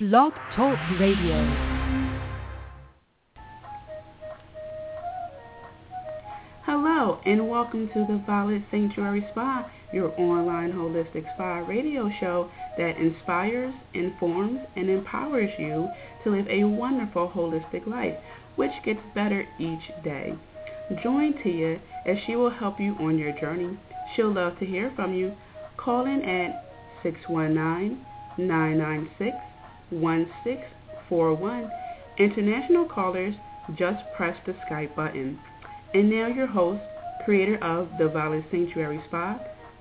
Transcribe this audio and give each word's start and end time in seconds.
Blog 0.00 0.32
Talk 0.56 0.76
Radio. 0.98 1.38
Hello, 6.66 7.20
and 7.24 7.48
welcome 7.48 7.88
to 7.94 8.04
the 8.08 8.20
Violet 8.26 8.62
Sanctuary 8.72 9.24
Spa, 9.30 9.70
your 9.92 10.12
online 10.18 10.72
holistic 10.72 11.32
spa 11.34 11.58
radio 11.58 12.10
show 12.18 12.50
that 12.76 12.96
inspires, 12.96 13.72
informs, 13.94 14.58
and 14.74 14.90
empowers 14.90 15.50
you 15.60 15.88
to 16.24 16.30
live 16.30 16.48
a 16.48 16.64
wonderful 16.64 17.30
holistic 17.32 17.86
life, 17.86 18.16
which 18.56 18.72
gets 18.84 18.98
better 19.14 19.46
each 19.60 20.02
day. 20.02 20.34
Join 21.04 21.40
Tia 21.40 21.78
as 22.04 22.16
she 22.26 22.34
will 22.34 22.50
help 22.50 22.80
you 22.80 22.96
on 22.98 23.16
your 23.16 23.30
journey. 23.38 23.78
She'll 24.16 24.34
love 24.34 24.58
to 24.58 24.66
hear 24.66 24.92
from 24.96 25.14
you. 25.14 25.36
Call 25.76 26.06
in 26.06 26.24
at 26.24 26.64
619 27.04 28.04
996 28.36 29.36
1641. 30.00 31.70
International 32.18 32.86
callers 32.86 33.34
just 33.76 34.02
press 34.16 34.36
the 34.46 34.52
Skype 34.68 34.94
button. 34.94 35.38
And 35.94 36.10
now 36.10 36.26
your 36.26 36.46
host, 36.46 36.82
creator 37.24 37.62
of 37.62 37.88
the 37.98 38.08
Violet 38.08 38.44
Sanctuary 38.50 39.00
Spa, 39.08 39.38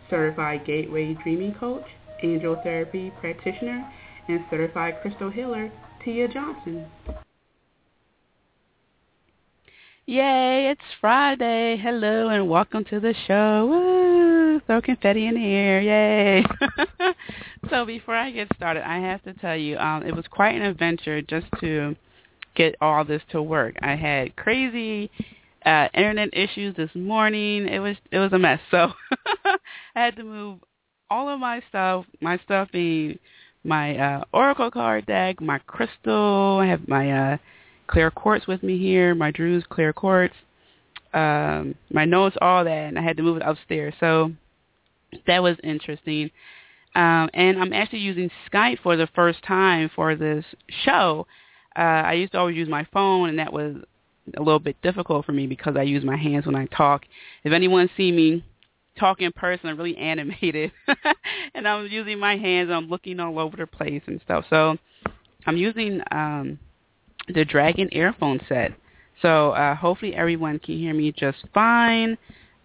certified 0.09 0.65
Gateway 0.65 1.17
Dreaming 1.23 1.55
Coach, 1.55 1.85
Angel 2.21 2.59
Therapy 2.63 3.11
Practitioner, 3.19 3.91
and 4.27 4.39
certified 4.49 4.95
Crystal 5.01 5.29
Healer, 5.29 5.71
Tia 6.03 6.27
Johnson. 6.27 6.85
Yay, 10.05 10.69
it's 10.69 10.81
Friday. 10.99 11.77
Hello 11.81 12.29
and 12.29 12.49
welcome 12.49 12.83
to 12.85 12.99
the 12.99 13.13
show. 13.25 13.67
Woo! 13.69 14.42
Throw 14.65 14.81
confetti 14.81 15.27
in 15.27 15.35
the 15.35 15.45
air. 15.45 15.81
Yay. 15.81 16.45
so 17.69 17.85
before 17.85 18.15
I 18.15 18.31
get 18.31 18.47
started, 18.55 18.87
I 18.87 18.97
have 18.97 19.23
to 19.23 19.33
tell 19.33 19.55
you, 19.55 19.77
um, 19.77 20.03
it 20.03 20.15
was 20.15 20.25
quite 20.29 20.55
an 20.55 20.61
adventure 20.61 21.21
just 21.21 21.47
to 21.59 21.95
get 22.55 22.75
all 22.81 23.03
this 23.03 23.21
to 23.31 23.41
work. 23.41 23.75
I 23.81 23.95
had 23.95 24.35
crazy 24.35 25.09
uh, 25.65 25.87
internet 25.93 26.29
issues 26.33 26.75
this 26.75 26.89
morning. 26.93 27.67
It 27.67 27.79
was 27.79 27.97
it 28.11 28.19
was 28.19 28.33
a 28.33 28.39
mess. 28.39 28.59
So 28.71 28.91
I 29.45 29.57
had 29.93 30.15
to 30.17 30.23
move 30.23 30.59
all 31.09 31.29
of 31.29 31.39
my 31.39 31.61
stuff, 31.69 32.05
my 32.21 32.37
stuff 32.39 32.69
being 32.71 33.19
my 33.63 33.97
uh, 33.97 34.23
Oracle 34.33 34.71
card 34.71 35.05
deck, 35.05 35.39
my 35.41 35.59
crystal, 35.59 36.59
I 36.61 36.67
have 36.67 36.87
my 36.87 37.11
uh, 37.33 37.37
clear 37.87 38.11
quartz 38.11 38.47
with 38.47 38.63
me 38.63 38.77
here, 38.77 39.15
my 39.15 39.31
druzy 39.31 39.67
clear 39.69 39.93
quartz, 39.93 40.33
um, 41.13 41.75
my 41.91 42.05
notes, 42.05 42.35
all 42.41 42.63
that, 42.63 42.71
and 42.71 42.99
I 42.99 43.03
had 43.03 43.17
to 43.17 43.23
move 43.23 43.37
it 43.37 43.43
upstairs. 43.45 43.93
So 43.99 44.31
that 45.27 45.41
was 45.41 45.57
interesting. 45.63 46.31
Um, 46.95 47.29
and 47.33 47.59
I'm 47.59 47.73
actually 47.73 47.99
using 47.99 48.29
Skype 48.51 48.79
for 48.83 48.95
the 48.95 49.07
first 49.15 49.43
time 49.43 49.89
for 49.95 50.15
this 50.15 50.45
show. 50.83 51.25
Uh, 51.75 51.79
I 51.79 52.13
used 52.13 52.33
to 52.33 52.37
always 52.37 52.55
use 52.55 52.69
my 52.69 52.87
phone, 52.93 53.29
and 53.29 53.39
that 53.39 53.51
was 53.51 53.75
a 54.37 54.41
little 54.41 54.59
bit 54.59 54.79
difficult 54.81 55.25
for 55.25 55.31
me 55.31 55.47
because 55.47 55.75
I 55.75 55.83
use 55.83 56.03
my 56.03 56.15
hands 56.15 56.45
when 56.45 56.55
I 56.55 56.65
talk. 56.67 57.03
If 57.43 57.51
anyone 57.51 57.89
see 57.97 58.11
me 58.11 58.45
talk 58.99 59.21
in 59.21 59.31
person, 59.31 59.69
I'm 59.69 59.77
really 59.77 59.97
animated, 59.97 60.71
and 61.55 61.67
I'm 61.67 61.87
using 61.87 62.19
my 62.19 62.37
hands. 62.37 62.67
And 62.67 62.75
I'm 62.75 62.89
looking 62.89 63.19
all 63.19 63.39
over 63.39 63.57
the 63.57 63.67
place 63.67 64.03
and 64.05 64.21
stuff. 64.23 64.45
So 64.49 64.77
I'm 65.47 65.57
using 65.57 66.01
um, 66.11 66.59
the 67.33 67.43
Dragon 67.43 67.89
earphone 67.91 68.39
set. 68.47 68.71
So 69.21 69.51
uh, 69.51 69.75
hopefully 69.75 70.15
everyone 70.15 70.59
can 70.59 70.77
hear 70.77 70.93
me 70.93 71.11
just 71.11 71.45
fine. 71.53 72.17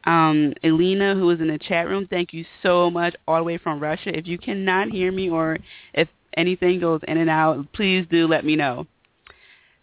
Um, 0.04 0.54
Elena, 0.64 1.14
who 1.14 1.28
is 1.30 1.40
in 1.40 1.48
the 1.48 1.58
chat 1.58 1.88
room, 1.88 2.06
thank 2.08 2.32
you 2.32 2.44
so 2.62 2.90
much 2.90 3.14
all 3.26 3.38
the 3.38 3.44
way 3.44 3.58
from 3.58 3.80
Russia. 3.80 4.16
If 4.16 4.26
you 4.26 4.38
cannot 4.38 4.88
hear 4.88 5.12
me 5.12 5.28
or 5.28 5.58
if 5.92 6.08
anything 6.36 6.80
goes 6.80 7.00
in 7.06 7.18
and 7.18 7.28
out, 7.28 7.72
please 7.72 8.06
do 8.10 8.26
let 8.26 8.44
me 8.44 8.56
know. 8.56 8.86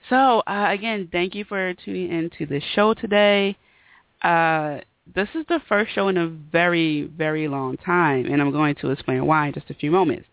So 0.09 0.41
uh, 0.41 0.67
again, 0.69 1.09
thank 1.11 1.35
you 1.35 1.45
for 1.45 1.73
tuning 1.73 2.11
in 2.11 2.29
to 2.37 2.45
the 2.45 2.61
show 2.75 2.93
today. 2.93 3.57
Uh, 4.21 4.79
this 5.13 5.29
is 5.35 5.45
the 5.47 5.59
first 5.67 5.93
show 5.93 6.07
in 6.07 6.17
a 6.17 6.27
very, 6.27 7.03
very 7.15 7.47
long 7.47 7.77
time, 7.77 8.25
and 8.25 8.41
I'm 8.41 8.51
going 8.51 8.75
to 8.81 8.91
explain 8.91 9.25
why 9.25 9.47
in 9.47 9.53
just 9.53 9.69
a 9.69 9.75
few 9.75 9.91
moments. 9.91 10.27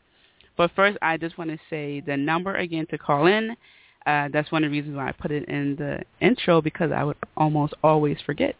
But 0.57 0.71
first, 0.77 0.97
I 1.03 1.17
just 1.17 1.37
want 1.39 1.51
to 1.51 1.59
say 1.69 2.01
the 2.01 2.17
number 2.17 2.55
again 2.57 2.87
to 2.91 2.99
call 2.99 3.27
in 3.27 3.57
uh, 4.07 4.29
that's 4.33 4.51
one 4.51 4.65
of 4.65 4.71
the 4.71 4.77
reasons 4.77 4.97
why 4.97 5.09
I 5.09 5.13
put 5.13 5.31
it 5.31 5.49
in 5.49 5.77
the 5.77 6.01
intro 6.21 6.61
because 6.61 6.91
I 6.91 7.05
would 7.05 7.17
almost 7.37 7.75
always 7.85 8.17
forget. 8.25 8.57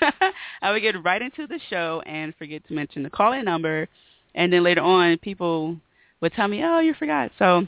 I 0.62 0.72
would 0.72 0.82
get 0.82 1.02
right 1.02 1.20
into 1.20 1.46
the 1.46 1.58
show 1.68 2.02
and 2.06 2.34
forget 2.36 2.66
to 2.68 2.74
mention 2.74 3.02
the 3.02 3.10
call-in 3.10 3.44
number, 3.44 3.88
and 4.34 4.52
then 4.52 4.62
later 4.62 4.82
on 4.82 5.18
people 5.18 5.76
would 6.20 6.32
tell 6.32 6.48
me, 6.48 6.62
"Oh, 6.64 6.78
you 6.78 6.94
forgot." 6.94 7.32
So 7.38 7.66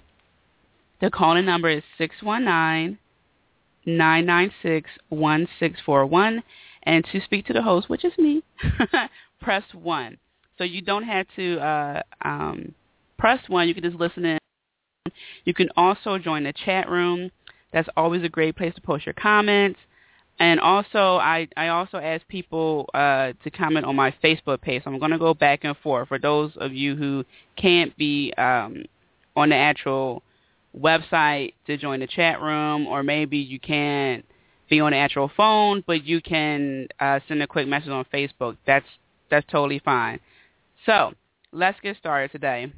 the 1.01 1.11
call-in 1.11 1.45
number 1.45 1.69
is 1.69 1.83
six 1.99 2.23
one 2.23 2.45
nine 2.45 2.99
nine 3.85 4.27
nine 4.27 4.53
six 4.63 4.91
one 5.09 5.49
six 5.59 5.81
four 5.85 6.07
one, 6.07 6.43
and 6.85 7.05
to 7.13 7.21
speak 7.21 7.47
to 7.47 7.53
the 7.53 7.63
host, 7.63 7.89
which 7.89 8.05
is 8.05 8.13
me, 8.19 8.43
press 9.41 9.65
one. 9.73 10.19
So 10.59 10.65
you 10.65 10.81
don't 10.81 11.05
have 11.05 11.27
to 11.37 11.59
uh, 11.59 12.03
um, 12.23 12.75
press 13.19 13.41
one. 13.49 13.67
You 13.69 13.75
can 13.75 13.83
just 13.83 13.97
listen 13.97 14.25
in 14.25 14.39
you 15.45 15.55
can 15.55 15.69
also 15.77 16.19
join 16.19 16.45
the 16.45 16.53
chat 16.53 16.89
room. 16.89 17.31
That's 17.73 17.89
always 17.97 18.23
a 18.23 18.29
great 18.29 18.57
place 18.57 18.75
to 18.75 18.81
post 18.81 19.07
your 19.07 19.15
comments. 19.15 19.79
And 20.39 20.61
also, 20.61 21.17
I, 21.17 21.49
I 21.57 21.69
also 21.69 21.97
ask 21.97 22.27
people 22.29 22.91
uh, 22.93 23.33
to 23.43 23.51
comment 23.51 23.87
on 23.87 23.97
my 23.97 24.15
Facebook 24.23 24.61
page. 24.61 24.85
So 24.85 24.91
I'm 24.91 24.99
going 24.99 25.11
to 25.11 25.19
go 25.19 25.33
back 25.33 25.65
and 25.65 25.77
forth 25.79 26.09
for 26.09 26.19
those 26.19 26.53
of 26.57 26.75
you 26.75 26.95
who 26.95 27.25
can't 27.57 27.97
be 27.97 28.35
um, 28.37 28.85
on 29.35 29.49
the 29.49 29.55
actual 29.55 30.23
website 30.79 31.55
to 31.67 31.79
join 31.79 32.01
the 32.01 32.07
chat 32.07 32.41
room, 32.41 32.87
or 32.87 33.03
maybe 33.03 33.39
you 33.39 33.59
can't 33.59 34.25
be 34.69 34.81
on 34.81 34.93
the 34.93 34.99
actual 34.99 35.31
phone, 35.37 35.83
but 35.87 36.05
you 36.05 36.21
can 36.21 36.89
uh, 37.01 37.21
send 37.29 37.43
a 37.43 37.47
quick 37.47 37.67
message 37.67 37.89
on 37.89 38.05
Facebook. 38.13 38.57
That's 38.67 38.87
that's 39.31 39.47
totally 39.51 39.81
fine. 39.85 40.21
So 40.85 41.13
let's 41.53 41.79
get 41.81 41.97
started 41.97 42.31
today. 42.31 42.73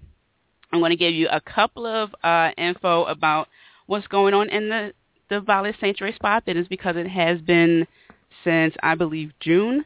I'm 0.73 0.81
going 0.81 0.91
to 0.91 0.97
give 0.97 1.15
you 1.15 1.29
a 1.31 1.41
couple 1.41 1.87
of 1.87 2.15
uh, 2.23 2.51
info 2.57 3.05
about 3.05 3.49
what's 3.87 4.07
going 4.07 4.35
on 4.35 4.51
in 4.51 4.69
the, 4.69 4.93
the 5.31 5.41
Violet 5.41 5.77
Sanctuary 5.81 6.15
Spa 6.15 6.41
Business 6.41 6.69
because 6.69 6.97
it 6.97 7.09
has 7.09 7.41
been 7.41 7.87
since, 8.45 8.75
I 8.83 8.95
believe, 8.95 9.33
June 9.41 9.85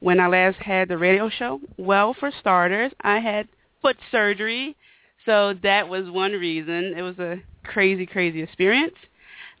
when 0.00 0.18
I 0.18 0.26
last 0.28 0.56
had 0.56 0.88
the 0.88 0.98
radio 0.98 1.30
show. 1.30 1.60
Well, 1.76 2.14
for 2.18 2.30
starters, 2.40 2.92
I 3.02 3.20
had 3.20 3.48
foot 3.80 3.96
surgery, 4.10 4.76
so 5.24 5.54
that 5.62 5.88
was 5.88 6.10
one 6.10 6.32
reason. 6.32 6.94
It 6.96 7.02
was 7.02 7.18
a 7.18 7.36
crazy, 7.64 8.06
crazy 8.06 8.42
experience. 8.42 8.96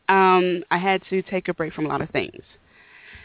Um, 0.08 0.64
I 0.70 0.78
had 0.78 1.02
to 1.10 1.22
take 1.22 1.48
a 1.48 1.54
break 1.54 1.72
from 1.72 1.86
a 1.86 1.88
lot 1.88 2.02
of 2.02 2.10
things. 2.10 2.42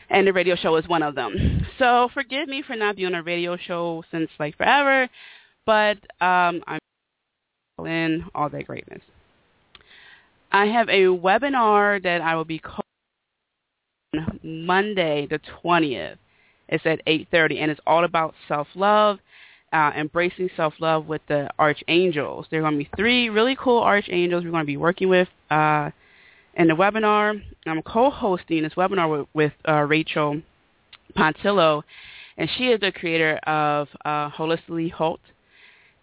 And 0.09 0.27
the 0.27 0.33
radio 0.33 0.55
show 0.55 0.73
was 0.73 0.87
one 0.87 1.01
of 1.01 1.15
them. 1.15 1.65
So 1.79 2.09
forgive 2.13 2.47
me 2.47 2.61
for 2.61 2.75
not 2.75 2.95
being 2.95 3.07
on 3.07 3.15
a 3.15 3.23
radio 3.23 3.57
show 3.57 4.03
since 4.11 4.29
like 4.39 4.55
forever, 4.55 5.09
but 5.65 5.97
um, 6.21 6.61
I'm 6.67 6.79
all 8.33 8.49
that 8.49 8.67
greatness. 8.67 9.01
I 10.51 10.65
have 10.67 10.87
a 10.89 11.03
webinar 11.05 12.01
that 12.03 12.21
I 12.21 12.35
will 12.35 12.45
be 12.45 12.59
calling 12.59 12.83
Monday 14.43 15.27
the 15.29 15.39
20th. 15.63 16.17
It's 16.69 16.85
at 16.85 17.05
8.30, 17.05 17.61
and 17.61 17.71
it's 17.71 17.81
all 17.85 18.05
about 18.05 18.33
self-love, 18.47 19.19
uh, 19.73 19.91
embracing 19.97 20.49
self-love 20.55 21.07
with 21.07 21.21
the 21.27 21.49
archangels. 21.59 22.47
There 22.49 22.59
are 22.59 22.63
going 22.63 22.73
to 22.73 22.77
be 22.79 22.89
three 22.95 23.29
really 23.29 23.55
cool 23.59 23.81
archangels 23.81 24.43
we're 24.43 24.51
going 24.51 24.63
to 24.63 24.67
be 24.67 24.77
working 24.77 25.09
with 25.09 25.27
uh, 25.51 25.91
in 26.55 26.67
the 26.67 26.73
webinar. 26.73 27.41
I'm 27.65 27.81
co-hosting 27.81 28.63
this 28.63 28.73
webinar 28.73 29.19
with, 29.19 29.27
with 29.33 29.53
uh, 29.67 29.81
Rachel 29.81 30.41
Pontillo, 31.15 31.83
and 32.37 32.49
she 32.57 32.69
is 32.69 32.79
the 32.79 32.91
creator 32.91 33.37
of 33.45 33.87
uh, 34.05 34.29
Holistically 34.31 34.91
Haute, 34.91 35.19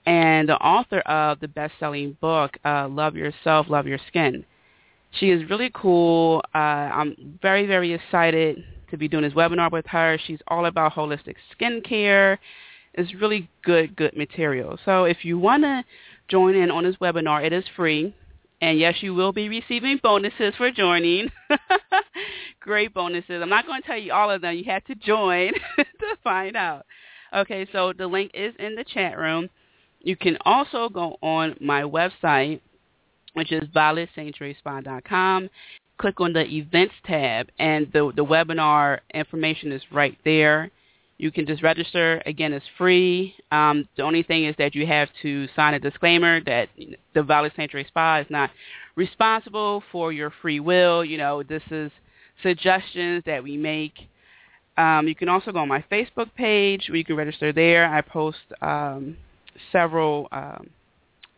and 0.07 0.49
the 0.49 0.57
author 0.57 1.01
of 1.01 1.41
the 1.41 1.49
best-selling 1.49 2.17
book, 2.21 2.57
uh, 2.65 2.89
Love 2.89 3.17
Yourself, 3.17 3.67
Love 3.69 3.87
Your 3.87 3.99
Skin. 4.09 4.45
She 5.13 5.31
is 5.31 5.49
really 5.49 5.71
cool. 5.75 6.43
Uh, 6.55 6.59
I'm 6.59 7.39
very, 7.43 7.67
very 7.67 7.93
excited 7.93 8.65
to 8.91 8.97
be 8.97 9.09
doing 9.09 9.25
this 9.25 9.33
webinar 9.35 9.71
with 9.71 9.87
her. 9.87 10.19
She's 10.27 10.41
all 10.49 10.67
about 10.67 10.95
holistic 10.95 11.37
skincare. 11.55 12.39
It's 12.95 13.13
really 13.15 13.49
good, 13.65 13.97
good 13.97 14.17
material. 14.17 14.79
So 14.85 15.05
if 15.05 15.25
you 15.25 15.39
want 15.39 15.63
to 15.63 15.85
join 16.29 16.55
in 16.55 16.71
on 16.71 16.85
this 16.85 16.97
webinar, 16.97 17.45
it 17.45 17.53
is 17.53 17.65
free. 17.77 18.15
And 18.61 18.79
yes, 18.79 18.97
you 19.01 19.15
will 19.15 19.33
be 19.33 19.49
receiving 19.49 19.99
bonuses 20.03 20.55
for 20.57 20.71
joining. 20.71 21.31
Great 22.61 22.95
bonuses. 22.95 23.43
I'm 23.43 23.49
not 23.49 23.67
going 23.67 23.83
to 23.83 23.87
tell 23.87 23.99
you 23.99 24.13
all 24.13 24.31
of 24.31 24.41
them. 24.41 24.55
You 24.57 24.65
have 24.65 24.85
to 24.85 24.95
join 24.95 25.53
to 25.77 26.17
find 26.23 26.57
out. 26.57 26.87
Okay, 27.35 27.67
so 27.73 27.93
the 27.97 28.07
link 28.07 28.31
is 28.35 28.55
in 28.59 28.75
the 28.75 28.85
chat 28.85 29.19
room. 29.19 29.49
You 30.03 30.17
can 30.17 30.37
also 30.45 30.89
go 30.89 31.17
on 31.23 31.57
my 31.61 31.83
website, 31.83 32.61
which 33.35 33.53
is 33.53 33.63
violetsanctuaryspa.com. 33.75 35.49
Click 35.99 36.21
on 36.21 36.33
the 36.33 36.45
events 36.45 36.95
tab, 37.07 37.49
and 37.59 37.87
the, 37.93 38.13
the 38.17 38.25
webinar 38.25 38.99
information 39.15 39.71
is 39.71 39.83
right 39.93 40.19
there. 40.25 40.71
You 41.19 41.31
can 41.31 41.47
just 41.47 41.63
register. 41.63 42.21
Again, 42.27 42.53
it's 42.53 42.67
free. 42.77 43.35
Um, 43.53 43.89
the 43.97 44.03
only 44.03 44.25
thing 44.25 44.47
is 44.47 44.57
that 44.59 44.75
you 44.75 44.87
have 44.87 45.09
to 45.23 45.47
sign 45.55 45.75
a 45.75 45.79
disclaimer 45.79 46.43
that 46.45 46.69
the 47.15 47.23
Violet 47.23 47.53
Sanctuary 47.55 47.87
Spa 47.87 48.19
is 48.19 48.27
not 48.29 48.51
responsible 48.97 49.85
for 49.93 50.13
your 50.13 50.33
free 50.43 50.59
will. 50.59 51.05
You 51.05 51.19
know, 51.19 51.45
this 51.45 51.63
is 51.71 51.93
suggestions 52.43 53.23
that 53.27 53.41
we 53.41 53.57
make. 53.57 53.95
Um, 54.77 55.07
you 55.07 55.15
can 55.15 55.29
also 55.29 55.53
go 55.53 55.61
on 55.61 55.69
my 55.69 55.85
Facebook 55.93 56.35
page 56.35 56.87
where 56.89 56.97
you 56.97 57.05
can 57.05 57.15
register 57.15 57.53
there. 57.53 57.87
I 57.87 58.01
post 58.01 58.39
um, 58.61 59.17
several 59.71 60.29
um, 60.33 60.71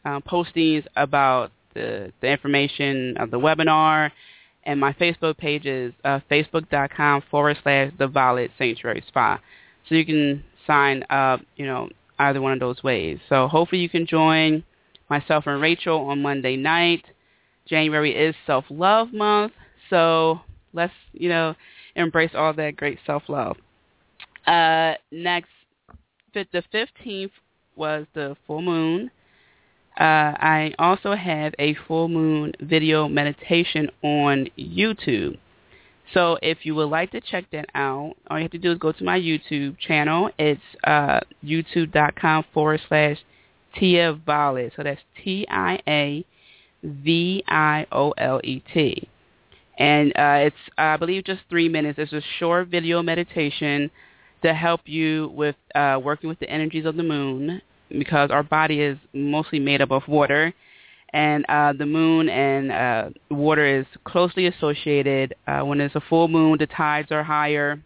uh, 0.04 0.20
postings 0.20 0.84
about 0.96 1.50
the, 1.74 2.12
the 2.20 2.28
information 2.28 3.16
of 3.18 3.30
the 3.30 3.38
webinar. 3.38 4.10
And 4.64 4.80
my 4.80 4.92
Facebook 4.94 5.36
page 5.36 5.66
is 5.66 5.92
uh, 6.04 6.20
facebook.com 6.30 7.24
forward 7.30 7.58
slash 7.62 7.92
the 7.98 8.06
Violet 8.06 8.50
Sanctuary 8.56 9.04
Spa. 9.08 9.38
So 9.88 9.94
you 9.94 10.06
can 10.06 10.42
sign 10.66 11.04
up, 11.10 11.40
you 11.56 11.66
know, 11.66 11.90
either 12.18 12.40
one 12.40 12.52
of 12.52 12.60
those 12.60 12.82
ways. 12.82 13.18
So 13.28 13.48
hopefully 13.48 13.82
you 13.82 13.88
can 13.88 14.06
join 14.06 14.64
myself 15.10 15.44
and 15.46 15.60
Rachel 15.60 15.98
on 16.08 16.22
Monday 16.22 16.56
night. 16.56 17.04
January 17.66 18.14
is 18.14 18.34
self-love 18.46 19.12
month, 19.12 19.52
so 19.88 20.40
let's, 20.74 20.92
you 21.12 21.30
know, 21.30 21.54
embrace 21.96 22.32
all 22.34 22.52
that 22.52 22.76
great 22.76 22.98
self-love. 23.06 23.56
Uh, 24.46 24.94
next, 25.10 25.48
the 26.34 26.46
15th 26.74 27.30
was 27.76 28.06
the 28.14 28.36
full 28.46 28.62
moon. 28.62 29.10
Uh, 29.98 30.02
I 30.02 30.74
also 30.78 31.14
have 31.14 31.54
a 31.58 31.74
full 31.86 32.08
moon 32.08 32.52
video 32.60 33.08
meditation 33.08 33.90
on 34.02 34.48
YouTube. 34.58 35.38
So 36.12 36.36
if 36.42 36.66
you 36.66 36.74
would 36.74 36.90
like 36.90 37.12
to 37.12 37.20
check 37.20 37.44
that 37.52 37.66
out, 37.74 38.14
all 38.28 38.38
you 38.38 38.42
have 38.42 38.50
to 38.52 38.58
do 38.58 38.72
is 38.72 38.78
go 38.78 38.92
to 38.92 39.04
my 39.04 39.18
YouTube 39.18 39.78
channel. 39.78 40.30
It's 40.38 40.60
uh, 40.84 41.20
youtube.com 41.44 42.44
forward 42.52 42.80
slash 42.88 43.18
Tia 43.76 44.14
Violet. 44.26 44.72
So 44.76 44.82
that's 44.82 45.00
T-I-A-V-I-O-L-E-T. 45.22 46.24
And 49.76 50.12
uh, 50.12 50.46
it's, 50.46 50.56
I 50.78 50.96
believe, 50.96 51.24
just 51.24 51.40
three 51.48 51.68
minutes. 51.68 51.98
It's 51.98 52.12
a 52.12 52.22
short 52.38 52.68
video 52.68 53.02
meditation 53.02 53.90
to 54.44 54.52
help 54.54 54.82
you 54.84 55.32
with 55.34 55.56
uh, 55.74 55.98
working 56.02 56.28
with 56.28 56.38
the 56.38 56.50
energies 56.50 56.84
of 56.84 56.96
the 56.96 57.02
moon 57.02 57.62
because 57.88 58.30
our 58.30 58.42
body 58.42 58.80
is 58.80 58.98
mostly 59.12 59.58
made 59.58 59.80
up 59.80 59.90
of 59.90 60.02
water 60.08 60.52
and 61.14 61.46
uh, 61.48 61.72
the 61.72 61.86
moon 61.86 62.28
and 62.28 62.72
uh, 62.72 63.10
water 63.30 63.64
is 63.64 63.86
closely 64.04 64.46
associated. 64.46 65.34
Uh, 65.46 65.60
when 65.60 65.80
it's 65.80 65.94
a 65.94 66.00
full 66.00 66.26
moon, 66.26 66.56
the 66.58 66.66
tides 66.66 67.12
are 67.12 67.22
higher, 67.22 67.80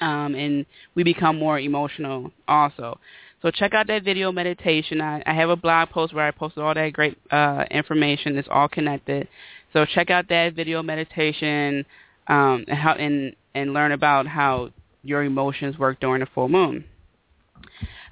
um, 0.00 0.34
and 0.34 0.66
we 0.96 1.04
become 1.04 1.38
more 1.38 1.60
emotional 1.60 2.32
also. 2.48 2.98
So 3.40 3.52
check 3.52 3.72
out 3.72 3.86
that 3.86 4.02
video 4.02 4.32
meditation. 4.32 5.00
I, 5.00 5.22
I 5.24 5.32
have 5.32 5.48
a 5.48 5.56
blog 5.56 5.90
post 5.90 6.12
where 6.12 6.26
I 6.26 6.32
posted 6.32 6.64
all 6.64 6.74
that 6.74 6.92
great 6.92 7.16
uh, 7.30 7.64
information. 7.70 8.36
It's 8.36 8.48
all 8.50 8.68
connected. 8.68 9.28
So 9.72 9.86
check 9.86 10.10
out 10.10 10.28
that 10.28 10.54
video 10.54 10.82
meditation 10.82 11.86
um, 12.26 12.64
and, 12.66 12.78
how, 12.78 12.94
and, 12.94 13.36
and 13.54 13.72
learn 13.72 13.92
about 13.92 14.26
how 14.26 14.70
your 15.02 15.24
emotions 15.24 15.78
work 15.78 16.00
during 16.00 16.22
a 16.22 16.26
full 16.26 16.48
moon. 16.48 16.84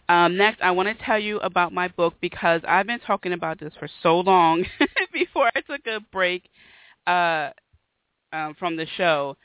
Um, 0.08 0.36
next, 0.36 0.62
I 0.62 0.70
want 0.70 0.88
to 0.88 1.04
tell 1.04 1.18
you 1.18 1.38
about 1.40 1.72
my 1.72 1.88
book 1.88 2.14
because 2.20 2.62
I've 2.66 2.86
been 2.86 3.00
talking 3.00 3.34
about 3.34 3.60
this 3.60 3.74
for 3.78 3.88
so 4.02 4.20
long 4.20 4.64
before 5.12 5.50
I 5.54 5.60
took 5.60 5.86
a 5.86 6.00
break 6.12 6.48
uh, 7.06 7.50
um, 8.32 8.54
from 8.58 8.76
the 8.76 8.86
show. 8.96 9.36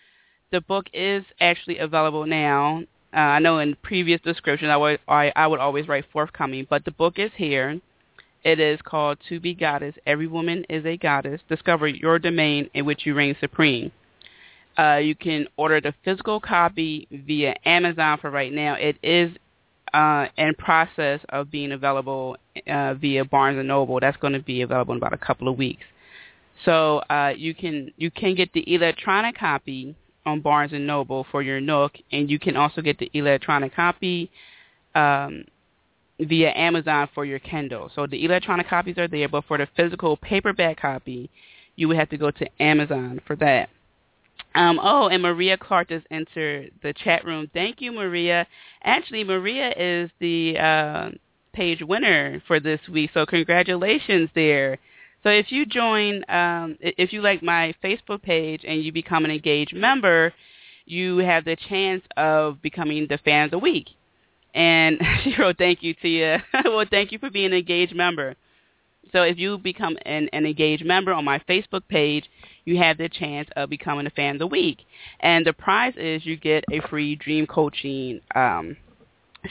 The 0.52 0.62
book 0.62 0.86
is 0.94 1.26
actually 1.42 1.80
available 1.80 2.26
now. 2.26 2.84
Uh, 3.14 3.18
I 3.18 3.40
know 3.40 3.60
in 3.60 3.76
previous 3.84 4.22
descriptions 4.22 4.70
I 4.70 4.78
would, 4.78 5.00
I, 5.08 5.34
I 5.36 5.48
would 5.48 5.60
always 5.60 5.88
write 5.88 6.06
forthcoming, 6.14 6.66
but 6.70 6.86
the 6.86 6.92
book 6.92 7.20
is 7.20 7.32
here. 7.36 7.80
It 8.44 8.60
is 8.60 8.80
called 8.84 9.20
To 9.30 9.40
Be 9.40 9.54
Goddess. 9.54 9.96
Every 10.06 10.28
Woman 10.28 10.66
is 10.70 10.86
a 10.86 10.98
Goddess. 10.98 11.42
Discover 11.48 11.88
your 11.90 12.20
domain 12.20 12.70
in 12.74 12.86
which 12.86 13.06
you 13.06 13.16
reign 13.16 13.36
supreme. 13.40 13.92
Uh, 14.78 14.96
you 14.96 15.16
can 15.16 15.48
order 15.58 15.80
the 15.80 15.94
physical 16.04 16.40
copy 16.40 17.08
via 17.12 17.56
Amazon 17.66 18.18
for 18.20 18.32
right 18.32 18.52
now. 18.52 18.74
It 18.74 18.98
is 19.04 19.32
uh, 19.94 20.28
in 20.38 20.56
process 20.56 21.20
of 21.30 21.52
being 21.52 21.72
available 21.72 22.38
uh, 22.68 22.96
via 22.96 23.24
Barnes 23.26 23.60
and 23.60 23.68
Noble. 23.68 24.00
That's 24.00 24.18
going 24.18 24.34
to 24.34 24.40
be 24.40 24.62
available 24.62 24.94
in 24.94 24.98
about 24.98 25.14
a 25.14 25.18
couple 25.18 25.48
of 25.48 25.58
weeks. 25.58 25.84
So 26.66 27.00
uh, 27.10 27.34
you 27.36 27.54
can 27.54 27.92
you 27.98 28.10
can 28.10 28.36
get 28.36 28.54
the 28.54 28.74
electronic 28.74 29.38
copy 29.38 29.96
on 30.26 30.42
Barnes 30.42 30.74
and 30.74 30.88
Noble 30.88 31.26
for 31.32 31.42
your 31.42 31.60
Nook, 31.60 31.94
and 32.12 32.30
you 32.30 32.40
can 32.40 32.56
also 32.56 32.82
get 32.82 32.98
the 32.98 33.12
electronic 33.14 33.76
copy 33.76 34.32
um, 34.96 35.46
via 36.20 36.52
Amazon 36.56 37.10
for 37.14 37.26
your 37.26 37.40
Kindle. 37.40 37.92
So 37.94 38.08
the 38.08 38.24
electronic 38.24 38.68
copies 38.68 38.98
are 38.98 39.08
there, 39.08 39.28
but 39.28 39.44
for 39.46 39.58
the 39.58 39.68
physical 39.76 40.18
paperback 40.18 40.80
copy, 40.80 41.30
you 41.76 41.88
would 41.88 41.98
have 41.98 42.10
to 42.10 42.18
go 42.18 42.32
to 42.32 42.62
Amazon 42.62 43.20
for 43.28 43.36
that. 43.38 43.70
Um, 44.56 44.80
oh, 44.82 45.08
and 45.08 45.24
Maria 45.24 45.58
Clark 45.58 45.90
just 45.90 46.06
entered 46.12 46.72
the 46.84 46.94
chat 46.94 47.26
room. 47.26 47.50
Thank 47.54 47.82
you, 47.82 47.92
Maria. 47.92 48.48
Actually, 48.84 49.24
Maria 49.24 49.74
is 49.76 50.12
the 50.20 50.58
uh, 50.58 51.10
page 51.54 51.82
winner 51.82 52.42
for 52.46 52.60
this 52.60 52.80
week, 52.92 53.12
so 53.14 53.26
congratulations 53.26 54.30
there. 54.36 54.78
So 55.24 55.30
if 55.30 55.52
you 55.52 55.66
join, 55.66 56.24
um, 56.30 56.78
if 56.82 57.14
you 57.14 57.22
like 57.22 57.42
my 57.42 57.74
Facebook 57.84 58.22
page 58.22 58.64
and 58.68 58.84
you 58.84 58.92
become 58.92 59.26
an 59.26 59.32
engaged 59.32 59.74
member, 59.74 60.34
you 60.86 61.18
have 61.20 61.46
the 61.46 61.56
chance 61.70 62.04
of 62.18 62.62
becoming 62.62 63.08
the 63.10 63.18
fan 63.20 63.46
of 63.46 63.52
the 63.52 63.60
week. 63.60 63.88
And 64.54 65.00
she 65.24 65.34
wrote, 65.40 65.58
thank 65.58 65.82
you, 65.82 65.94
Tia. 65.96 66.44
well, 66.66 66.86
thank 66.90 67.12
you 67.12 67.20
for 67.20 67.30
being 67.30 67.48
an 67.48 67.54
engaged 67.54 67.96
member. 67.96 68.36
So 69.14 69.22
if 69.22 69.38
you 69.38 69.60
become 69.60 69.96
an, 70.06 70.28
an 70.34 70.46
engaged 70.46 70.84
member 70.84 71.14
on 71.14 71.24
my 71.24 71.40
Facebook 71.48 71.84
page, 71.88 72.26
you 72.66 72.78
have 72.80 72.98
the 72.98 73.08
chance 73.08 73.48
of 73.56 73.70
becoming 73.70 74.08
a 74.08 74.10
fan 74.10 74.36
of 74.36 74.40
the 74.40 74.48
week. 74.48 74.80
And 75.20 75.46
the 75.46 75.54
prize 75.54 75.94
is 75.96 76.26
you 76.26 76.36
get 76.36 76.66
a 76.72 76.82
free 76.90 77.16
dream 77.16 77.46
coaching 77.46 78.20
um, 78.36 78.76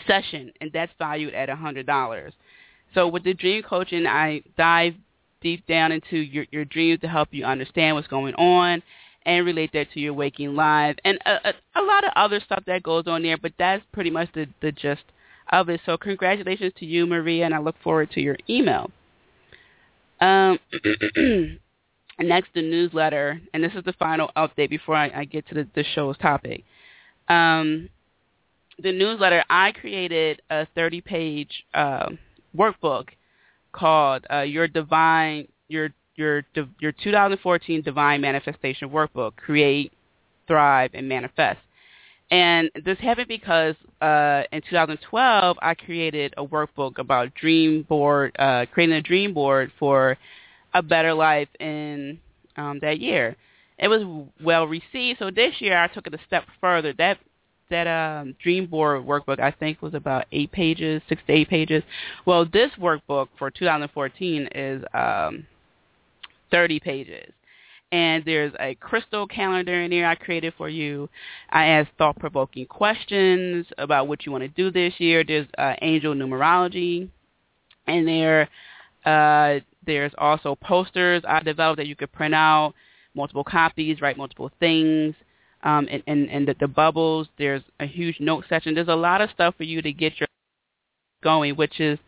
session, 0.06 0.52
and 0.60 0.70
that's 0.72 0.92
valued 0.98 1.32
at 1.32 1.48
$100. 1.48 2.32
So 2.92 3.06
with 3.06 3.22
the 3.22 3.34
dream 3.34 3.62
coaching, 3.62 4.06
I 4.06 4.42
dive 4.58 4.94
deep 5.40 5.64
down 5.66 5.92
into 5.92 6.16
your, 6.16 6.44
your 6.50 6.64
dreams 6.64 7.00
to 7.00 7.08
help 7.08 7.28
you 7.30 7.44
understand 7.44 7.94
what's 7.94 8.08
going 8.08 8.34
on 8.34 8.82
and 9.24 9.46
relate 9.46 9.70
that 9.72 9.92
to 9.92 10.00
your 10.00 10.12
waking 10.12 10.56
life 10.56 10.96
and 11.04 11.18
a, 11.24 11.50
a, 11.50 11.52
a 11.76 11.82
lot 11.82 12.04
of 12.04 12.10
other 12.16 12.40
stuff 12.44 12.64
that 12.66 12.82
goes 12.82 13.04
on 13.06 13.22
there, 13.22 13.36
but 13.36 13.52
that's 13.58 13.84
pretty 13.92 14.10
much 14.10 14.28
the, 14.34 14.46
the 14.60 14.72
gist 14.72 15.02
of 15.52 15.68
it. 15.68 15.80
So 15.86 15.96
congratulations 15.96 16.72
to 16.78 16.86
you, 16.86 17.06
Maria, 17.06 17.44
and 17.44 17.54
I 17.54 17.58
look 17.58 17.76
forward 17.82 18.10
to 18.12 18.20
your 18.20 18.36
email. 18.50 18.90
Um, 20.22 20.60
next, 22.20 22.50
the 22.54 22.62
newsletter, 22.62 23.40
and 23.52 23.62
this 23.62 23.72
is 23.74 23.82
the 23.84 23.92
final 23.94 24.30
update 24.36 24.70
before 24.70 24.94
I, 24.94 25.10
I 25.14 25.24
get 25.24 25.48
to 25.48 25.54
the, 25.54 25.68
the, 25.74 25.84
show's 25.94 26.16
topic. 26.18 26.62
Um, 27.28 27.88
the 28.80 28.92
newsletter, 28.92 29.42
I 29.50 29.72
created 29.72 30.40
a 30.48 30.68
30-page 30.76 31.64
uh, 31.74 32.10
workbook 32.56 33.08
called 33.72 34.24
uh, 34.30 34.42
Your 34.42 34.68
Divine 34.68 35.48
Your 35.66 35.90
Your 36.14 36.44
Your 36.78 36.92
2014 36.92 37.82
Divine 37.82 38.20
Manifestation 38.20 38.90
Workbook: 38.90 39.34
Create, 39.34 39.92
Thrive, 40.46 40.90
and 40.94 41.08
Manifest. 41.08 41.58
And 42.32 42.70
this 42.86 42.98
happened 42.98 43.28
because 43.28 43.74
uh, 44.00 44.44
in 44.52 44.62
2012, 44.62 45.58
I 45.60 45.74
created 45.74 46.32
a 46.38 46.44
workbook 46.44 46.96
about 46.96 47.34
dream 47.34 47.82
board, 47.82 48.34
uh, 48.38 48.64
creating 48.72 48.96
a 48.96 49.02
dream 49.02 49.34
board 49.34 49.70
for 49.78 50.16
a 50.72 50.82
better 50.82 51.12
life 51.12 51.48
in 51.60 52.18
um, 52.56 52.78
that 52.80 53.00
year. 53.00 53.36
It 53.78 53.88
was 53.88 54.26
well 54.42 54.66
received. 54.66 55.18
So 55.18 55.30
this 55.30 55.56
year, 55.58 55.76
I 55.76 55.88
took 55.88 56.06
it 56.06 56.14
a 56.14 56.18
step 56.26 56.44
further. 56.58 56.94
That 56.94 57.18
that 57.68 57.86
um, 57.86 58.34
dream 58.42 58.64
board 58.64 59.04
workbook, 59.04 59.38
I 59.38 59.50
think, 59.50 59.82
was 59.82 59.92
about 59.92 60.24
eight 60.32 60.52
pages, 60.52 61.02
six 61.10 61.20
to 61.26 61.34
eight 61.34 61.50
pages. 61.50 61.82
Well, 62.24 62.46
this 62.46 62.70
workbook 62.80 63.28
for 63.38 63.50
2014 63.50 64.48
is 64.54 64.82
um, 64.94 65.46
30 66.50 66.80
pages 66.80 67.32
and 67.92 68.24
there's 68.24 68.52
a 68.58 68.74
crystal 68.76 69.26
calendar 69.26 69.82
in 69.82 69.90
there 69.90 70.06
I 70.06 70.14
created 70.14 70.54
for 70.56 70.68
you. 70.68 71.08
I 71.50 71.66
ask 71.66 71.90
thought-provoking 71.98 72.66
questions 72.66 73.66
about 73.76 74.08
what 74.08 74.24
you 74.24 74.32
want 74.32 74.42
to 74.42 74.48
do 74.48 74.70
this 74.70 74.94
year. 74.98 75.22
There's 75.22 75.46
uh, 75.58 75.74
angel 75.82 76.14
numerology, 76.14 77.10
and 77.86 78.08
there 78.08 78.48
uh, 79.04 79.60
there's 79.86 80.12
also 80.16 80.54
posters 80.54 81.22
I 81.28 81.40
developed 81.40 81.76
that 81.78 81.86
you 81.86 81.96
could 81.96 82.12
print 82.12 82.34
out, 82.34 82.72
multiple 83.14 83.44
copies, 83.44 84.00
write 84.00 84.16
multiple 84.16 84.50
things. 84.58 85.14
Um, 85.64 85.86
and, 85.90 86.02
and, 86.08 86.28
and 86.28 86.48
the, 86.48 86.56
the 86.58 86.66
bubbles, 86.66 87.28
there's 87.38 87.62
a 87.78 87.86
huge 87.86 88.18
note 88.18 88.44
section. 88.48 88.74
There's 88.74 88.88
a 88.88 88.96
lot 88.96 89.20
of 89.20 89.30
stuff 89.30 89.54
for 89.56 89.62
you 89.62 89.80
to 89.82 89.92
get 89.92 90.18
your 90.18 90.26
going, 91.22 91.54
which 91.54 91.78
is 91.78 92.00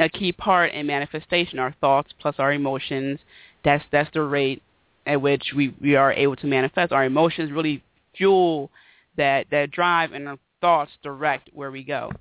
a 0.00 0.08
key 0.08 0.32
part 0.32 0.72
in 0.72 0.86
manifestation. 0.86 1.60
Our 1.60 1.74
thoughts 1.80 2.12
plus 2.18 2.34
our 2.38 2.52
emotions. 2.52 3.20
That's 3.64 3.84
that's 3.92 4.10
the 4.12 4.22
rate 4.22 4.62
at 5.06 5.20
which 5.20 5.52
we, 5.54 5.74
we 5.80 5.96
are 5.96 6.12
able 6.12 6.36
to 6.36 6.46
manifest. 6.46 6.92
Our 6.92 7.04
emotions 7.04 7.50
really 7.52 7.82
fuel 8.16 8.70
that, 9.16 9.46
that 9.50 9.70
drive 9.70 10.12
and 10.12 10.28
our 10.28 10.38
thoughts 10.60 10.92
direct 11.02 11.50
where 11.52 11.70
we 11.70 11.82
go. 11.82 12.12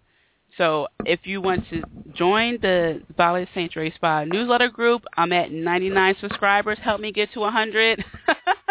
So 0.58 0.88
if 1.06 1.22
you 1.24 1.42
want 1.42 1.70
to 1.70 1.84
join 2.14 2.58
the 2.62 3.02
Violet 3.16 3.48
Sanctuary 3.54 3.94
Spa 3.96 4.24
newsletter 4.24 4.70
group, 4.70 5.04
I'm 5.16 5.32
at 5.32 5.52
99 5.52 6.16
subscribers. 6.20 6.78
Help 6.82 7.00
me 7.00 7.12
get 7.12 7.32
to 7.34 7.40
100. 7.42 8.04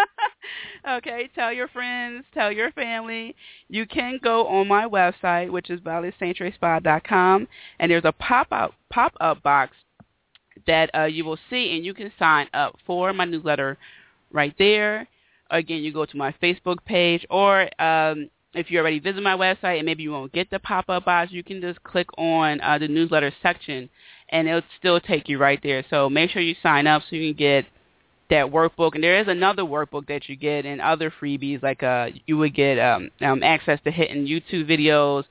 okay, 0.91 1.31
tell 1.35 1.53
your 1.53 1.69
friends, 1.69 2.25
tell 2.35 2.51
your 2.51 2.73
family. 2.73 3.35
You 3.69 3.87
can 3.87 4.19
go 4.23 4.47
on 4.49 4.69
my 4.69 4.87
website, 4.87 5.51
which 5.51 5.71
is 5.71 5.81
violetsanctuaryspa.com, 5.81 7.49
and 7.79 7.91
there's 7.91 8.05
a 8.05 8.13
pop-up 8.13 8.75
pop-up 8.91 9.43
box 9.43 9.77
that 10.67 10.91
uh, 10.95 11.05
you 11.05 11.25
will 11.25 11.39
see, 11.49 11.77
and 11.77 11.85
you 11.85 11.95
can 11.95 12.13
sign 12.19 12.49
up 12.53 12.77
for 12.87 13.13
my 13.13 13.25
newsletter 13.25 13.79
right 14.33 14.55
there. 14.59 15.09
Again, 15.51 15.83
you 15.83 15.93
go 15.93 16.05
to 16.05 16.17
my 16.17 16.33
Facebook 16.43 16.85
page, 16.85 17.25
or 17.31 17.63
um, 17.81 18.29
if 18.55 18.71
you 18.71 18.79
already 18.79 18.99
visit 18.99 19.23
my 19.23 19.37
website 19.37 19.79
and 19.79 19.87
maybe 19.87 20.03
you 20.03 20.13
won't 20.13 20.33
get 20.33 20.51
the 20.51 20.59
pop-up 20.59 21.05
box, 21.05 21.33
you 21.33 21.43
can 21.43 21.61
just 21.61 21.83
click 21.83 22.07
on 22.19 22.61
uh, 22.61 22.79
the 22.79 22.89
newsletter 22.89 23.33
section, 23.43 23.89
and 24.31 24.47
it'll 24.49 24.63
still 24.79 25.01
take 25.01 25.29
you 25.29 25.39
right 25.39 25.61
there. 25.63 25.85
So 25.89 26.11
make 26.11 26.31
sure 26.31 26.43
you 26.43 26.55
sign 26.63 26.87
up 26.87 27.03
so 27.09 27.17
you 27.17 27.33
can 27.33 27.39
get 27.39 27.67
that 28.31 28.47
workbook. 28.47 28.95
And 28.95 29.03
there 29.03 29.19
is 29.21 29.29
another 29.29 29.63
workbook 29.63 30.07
that 30.09 30.29
you 30.29 30.37
get 30.37 30.67
and 30.67 30.81
other 30.81 31.11
freebies, 31.11 31.63
like 31.63 31.83
uh, 31.83 32.09
you 32.27 32.37
would 32.37 32.55
get 32.55 32.79
um, 32.79 33.11
um, 33.23 33.43
access 33.43 33.81
to 33.85 33.91
hidden 33.91 34.27
YouTube 34.27 34.69
videos, 34.69 35.25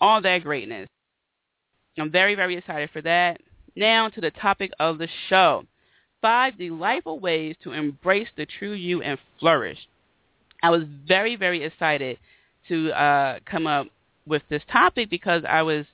all 0.00 0.22
that 0.22 0.44
greatness. 0.44 0.88
I'm 1.98 2.10
very, 2.10 2.34
very 2.34 2.56
excited 2.56 2.90
for 2.92 3.02
that. 3.02 3.40
Now 3.76 4.08
to 4.08 4.20
the 4.20 4.30
topic 4.30 4.70
of 4.78 4.98
the 4.98 5.08
show. 5.28 5.64
Five 6.24 6.56
delightful 6.56 7.18
ways 7.18 7.54
to 7.64 7.72
embrace 7.72 8.28
the 8.34 8.46
true 8.46 8.72
you 8.72 9.02
and 9.02 9.18
flourish. 9.38 9.76
I 10.62 10.70
was 10.70 10.84
very, 11.06 11.36
very 11.36 11.62
excited 11.62 12.16
to 12.68 12.92
uh, 12.92 13.40
come 13.44 13.66
up 13.66 13.88
with 14.26 14.40
this 14.48 14.62
topic 14.72 15.10
because 15.10 15.42
I 15.46 15.60
was 15.60 15.84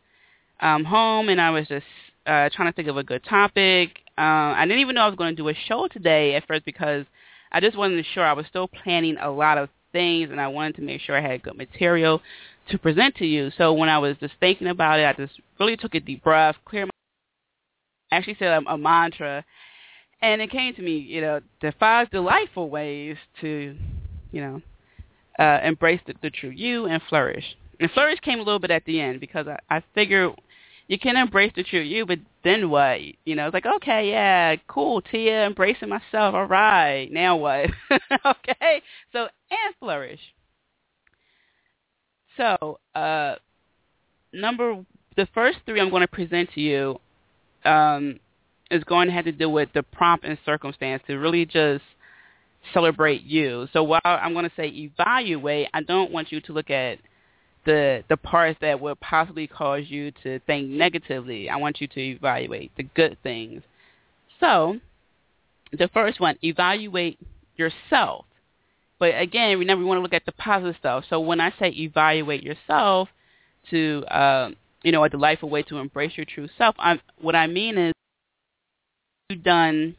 um, 0.60 0.84
home 0.84 1.30
and 1.30 1.40
I 1.40 1.50
was 1.50 1.66
just 1.66 1.84
uh, 2.26 2.48
trying 2.54 2.70
to 2.70 2.72
think 2.76 2.86
of 2.86 2.96
a 2.96 3.02
good 3.02 3.24
topic. 3.24 4.02
Uh, 4.16 4.54
I 4.54 4.66
didn't 4.66 4.78
even 4.78 4.94
know 4.94 5.00
I 5.00 5.08
was 5.08 5.16
going 5.16 5.34
to 5.34 5.42
do 5.42 5.48
a 5.48 5.54
show 5.66 5.88
today 5.88 6.36
at 6.36 6.46
first 6.46 6.64
because 6.64 7.06
I 7.50 7.58
just 7.58 7.76
wasn't 7.76 8.06
sure. 8.14 8.22
I 8.24 8.34
was 8.34 8.46
still 8.46 8.68
planning 8.68 9.16
a 9.20 9.32
lot 9.32 9.58
of 9.58 9.68
things 9.90 10.30
and 10.30 10.40
I 10.40 10.46
wanted 10.46 10.76
to 10.76 10.82
make 10.82 11.00
sure 11.00 11.18
I 11.18 11.28
had 11.28 11.42
good 11.42 11.56
material 11.56 12.22
to 12.68 12.78
present 12.78 13.16
to 13.16 13.26
you. 13.26 13.50
So 13.58 13.72
when 13.72 13.88
I 13.88 13.98
was 13.98 14.16
just 14.20 14.34
thinking 14.38 14.68
about 14.68 15.00
it, 15.00 15.06
I 15.06 15.12
just 15.12 15.40
really 15.58 15.76
took 15.76 15.96
a 15.96 16.00
deep 16.00 16.22
breath, 16.22 16.54
cleared 16.64 16.86
my 16.86 16.90
I 18.12 18.18
actually 18.18 18.36
said 18.38 18.62
a, 18.62 18.72
a 18.72 18.78
mantra, 18.78 19.44
and 20.22 20.40
it 20.40 20.50
came 20.50 20.74
to 20.74 20.82
me, 20.82 20.96
you 20.98 21.20
know, 21.20 21.40
the 21.62 21.72
five 21.78 22.10
delightful 22.10 22.68
ways 22.70 23.16
to, 23.40 23.76
you 24.32 24.40
know, 24.40 24.62
uh, 25.38 25.60
embrace 25.64 26.00
the, 26.06 26.14
the 26.22 26.30
true 26.30 26.50
you 26.50 26.86
and 26.86 27.02
flourish. 27.08 27.44
And 27.78 27.90
flourish 27.92 28.20
came 28.20 28.38
a 28.38 28.42
little 28.42 28.58
bit 28.58 28.70
at 28.70 28.84
the 28.84 29.00
end 29.00 29.20
because 29.20 29.46
I, 29.48 29.58
I 29.74 29.82
figure 29.94 30.30
you 30.88 30.98
can 30.98 31.16
embrace 31.16 31.52
the 31.54 31.62
true 31.62 31.80
you, 31.80 32.04
but 32.04 32.18
then 32.44 32.68
what? 32.68 33.00
You 33.24 33.36
know, 33.36 33.46
it's 33.46 33.54
like, 33.54 33.64
okay, 33.76 34.10
yeah, 34.10 34.56
cool, 34.68 35.00
Tia, 35.00 35.46
embracing 35.46 35.88
myself. 35.88 36.34
All 36.34 36.46
right, 36.46 37.08
now 37.10 37.36
what? 37.36 37.70
okay, 38.26 38.82
so 39.12 39.28
and 39.50 39.74
flourish. 39.78 40.20
So, 42.36 42.80
uh, 42.94 43.36
number 44.32 44.84
the 45.16 45.28
first 45.32 45.58
three 45.64 45.80
I'm 45.80 45.90
going 45.90 46.02
to 46.02 46.08
present 46.08 46.50
to 46.54 46.60
you 46.60 47.00
um, 47.64 48.18
is 48.70 48.84
going 48.84 49.08
to 49.08 49.12
have 49.12 49.24
to 49.24 49.32
do 49.32 49.48
with 49.48 49.68
the 49.74 49.82
prompt 49.82 50.24
and 50.24 50.38
circumstance 50.44 51.02
to 51.06 51.16
really 51.16 51.46
just 51.46 51.84
celebrate 52.72 53.22
you. 53.22 53.68
So 53.72 53.82
while 53.82 54.00
I'm 54.04 54.32
going 54.32 54.48
to 54.48 54.54
say 54.56 54.68
evaluate, 54.68 55.68
I 55.72 55.82
don't 55.82 56.10
want 56.10 56.30
you 56.30 56.40
to 56.42 56.52
look 56.52 56.70
at 56.70 56.98
the 57.66 58.02
the 58.08 58.16
parts 58.16 58.58
that 58.62 58.80
would 58.80 58.98
possibly 59.00 59.46
cause 59.46 59.84
you 59.88 60.12
to 60.22 60.38
think 60.40 60.68
negatively. 60.68 61.50
I 61.50 61.56
want 61.56 61.80
you 61.80 61.86
to 61.88 62.00
evaluate 62.00 62.72
the 62.76 62.84
good 62.84 63.18
things. 63.22 63.62
So 64.38 64.78
the 65.72 65.88
first 65.88 66.20
one, 66.20 66.36
evaluate 66.42 67.18
yourself. 67.56 68.24
But 68.98 69.18
again, 69.20 69.58
remember 69.58 69.82
we 69.82 69.88
want 69.88 69.98
to 69.98 70.02
look 70.02 70.14
at 70.14 70.26
the 70.26 70.32
positive 70.32 70.76
stuff. 70.78 71.04
So 71.08 71.20
when 71.20 71.40
I 71.40 71.52
say 71.58 71.68
evaluate 71.68 72.42
yourself 72.42 73.08
to 73.70 74.04
uh, 74.06 74.50
you 74.82 74.92
know, 74.92 75.04
a 75.04 75.08
delightful 75.08 75.50
way 75.50 75.62
to 75.64 75.78
embrace 75.78 76.12
your 76.16 76.26
true 76.26 76.48
self. 76.56 76.74
I'm, 76.78 77.00
what 77.20 77.36
I 77.36 77.46
mean 77.46 77.76
is 77.76 77.92
done 79.36 79.96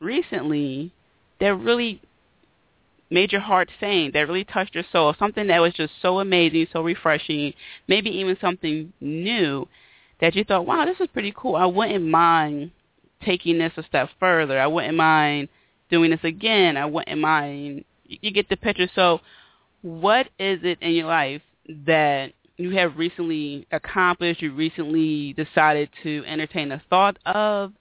recently 0.00 0.92
that 1.40 1.54
really 1.54 2.00
made 3.10 3.30
your 3.30 3.40
heart 3.40 3.68
sing, 3.78 4.10
that 4.14 4.26
really 4.26 4.44
touched 4.44 4.74
your 4.74 4.84
soul, 4.90 5.14
something 5.18 5.46
that 5.48 5.60
was 5.60 5.74
just 5.74 5.92
so 6.00 6.20
amazing, 6.20 6.66
so 6.72 6.82
refreshing, 6.82 7.52
maybe 7.86 8.10
even 8.10 8.36
something 8.40 8.92
new 9.00 9.68
that 10.20 10.34
you 10.34 10.44
thought, 10.44 10.66
wow, 10.66 10.84
this 10.84 10.98
is 11.00 11.08
pretty 11.12 11.32
cool. 11.36 11.56
I 11.56 11.66
wouldn't 11.66 12.06
mind 12.06 12.70
taking 13.24 13.58
this 13.58 13.72
a 13.76 13.82
step 13.82 14.08
further. 14.18 14.58
I 14.58 14.66
wouldn't 14.66 14.96
mind 14.96 15.48
doing 15.90 16.10
this 16.10 16.24
again. 16.24 16.76
I 16.76 16.86
wouldn't 16.86 17.20
mind. 17.20 17.84
You 18.06 18.30
get 18.30 18.48
the 18.48 18.56
picture. 18.56 18.88
So 18.94 19.20
what 19.82 20.28
is 20.38 20.60
it 20.62 20.78
in 20.80 20.92
your 20.92 21.06
life 21.06 21.42
that 21.86 22.32
you 22.56 22.70
have 22.70 22.96
recently 22.96 23.66
accomplished, 23.72 24.40
you 24.40 24.52
recently 24.52 25.32
decided 25.34 25.88
to 26.02 26.24
entertain 26.26 26.68
the 26.68 26.80
thought 26.88 27.18
of, 27.26 27.72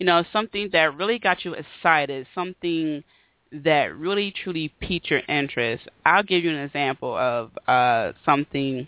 you 0.00 0.06
know, 0.06 0.24
something 0.32 0.70
that 0.72 0.96
really 0.96 1.18
got 1.18 1.44
you 1.44 1.54
excited, 1.54 2.26
something 2.34 3.04
that 3.52 3.94
really 3.96 4.32
truly 4.42 4.72
piqued 4.80 5.10
your 5.10 5.20
interest. 5.28 5.86
I'll 6.06 6.22
give 6.22 6.42
you 6.42 6.50
an 6.50 6.64
example 6.64 7.14
of 7.14 7.50
uh, 7.68 8.12
something 8.24 8.86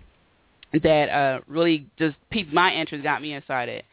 that 0.73 1.11
uh, 1.11 1.41
really 1.47 1.87
just 1.99 2.17
piqued 2.31 2.53
my 2.53 2.73
interest, 2.73 3.05
got 3.05 3.21
me 3.21 3.37
excited. 3.37 3.85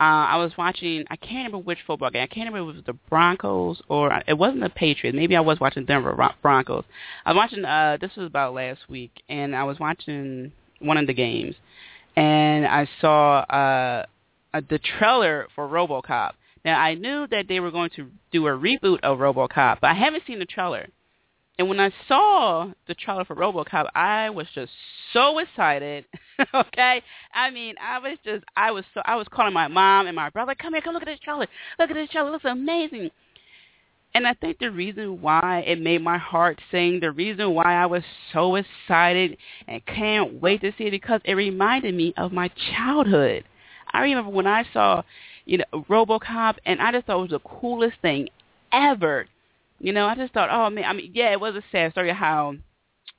Uh, 0.00 0.26
I 0.28 0.36
was 0.36 0.52
watching, 0.58 1.04
I 1.08 1.14
can't 1.16 1.46
remember 1.46 1.58
which 1.58 1.78
football 1.86 2.10
game. 2.10 2.24
I 2.24 2.26
can't 2.26 2.52
remember 2.52 2.68
if 2.68 2.74
it 2.74 2.78
was 2.78 2.86
the 2.86 2.98
Broncos 3.08 3.80
or 3.88 4.20
it 4.26 4.36
wasn't 4.36 4.62
the 4.62 4.68
Patriots. 4.68 5.14
Maybe 5.14 5.36
I 5.36 5.40
was 5.40 5.60
watching 5.60 5.84
Denver 5.84 6.14
Broncos. 6.42 6.84
I 7.24 7.32
was 7.32 7.36
watching, 7.36 7.64
uh, 7.64 7.96
this 8.00 8.10
was 8.16 8.26
about 8.26 8.54
last 8.54 8.80
week, 8.88 9.12
and 9.28 9.54
I 9.54 9.62
was 9.62 9.78
watching 9.78 10.50
one 10.80 10.96
of 10.96 11.06
the 11.06 11.14
games, 11.14 11.54
and 12.16 12.66
I 12.66 12.88
saw 13.00 13.38
uh, 13.38 14.06
uh, 14.52 14.60
the 14.68 14.80
trailer 14.80 15.46
for 15.54 15.68
RoboCop. 15.68 16.32
Now 16.66 16.80
I 16.80 16.94
knew 16.94 17.28
that 17.28 17.46
they 17.46 17.60
were 17.60 17.70
going 17.70 17.90
to 17.90 18.10
do 18.32 18.48
a 18.48 18.50
reboot 18.50 18.98
of 19.04 19.18
RoboCop, 19.18 19.78
but 19.80 19.86
I 19.88 19.94
haven't 19.94 20.24
seen 20.26 20.40
the 20.40 20.46
trailer. 20.46 20.88
And 21.58 21.68
when 21.68 21.78
I 21.78 21.92
saw 22.08 22.72
the 22.88 22.94
trailer 22.94 23.24
for 23.24 23.36
RoboCop, 23.36 23.86
I 23.94 24.30
was 24.30 24.48
just 24.52 24.72
so 25.12 25.38
excited. 25.38 26.04
okay, 26.54 27.02
I 27.32 27.50
mean, 27.50 27.76
I 27.80 28.00
was 28.00 28.18
just, 28.24 28.44
I 28.56 28.72
was 28.72 28.84
so, 28.92 29.00
I 29.04 29.14
was 29.14 29.28
calling 29.30 29.54
my 29.54 29.68
mom 29.68 30.08
and 30.08 30.16
my 30.16 30.28
brother, 30.28 30.56
come 30.56 30.74
here, 30.74 30.82
come 30.82 30.92
look 30.92 31.04
at 31.04 31.06
this 31.06 31.20
trailer, 31.20 31.46
look 31.78 31.88
at 31.88 31.94
this 31.94 32.10
trailer, 32.10 32.30
it 32.30 32.32
looks 32.32 32.44
amazing. 32.44 33.10
And 34.14 34.26
I 34.26 34.34
think 34.34 34.58
the 34.58 34.72
reason 34.72 35.22
why 35.22 35.62
it 35.66 35.80
made 35.80 36.02
my 36.02 36.18
heart 36.18 36.60
sing, 36.72 36.98
the 36.98 37.12
reason 37.12 37.54
why 37.54 37.80
I 37.80 37.86
was 37.86 38.02
so 38.32 38.56
excited 38.56 39.36
and 39.68 39.86
can't 39.86 40.42
wait 40.42 40.62
to 40.62 40.72
see 40.76 40.86
it 40.86 40.90
because 40.90 41.20
it 41.24 41.34
reminded 41.34 41.94
me 41.94 42.12
of 42.16 42.32
my 42.32 42.50
childhood. 42.74 43.44
I 43.92 44.02
remember 44.02 44.30
when 44.30 44.46
I 44.46 44.64
saw, 44.72 45.02
you 45.44 45.58
know, 45.58 45.84
RoboCop 45.88 46.56
and 46.64 46.80
I 46.80 46.92
just 46.92 47.06
thought 47.06 47.18
it 47.18 47.30
was 47.30 47.30
the 47.30 47.40
coolest 47.40 47.98
thing 48.02 48.28
ever. 48.72 49.26
You 49.78 49.92
know, 49.92 50.06
I 50.06 50.14
just 50.14 50.32
thought, 50.32 50.48
oh 50.50 50.70
man, 50.70 50.84
I 50.84 50.92
mean, 50.92 51.10
yeah, 51.14 51.32
it 51.32 51.40
was 51.40 51.54
a 51.54 51.62
sad 51.70 51.92
story 51.92 52.12
how 52.12 52.56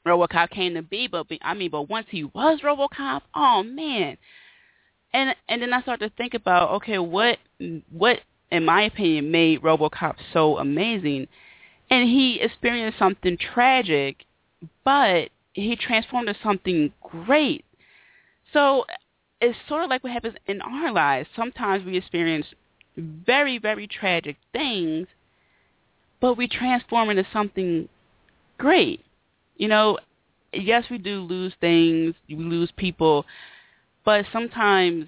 RoboCop 0.06 0.50
came 0.50 0.74
to 0.76 0.82
be, 0.82 1.08
but 1.08 1.28
I 1.42 1.54
mean, 1.54 1.72
but 1.72 1.90
once 1.90 2.08
he 2.10 2.24
was 2.24 2.62
RoboCop, 2.64 3.22
oh 3.36 3.64
man. 3.64 4.18
And 5.14 5.36
and 5.48 5.62
then 5.62 5.74
I 5.74 5.82
started 5.82 6.10
to 6.10 6.16
think 6.16 6.34
about, 6.34 6.72
okay, 6.72 6.98
what 6.98 7.38
what 7.92 8.20
in 8.52 8.66
my 8.66 8.84
opinion, 8.84 9.32
made 9.32 9.62
RoboCop 9.62 10.16
so 10.34 10.58
amazing. 10.58 11.28
And 11.90 12.10
he 12.10 12.40
experienced 12.42 13.00
something 13.00 13.38
tragic, 13.38 14.26
but 14.84 15.30
he 15.54 15.76
transformed 15.76 16.30
into 16.30 16.40
something 16.42 16.92
great. 17.02 17.66
So 18.54 18.86
it's 19.42 19.58
sort 19.68 19.84
of 19.84 19.90
like 19.90 20.04
what 20.04 20.14
happens 20.14 20.36
in 20.48 20.62
our 20.62 20.92
lives. 20.92 21.30
Sometimes 21.36 21.86
we 21.86 21.98
experience 21.98 22.48
very, 22.98 23.58
very 23.60 23.88
tragic 23.88 24.38
things, 24.52 25.08
but 26.20 26.36
we 26.36 26.48
transform 26.48 27.10
into 27.10 27.26
something 27.32 27.88
great. 28.58 29.04
You 29.58 29.68
know, 29.68 30.00
yes, 30.54 30.86
we 30.90 30.98
do 30.98 31.22
lose 31.22 31.54
things, 31.62 32.16
we 32.28 32.36
lose 32.36 32.72
people, 32.76 33.26
but 34.04 34.26
sometimes 34.32 35.06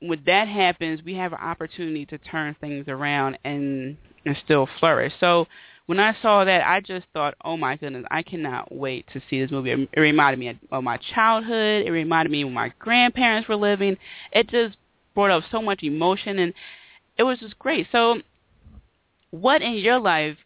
when 0.00 0.22
that 0.26 0.48
happens, 0.48 1.00
we 1.04 1.14
have 1.14 1.32
an 1.32 1.38
opportunity 1.40 2.04
to 2.06 2.18
turn 2.18 2.54
things 2.60 2.86
around 2.88 3.38
and 3.44 3.96
and 4.26 4.36
still 4.44 4.68
flourish. 4.80 5.12
So 5.20 5.46
when 5.86 6.00
I 6.00 6.16
saw 6.20 6.44
that, 6.44 6.66
I 6.66 6.80
just 6.80 7.06
thought, 7.12 7.34
oh 7.44 7.56
my 7.56 7.76
goodness, 7.76 8.04
I 8.10 8.22
cannot 8.22 8.74
wait 8.74 9.06
to 9.12 9.22
see 9.30 9.40
this 9.40 9.50
movie. 9.50 9.70
It, 9.70 10.00
reminded 10.00 10.38
me 10.38 10.58
of 10.70 10.84
my 10.84 10.98
childhood. 11.14 11.86
It 11.86 11.90
reminded 11.90 12.30
me 12.30 12.44
when 12.44 12.54
my 12.54 12.72
grandparents 12.78 13.48
were 13.48 13.56
living. 13.56 13.96
It 14.32 14.48
just 14.48 14.76
brought 15.14 15.30
up 15.30 15.44
so 15.50 15.62
much 15.62 15.82
emotion, 15.82 16.38
and 16.38 16.52
it 17.16 17.22
was 17.22 17.38
just 17.38 17.58
great. 17.58 17.86
So 17.92 18.20
what 19.30 19.62
in 19.62 19.74
your 19.74 19.98
life 19.98 20.36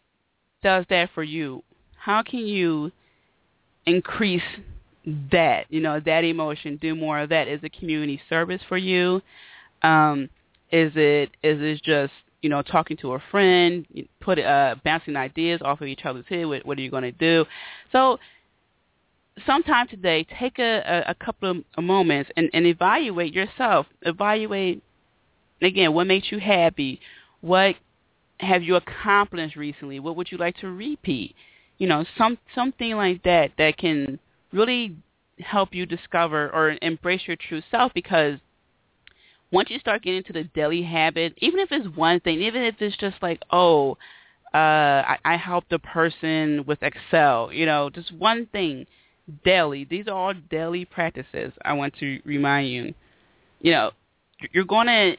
does 0.63 0.85
that 0.89 1.09
for 1.13 1.23
you? 1.23 1.63
How 1.95 2.23
can 2.23 2.39
you 2.39 2.91
increase 3.85 4.43
that, 5.31 5.65
you 5.69 5.81
know, 5.81 5.99
that 5.99 6.23
emotion, 6.23 6.77
do 6.81 6.95
more 6.95 7.19
of 7.19 7.29
that. 7.29 7.47
Is 7.47 7.59
it 7.63 7.77
community 7.77 8.21
service 8.29 8.61
for 8.67 8.77
you? 8.77 9.21
Um, 9.81 10.29
is 10.71 10.91
it 10.95 11.31
is 11.43 11.59
it 11.61 11.81
just 11.83 12.13
you 12.41 12.49
know 12.49 12.61
talking 12.61 12.97
to 12.97 13.13
a 13.13 13.19
friend, 13.31 13.85
put 14.19 14.39
uh, 14.39 14.75
bouncing 14.83 15.15
ideas 15.15 15.61
off 15.63 15.81
of 15.81 15.87
each 15.87 16.05
other's 16.05 16.25
head? 16.27 16.45
What, 16.45 16.65
what 16.65 16.77
are 16.77 16.81
you 16.81 16.91
going 16.91 17.03
to 17.03 17.11
do? 17.11 17.45
So 17.91 18.19
sometime 19.45 19.87
today, 19.87 20.25
take 20.39 20.59
a, 20.59 21.03
a, 21.07 21.11
a 21.11 21.15
couple 21.15 21.63
of 21.77 21.83
moments 21.83 22.29
and, 22.35 22.49
and 22.53 22.65
evaluate 22.65 23.33
yourself. 23.33 23.87
Evaluate 24.03 24.83
again 25.61 25.93
what 25.93 26.07
makes 26.07 26.31
you 26.31 26.39
happy. 26.39 26.99
What 27.41 27.75
have 28.39 28.63
you 28.63 28.75
accomplished 28.75 29.55
recently? 29.55 29.99
What 29.99 30.15
would 30.15 30.31
you 30.31 30.37
like 30.37 30.57
to 30.57 30.67
repeat? 30.67 31.35
You 31.77 31.87
know, 31.87 32.05
some 32.17 32.37
something 32.53 32.95
like 32.95 33.23
that 33.23 33.51
that 33.57 33.77
can 33.77 34.19
really 34.51 34.95
help 35.39 35.73
you 35.73 35.85
discover 35.85 36.49
or 36.53 36.77
embrace 36.81 37.21
your 37.25 37.35
true 37.35 37.61
self 37.71 37.93
because 37.93 38.37
once 39.51 39.69
you 39.69 39.79
start 39.79 40.01
getting 40.01 40.19
into 40.19 40.33
the 40.33 40.43
daily 40.43 40.81
habit, 40.81 41.33
even 41.37 41.59
if 41.59 41.71
it's 41.71 41.87
one 41.95 42.19
thing, 42.21 42.41
even 42.41 42.63
if 42.63 42.75
it's 42.79 42.97
just 42.97 43.17
like, 43.21 43.41
oh, 43.51 43.97
uh, 44.53 44.57
I, 44.57 45.17
I 45.25 45.37
helped 45.37 45.71
a 45.73 45.79
person 45.79 46.65
with 46.65 46.79
Excel, 46.81 47.51
you 47.51 47.65
know, 47.65 47.89
just 47.89 48.11
one 48.13 48.47
thing 48.47 48.85
daily. 49.43 49.85
These 49.89 50.07
are 50.07 50.15
all 50.15 50.33
daily 50.49 50.85
practices. 50.85 51.53
I 51.63 51.73
want 51.73 51.95
to 51.99 52.19
remind 52.25 52.69
you. 52.69 52.93
You 53.61 53.71
know, 53.71 53.91
you're 54.51 54.65
going 54.65 54.87
to 54.87 55.15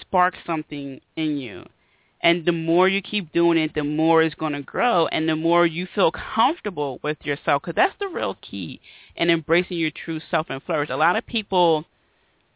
spark 0.00 0.34
something 0.46 1.00
in 1.16 1.36
you. 1.36 1.64
And 2.22 2.44
the 2.44 2.52
more 2.52 2.88
you 2.88 3.02
keep 3.02 3.32
doing 3.32 3.58
it, 3.58 3.74
the 3.74 3.84
more 3.84 4.22
it's 4.22 4.34
going 4.34 4.54
to 4.54 4.62
grow 4.62 5.06
and 5.08 5.28
the 5.28 5.36
more 5.36 5.66
you 5.66 5.86
feel 5.94 6.10
comfortable 6.10 6.98
with 7.02 7.18
yourself 7.22 7.62
because 7.62 7.76
that's 7.76 7.94
the 8.00 8.08
real 8.08 8.36
key 8.40 8.80
in 9.16 9.30
embracing 9.30 9.78
your 9.78 9.90
true 9.90 10.20
self 10.30 10.46
and 10.48 10.62
flourish. 10.62 10.88
A 10.90 10.96
lot 10.96 11.16
of 11.16 11.26
people 11.26 11.84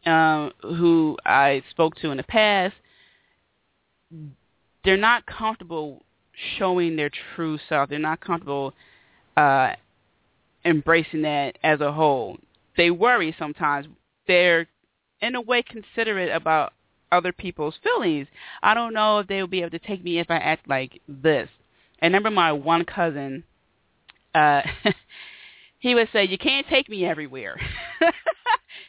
um, 0.05 0.51
who 0.61 1.17
I 1.25 1.63
spoke 1.69 1.95
to 1.97 2.11
in 2.11 2.17
the 2.17 2.23
past, 2.23 2.73
they're 4.83 4.97
not 4.97 5.25
comfortable 5.25 6.03
showing 6.57 6.95
their 6.95 7.11
true 7.35 7.59
self. 7.69 7.89
They're 7.89 7.99
not 7.99 8.19
comfortable 8.21 8.73
uh, 9.37 9.73
embracing 10.65 11.21
that 11.23 11.57
as 11.63 11.81
a 11.81 11.91
whole. 11.91 12.37
They 12.77 12.91
worry 12.91 13.35
sometimes. 13.37 13.87
They're 14.27 14.67
in 15.21 15.35
a 15.35 15.41
way 15.41 15.63
considerate 15.63 16.31
about 16.31 16.73
other 17.11 17.31
people's 17.31 17.75
feelings. 17.83 18.27
I 18.63 18.73
don't 18.73 18.93
know 18.93 19.19
if 19.19 19.27
they 19.27 19.41
will 19.41 19.47
be 19.47 19.61
able 19.61 19.71
to 19.71 19.79
take 19.79 20.03
me 20.03 20.19
if 20.19 20.31
I 20.31 20.37
act 20.37 20.67
like 20.67 21.01
this. 21.07 21.49
And 21.99 22.13
remember 22.13 22.31
my 22.31 22.51
one 22.51 22.85
cousin, 22.85 23.43
uh, 24.33 24.61
he 25.79 25.93
would 25.93 26.09
say, 26.11 26.25
you 26.25 26.37
can't 26.37 26.65
take 26.67 26.89
me 26.89 27.05
everywhere. 27.05 27.59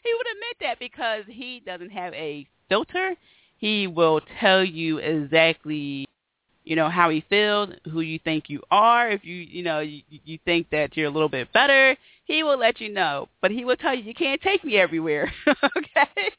he 0.02 0.12
would 0.14 0.26
admit 0.26 0.56
that 0.60 0.78
because 0.78 1.24
he 1.26 1.62
doesn't 1.64 1.90
have 1.90 2.12
a 2.14 2.46
filter. 2.68 3.14
He 3.58 3.86
will 3.86 4.20
tell 4.40 4.64
you 4.64 4.98
exactly, 4.98 6.06
you 6.64 6.76
know, 6.76 6.88
how 6.88 7.10
he 7.10 7.24
feels, 7.28 7.70
who 7.90 8.00
you 8.00 8.18
think 8.18 8.48
you 8.48 8.62
are. 8.70 9.10
If 9.10 9.24
you, 9.24 9.36
you 9.36 9.62
know, 9.62 9.80
you, 9.80 10.02
you 10.08 10.38
think 10.44 10.70
that 10.70 10.96
you're 10.96 11.06
a 11.06 11.10
little 11.10 11.28
bit 11.28 11.52
better, 11.52 11.96
he 12.24 12.42
will 12.42 12.58
let 12.58 12.80
you 12.80 12.88
know. 12.88 13.28
But 13.40 13.50
he 13.50 13.64
will 13.64 13.76
tell 13.76 13.94
you, 13.94 14.02
you 14.02 14.14
can't 14.14 14.40
take 14.42 14.64
me 14.64 14.76
everywhere. 14.78 15.32
okay? 15.48 16.30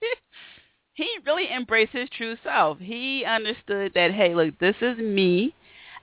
he 0.94 1.08
really 1.26 1.52
embraced 1.52 1.94
his 1.94 2.10
true 2.10 2.36
self. 2.44 2.78
He 2.80 3.26
understood 3.26 3.94
that, 3.96 4.12
hey, 4.12 4.36
look, 4.36 4.58
this 4.60 4.76
is 4.82 4.98
me. 4.98 5.54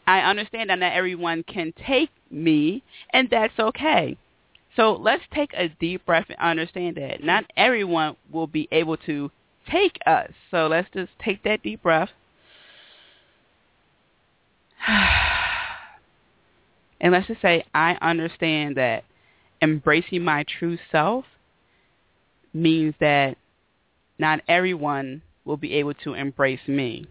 I 0.07 0.21
understand 0.21 0.71
that 0.71 0.79
not 0.79 0.93
everyone 0.93 1.45
can 1.45 1.73
take 1.87 2.11
me, 2.31 2.83
and 3.13 3.29
that's 3.31 3.59
okay. 3.59 4.17
So 4.77 4.93
let's 4.93 5.25
take 5.35 5.53
a 5.55 5.69
deep 5.69 6.07
breath 6.07 6.27
and 6.29 6.39
understand 6.39 6.97
that 6.97 7.25
not 7.25 7.45
everyone 7.57 8.17
will 8.31 8.47
be 8.47 8.69
able 8.71 8.97
to 8.99 9.31
take 9.71 9.99
us. 10.07 10.31
So 10.51 10.67
let's 10.69 10.89
just 10.95 11.11
take 11.23 11.43
that 11.45 11.63
deep 11.63 11.83
breath. 11.83 12.11
and 17.01 17.13
let's 17.13 17.27
just 17.27 17.43
say, 17.43 17.65
I 17.75 17.97
understand 18.01 18.77
that 18.77 19.05
embracing 19.61 20.23
my 20.23 20.45
true 20.59 20.79
self 20.91 21.25
means 22.53 22.95
that 23.01 23.37
not 24.19 24.41
everyone 24.49 25.23
will 25.45 25.57
be 25.57 25.75
able 25.75 25.95
to 25.95 26.15
embrace 26.15 26.61
me. 26.67 27.07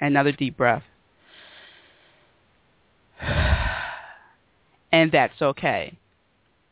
Another 0.00 0.32
deep 0.32 0.56
breath. 0.56 0.82
And 4.92 5.12
that's 5.12 5.40
okay. 5.40 5.96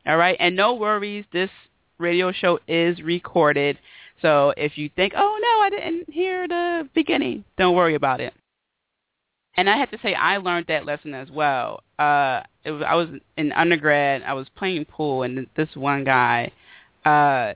All 0.09 0.17
right? 0.17 0.37
And 0.41 0.57
no 0.57 0.75
worries, 0.75 1.25
this 1.33 1.51
radio 1.99 2.33
show 2.33 2.59
is 2.67 3.01
recorded. 3.03 3.79
So 4.23 4.53
if 4.57 4.77
you 4.77 4.91
think, 4.97 5.13
oh, 5.17 5.39
no, 5.41 5.61
I 5.67 5.71
didn't 5.71 6.11
hear 6.11 6.49
the 6.49 6.89
beginning, 6.95 7.45
don't 7.57 7.77
worry 7.77 7.95
about 7.95 8.21
it. 8.21 8.35
And 9.57 9.69
I 9.69 9.77
have 9.77 9.91
to 9.91 9.99
say, 10.03 10.15
I 10.15 10.39
learned 10.39 10.67
that 10.69 10.87
lesson 10.87 11.15
as 11.15 11.31
well. 11.31 11.83
Uh, 11.99 12.43
it 12.65 12.71
was, 12.71 12.83
I 12.87 12.95
was 12.95 13.09
in 13.37 13.53
undergrad. 13.53 14.23
I 14.23 14.35
was 14.35 14.49
playing 14.57 14.85
pool, 14.85 15.25
and 15.25 15.47
this 15.57 15.69
one 15.75 16.05
guy 16.05 16.53
uh, 17.05 17.55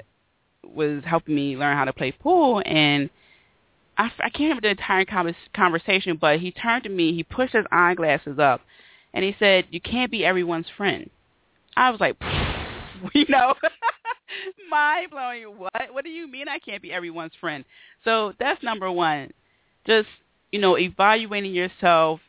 was 0.64 1.02
helping 1.04 1.34
me 1.34 1.56
learn 1.56 1.76
how 1.76 1.84
to 1.84 1.92
play 1.92 2.12
pool 2.12 2.62
and 2.64 3.08
I, 3.96 4.10
I 4.20 4.30
can't 4.30 4.40
remember 4.40 4.62
the 4.62 4.70
entire 4.70 5.04
conversation, 5.54 6.16
but 6.20 6.40
he 6.40 6.50
turned 6.50 6.84
to 6.84 6.88
me, 6.88 7.14
he 7.14 7.22
pushed 7.22 7.54
his 7.54 7.66
eyeglasses 7.70 8.38
up, 8.38 8.62
and 9.12 9.24
he 9.24 9.36
said, 9.38 9.66
"You 9.70 9.80
can't 9.80 10.10
be 10.10 10.24
everyone's 10.24 10.66
friend." 10.76 11.10
I 11.76 11.90
was 11.90 12.00
like, 12.00 12.16
you 13.14 13.26
know, 13.28 13.54
mind 14.70 15.10
blowing. 15.10 15.44
What? 15.58 15.92
What 15.92 16.04
do 16.04 16.10
you 16.10 16.26
mean 16.26 16.48
I 16.48 16.58
can't 16.58 16.82
be 16.82 16.92
everyone's 16.92 17.32
friend? 17.40 17.64
So 18.04 18.32
that's 18.38 18.62
number 18.62 18.90
one. 18.90 19.30
Just 19.86 20.08
you 20.52 20.60
know, 20.60 20.78
evaluating 20.78 21.54
yourself, 21.54 22.20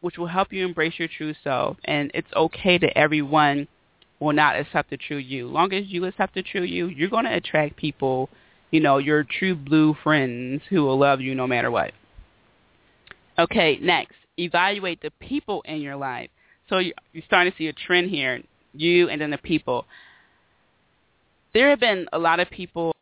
which 0.00 0.18
will 0.18 0.26
help 0.26 0.52
you 0.52 0.64
embrace 0.66 0.94
your 0.96 1.08
true 1.08 1.34
self, 1.44 1.76
and 1.84 2.10
it's 2.14 2.32
okay 2.34 2.78
that 2.78 2.96
everyone 2.98 3.68
will 4.18 4.32
not 4.32 4.56
accept 4.58 4.90
the 4.90 4.96
true 4.96 5.18
you. 5.18 5.46
Long 5.46 5.72
as 5.72 5.84
you 5.86 6.06
accept 6.06 6.34
the 6.34 6.42
true 6.42 6.62
you, 6.62 6.86
you're 6.86 7.08
going 7.10 7.26
to 7.26 7.34
attract 7.34 7.76
people, 7.76 8.28
you 8.70 8.80
know, 8.80 8.98
your 8.98 9.24
true 9.24 9.54
blue 9.54 9.94
friends 10.02 10.62
who 10.70 10.82
will 10.82 10.98
love 10.98 11.20
you 11.20 11.34
no 11.34 11.46
matter 11.46 11.70
what. 11.70 11.92
Okay, 13.38 13.78
next, 13.80 14.14
evaluate 14.38 15.00
the 15.00 15.10
people 15.20 15.62
in 15.62 15.80
your 15.80 15.96
life. 15.96 16.30
So 16.68 16.78
you're 16.78 17.24
starting 17.26 17.52
to 17.52 17.58
see 17.58 17.68
a 17.68 17.72
trend 17.72 18.10
here, 18.10 18.42
you 18.74 19.08
and 19.08 19.20
then 19.20 19.30
the 19.30 19.38
people. 19.38 19.86
There 21.52 21.70
have 21.70 21.80
been 21.80 22.06
a 22.12 22.18
lot 22.18 22.40
of 22.40 22.48
people, 22.50 22.94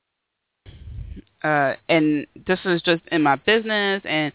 uh, 1.42 1.74
and 1.88 2.26
this 2.46 2.59
is 2.64 2.83
just 2.83 3.02
in 3.12 3.22
my 3.22 3.37
business 3.37 4.02
and 4.04 4.33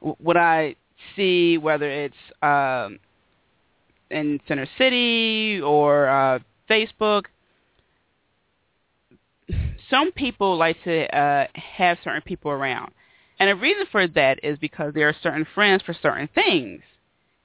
what 0.00 0.36
I 0.36 0.76
see, 1.14 1.58
whether 1.58 1.90
it's 1.90 2.14
um, 2.42 2.98
in 4.10 4.40
Center 4.48 4.66
City 4.78 5.60
or 5.60 6.08
uh, 6.08 6.38
Facebook, 6.68 7.24
some 9.90 10.12
people 10.12 10.56
like 10.56 10.82
to 10.84 11.16
uh, 11.16 11.46
have 11.54 11.98
certain 12.04 12.22
people 12.22 12.50
around. 12.50 12.92
And 13.38 13.48
the 13.48 13.56
reason 13.56 13.86
for 13.90 14.06
that 14.06 14.40
is 14.42 14.58
because 14.58 14.94
there 14.94 15.08
are 15.08 15.16
certain 15.22 15.46
friends 15.54 15.82
for 15.84 15.94
certain 15.94 16.28
things. 16.34 16.82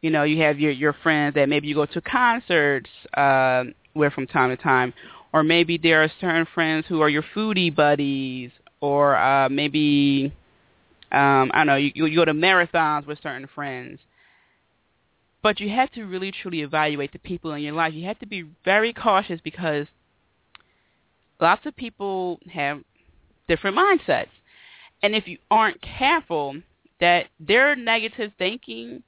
You 0.05 0.11
know, 0.11 0.21
you 0.21 0.39
have 0.43 0.59
your, 0.59 0.69
your 0.69 0.93
friends 0.93 1.33
that 1.33 1.49
maybe 1.49 1.67
you 1.67 1.73
go 1.73 1.87
to 1.87 1.99
concerts 1.99 2.91
uh, 3.15 3.63
with 3.95 4.13
from 4.13 4.27
time 4.27 4.55
to 4.55 4.55
time, 4.55 4.93
or 5.33 5.41
maybe 5.41 5.79
there 5.79 6.03
are 6.03 6.11
certain 6.21 6.45
friends 6.53 6.85
who 6.87 7.01
are 7.01 7.09
your 7.09 7.23
foodie 7.33 7.75
buddies, 7.75 8.51
or 8.81 9.15
uh, 9.15 9.49
maybe, 9.49 10.31
um, 11.11 11.49
I 11.51 11.57
don't 11.57 11.65
know, 11.65 11.75
you, 11.77 11.91
you 11.95 12.15
go 12.15 12.23
to 12.23 12.33
marathons 12.33 13.07
with 13.07 13.17
certain 13.23 13.49
friends. 13.55 13.97
But 15.41 15.59
you 15.59 15.69
have 15.69 15.91
to 15.93 16.03
really 16.03 16.31
truly 16.31 16.61
evaluate 16.61 17.11
the 17.11 17.17
people 17.17 17.53
in 17.53 17.63
your 17.63 17.73
life. 17.73 17.95
You 17.95 18.05
have 18.05 18.19
to 18.19 18.27
be 18.27 18.45
very 18.63 18.93
cautious 18.93 19.41
because 19.43 19.87
lots 21.41 21.65
of 21.65 21.75
people 21.75 22.39
have 22.53 22.81
different 23.47 23.75
mindsets. 23.75 24.29
And 25.01 25.15
if 25.15 25.27
you 25.27 25.39
aren't 25.49 25.81
careful, 25.81 26.57
that 26.99 27.25
their 27.39 27.75
negative 27.75 28.33
thinking, 28.37 29.01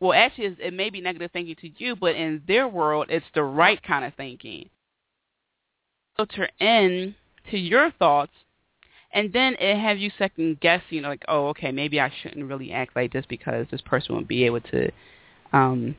well, 0.00 0.14
actually, 0.14 0.56
it 0.58 0.72
may 0.72 0.90
be 0.90 1.00
negative 1.00 1.30
thinking 1.30 1.56
to 1.60 1.70
you, 1.76 1.94
but 1.94 2.16
in 2.16 2.42
their 2.48 2.66
world, 2.66 3.06
it's 3.10 3.26
the 3.34 3.42
right 3.42 3.80
kind 3.82 4.04
of 4.04 4.14
thinking. 4.14 4.70
Filter 6.16 6.48
in 6.58 7.14
to 7.50 7.58
your 7.58 7.90
thoughts 7.92 8.32
and 9.12 9.32
then 9.32 9.54
it 9.58 9.78
have 9.78 9.98
you 9.98 10.10
second 10.18 10.60
guessing 10.60 11.02
like 11.02 11.24
oh 11.28 11.48
okay 11.48 11.72
maybe 11.72 12.00
i 12.00 12.10
shouldn't 12.22 12.46
really 12.46 12.72
act 12.72 12.94
like 12.94 13.12
this 13.12 13.24
because 13.28 13.66
this 13.70 13.80
person 13.80 14.14
won't 14.14 14.28
be 14.28 14.44
able 14.44 14.60
to 14.60 14.90
um 15.52 15.94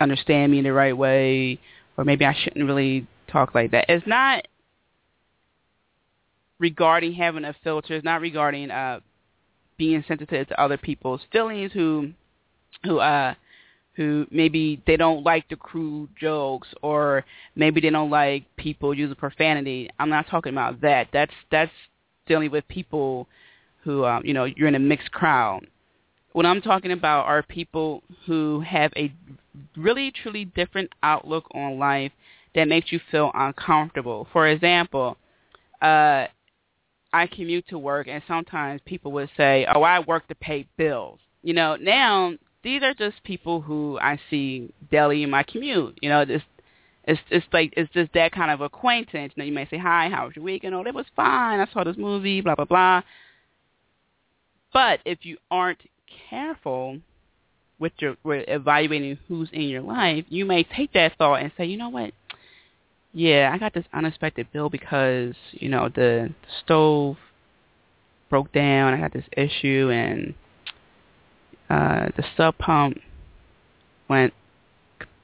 understand 0.00 0.50
me 0.50 0.58
in 0.58 0.64
the 0.64 0.72
right 0.72 0.96
way 0.96 1.58
or 1.96 2.04
maybe 2.04 2.24
i 2.24 2.34
shouldn't 2.42 2.66
really 2.66 3.06
talk 3.30 3.54
like 3.54 3.70
that 3.70 3.84
it's 3.88 4.06
not 4.06 4.46
regarding 6.58 7.12
having 7.12 7.44
a 7.44 7.54
filter 7.62 7.94
it's 7.94 8.04
not 8.04 8.20
regarding 8.20 8.70
uh 8.70 8.98
being 9.76 10.02
sensitive 10.08 10.48
to 10.48 10.60
other 10.60 10.76
people's 10.76 11.20
feelings 11.30 11.70
who 11.72 12.10
who 12.84 12.98
uh 12.98 13.34
who 13.98 14.26
maybe 14.30 14.80
they 14.86 14.96
don't 14.96 15.24
like 15.24 15.48
the 15.48 15.56
crude 15.56 16.08
jokes 16.18 16.68
or 16.82 17.24
maybe 17.56 17.80
they 17.80 17.90
don't 17.90 18.10
like 18.10 18.44
people 18.56 18.94
using 18.94 19.16
profanity. 19.16 19.90
I'm 19.98 20.08
not 20.08 20.28
talking 20.28 20.52
about 20.52 20.80
that. 20.82 21.08
That's 21.12 21.32
that's 21.50 21.72
dealing 22.26 22.52
with 22.52 22.66
people 22.68 23.26
who 23.82 24.04
um, 24.04 24.22
you 24.24 24.34
know 24.34 24.44
you're 24.44 24.68
in 24.68 24.76
a 24.76 24.78
mixed 24.78 25.10
crowd. 25.10 25.66
What 26.32 26.46
I'm 26.46 26.62
talking 26.62 26.92
about 26.92 27.26
are 27.26 27.42
people 27.42 28.04
who 28.24 28.60
have 28.60 28.92
a 28.96 29.12
really 29.76 30.12
truly 30.22 30.44
different 30.44 30.90
outlook 31.02 31.46
on 31.52 31.78
life 31.78 32.12
that 32.54 32.68
makes 32.68 32.92
you 32.92 33.00
feel 33.10 33.32
uncomfortable. 33.34 34.28
For 34.32 34.46
example, 34.46 35.16
uh, 35.82 36.26
I 37.12 37.26
commute 37.32 37.66
to 37.68 37.78
work, 37.78 38.06
and 38.08 38.22
sometimes 38.28 38.80
people 38.84 39.10
would 39.12 39.30
say, 39.36 39.66
"Oh, 39.74 39.82
I 39.82 39.98
work 39.98 40.28
to 40.28 40.36
pay 40.36 40.68
bills." 40.76 41.18
You 41.42 41.54
know, 41.54 41.74
now 41.74 42.34
these 42.68 42.82
are 42.82 42.92
just 42.92 43.24
people 43.24 43.62
who 43.62 43.98
I 43.98 44.20
see 44.28 44.74
daily 44.90 45.22
in 45.22 45.30
my 45.30 45.42
commute. 45.42 45.98
You 46.02 46.10
know, 46.10 46.26
this 46.26 46.42
it's 47.04 47.18
it's 47.30 47.46
like 47.50 47.72
it's 47.78 47.90
just 47.94 48.12
that 48.12 48.32
kind 48.32 48.50
of 48.50 48.60
acquaintance. 48.60 49.32
You 49.34 49.40
know, 49.40 49.46
you 49.46 49.54
may 49.54 49.66
say, 49.70 49.78
"Hi, 49.78 50.10
how 50.10 50.26
was 50.26 50.36
your 50.36 50.44
weekend?" 50.44 50.74
Oh, 50.74 50.82
it 50.82 50.94
was 50.94 51.06
fine. 51.16 51.60
I 51.60 51.72
saw 51.72 51.82
this 51.82 51.96
movie. 51.96 52.42
Blah 52.42 52.56
blah 52.56 52.66
blah. 52.66 53.02
But 54.70 55.00
if 55.06 55.24
you 55.24 55.38
aren't 55.50 55.80
careful 56.28 56.98
with 57.78 57.92
your 58.00 58.16
with 58.22 58.44
evaluating 58.48 59.18
who's 59.28 59.48
in 59.50 59.62
your 59.62 59.80
life, 59.80 60.26
you 60.28 60.44
may 60.44 60.62
take 60.62 60.92
that 60.92 61.16
thought 61.16 61.40
and 61.40 61.50
say, 61.56 61.64
"You 61.64 61.78
know 61.78 61.88
what? 61.88 62.12
Yeah, 63.14 63.50
I 63.50 63.56
got 63.56 63.72
this 63.72 63.86
unexpected 63.94 64.52
bill 64.52 64.68
because 64.68 65.34
you 65.52 65.70
know 65.70 65.88
the 65.88 66.34
stove 66.62 67.16
broke 68.28 68.52
down. 68.52 68.92
I 68.92 69.00
got 69.00 69.14
this 69.14 69.24
issue 69.34 69.88
and." 69.90 70.34
Uh, 71.70 72.08
the 72.16 72.24
sub 72.36 72.56
pump 72.58 72.98
went 74.08 74.32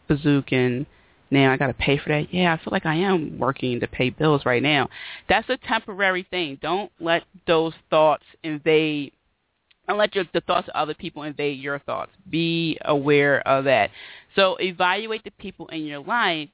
bazook 0.09 0.53
and 0.53 0.87
now 1.31 1.53
I 1.53 1.57
got 1.57 1.67
to 1.67 1.75
pay 1.75 1.99
for 1.99 2.11
that. 2.11 2.33
Yeah, 2.33 2.53
I 2.53 2.63
feel 2.63 2.71
like 2.71 2.87
I 2.87 2.95
am 2.95 3.39
working 3.39 3.81
to 3.81 3.89
pay 3.89 4.11
bills 4.11 4.43
right 4.45 4.63
now. 4.63 4.89
That's 5.29 5.49
a 5.49 5.57
temporary 5.57 6.27
thing. 6.31 6.59
Don't 6.63 6.93
let 7.01 7.25
those 7.47 7.73
thoughts 7.91 8.25
invade. 8.43 9.13
Don't 9.89 9.99
let 9.99 10.15
your, 10.15 10.25
the 10.33 10.43
thoughts 10.43 10.69
of 10.69 10.75
other 10.75 10.95
people 10.95 11.25
invade 11.25 11.61
your 11.61 11.79
thoughts. 11.81 12.13
Be 12.31 12.79
aware 12.85 13.47
of 13.49 13.65
that. 13.65 13.91
So 14.37 14.57
evaluate 14.61 15.25
the 15.25 15.31
people 15.33 15.67
in 15.69 15.85
your 15.85 16.01
life 16.01 16.49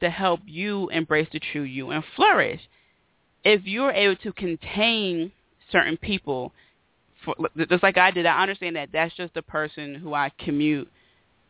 to 0.00 0.10
help 0.10 0.40
you 0.44 0.88
embrace 0.90 1.28
the 1.32 1.40
true 1.52 1.62
you 1.62 1.90
and 1.90 2.02
flourish. 2.16 2.60
If 3.44 3.62
you're 3.64 3.92
able 3.92 4.16
to 4.16 4.32
contain 4.32 5.30
certain 5.70 5.96
people 5.96 6.52
for, 7.26 7.34
just 7.68 7.82
like 7.82 7.98
I 7.98 8.10
did, 8.10 8.24
I 8.24 8.40
understand 8.40 8.76
that 8.76 8.88
that's 8.92 9.14
just 9.14 9.34
the 9.34 9.42
person 9.42 9.94
who 9.94 10.14
I 10.14 10.30
commute 10.38 10.88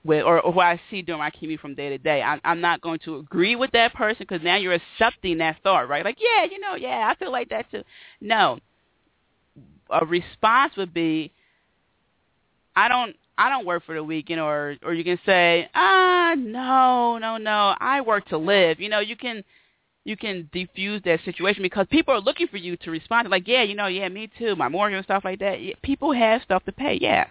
with 0.04 0.24
or, 0.24 0.40
or 0.40 0.52
who 0.52 0.60
I 0.60 0.80
see 0.90 1.02
during 1.02 1.20
my 1.20 1.30
commute 1.30 1.60
from 1.60 1.74
day 1.74 1.90
to 1.90 1.98
day. 1.98 2.22
I'm, 2.22 2.40
I'm 2.44 2.60
not 2.60 2.80
going 2.80 2.98
to 3.04 3.16
agree 3.16 3.54
with 3.54 3.70
that 3.72 3.94
person 3.94 4.26
because 4.28 4.42
now 4.42 4.56
you're 4.56 4.78
accepting 4.98 5.38
that 5.38 5.58
thought, 5.62 5.88
right? 5.88 6.04
Like, 6.04 6.18
yeah, 6.18 6.46
you 6.50 6.58
know, 6.58 6.74
yeah, 6.74 7.08
I 7.08 7.14
feel 7.16 7.30
like 7.30 7.50
that 7.50 7.70
too. 7.70 7.84
No, 8.20 8.58
a 9.90 10.04
response 10.04 10.74
would 10.76 10.92
be, 10.92 11.32
I 12.74 12.88
don't, 12.88 13.14
I 13.38 13.50
don't 13.50 13.66
work 13.66 13.84
for 13.84 13.94
the 13.94 14.02
weekend, 14.02 14.40
or 14.40 14.76
or 14.82 14.94
you 14.94 15.04
can 15.04 15.18
say, 15.26 15.68
ah, 15.74 16.34
no, 16.38 17.18
no, 17.18 17.36
no, 17.36 17.74
I 17.78 18.00
work 18.00 18.26
to 18.28 18.38
live. 18.38 18.80
You 18.80 18.88
know, 18.88 19.00
you 19.00 19.14
can 19.14 19.44
you 20.06 20.16
can 20.16 20.48
defuse 20.54 21.02
that 21.02 21.18
situation 21.24 21.64
because 21.64 21.84
people 21.90 22.14
are 22.14 22.20
looking 22.20 22.46
for 22.46 22.58
you 22.58 22.76
to 22.76 22.92
respond. 22.92 23.28
Like, 23.28 23.48
yeah, 23.48 23.64
you 23.64 23.74
know, 23.74 23.88
yeah, 23.88 24.08
me 24.08 24.30
too, 24.38 24.54
my 24.54 24.68
mortgage 24.68 24.98
and 24.98 25.04
stuff 25.04 25.24
like 25.24 25.40
that. 25.40 25.58
People 25.82 26.12
have 26.12 26.42
stuff 26.42 26.64
to 26.66 26.72
pay, 26.72 26.96
yeah. 27.00 27.26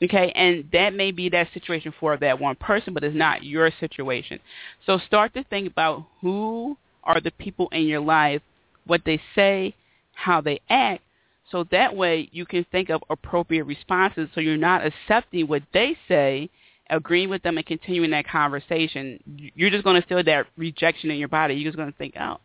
Okay, 0.00 0.30
and 0.36 0.68
that 0.72 0.94
may 0.94 1.10
be 1.10 1.28
that 1.30 1.48
situation 1.52 1.92
for 1.98 2.16
that 2.16 2.38
one 2.38 2.54
person, 2.54 2.94
but 2.94 3.02
it's 3.02 3.16
not 3.16 3.42
your 3.42 3.72
situation. 3.80 4.38
So 4.84 4.98
start 4.98 5.34
to 5.34 5.42
think 5.44 5.68
about 5.68 6.06
who 6.20 6.76
are 7.02 7.20
the 7.20 7.32
people 7.32 7.68
in 7.72 7.86
your 7.86 8.00
life, 8.00 8.40
what 8.86 9.00
they 9.04 9.20
say, 9.34 9.74
how 10.14 10.40
they 10.40 10.60
act, 10.70 11.02
so 11.50 11.64
that 11.72 11.96
way 11.96 12.28
you 12.30 12.46
can 12.46 12.64
think 12.70 12.88
of 12.88 13.02
appropriate 13.10 13.64
responses 13.64 14.28
so 14.34 14.40
you're 14.40 14.56
not 14.56 14.82
accepting 14.84 15.46
what 15.46 15.62
they 15.72 15.96
say 16.08 16.50
agreeing 16.90 17.30
with 17.30 17.42
them 17.42 17.56
and 17.56 17.66
continuing 17.66 18.10
that 18.10 18.28
conversation, 18.28 19.18
you're 19.54 19.70
just 19.70 19.84
going 19.84 20.00
to 20.00 20.06
feel 20.06 20.22
that 20.22 20.46
rejection 20.56 21.10
in 21.10 21.18
your 21.18 21.28
body. 21.28 21.54
You're 21.54 21.70
just 21.70 21.76
going 21.76 21.90
to 21.90 21.98
think, 21.98 22.14
oh, 22.18 22.38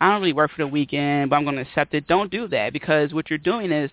I 0.00 0.10
don't 0.10 0.20
really 0.20 0.32
work 0.32 0.50
for 0.50 0.62
the 0.62 0.68
weekend, 0.68 1.30
but 1.30 1.36
I'm 1.36 1.44
going 1.44 1.56
to 1.56 1.62
accept 1.62 1.94
it. 1.94 2.06
Don't 2.06 2.30
do 2.30 2.48
that 2.48 2.72
because 2.72 3.12
what 3.12 3.28
you're 3.28 3.38
doing 3.38 3.72
is 3.72 3.90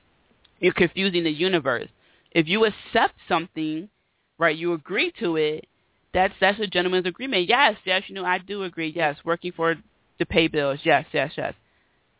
you're 0.60 0.74
confusing 0.74 1.24
the 1.24 1.32
universe. 1.32 1.90
If 2.32 2.48
you 2.48 2.66
accept 2.66 3.16
something, 3.28 3.90
right, 4.38 4.56
you 4.56 4.74
agree 4.74 5.12
to 5.20 5.36
it, 5.36 5.68
that's 6.14 6.34
that's 6.40 6.60
a 6.60 6.68
gentleman's 6.68 7.06
agreement. 7.06 7.48
Yes, 7.48 7.76
yes, 7.86 8.04
you 8.08 8.16
know, 8.16 8.26
I 8.26 8.38
do 8.40 8.64
agree. 8.64 8.92
Yes, 8.96 9.18
working 9.24 9.52
for 9.52 9.76
to 10.20 10.26
pay 10.26 10.48
bills. 10.48 10.80
Yes, 10.84 11.06
yes, 11.12 11.34
yes. 11.38 11.54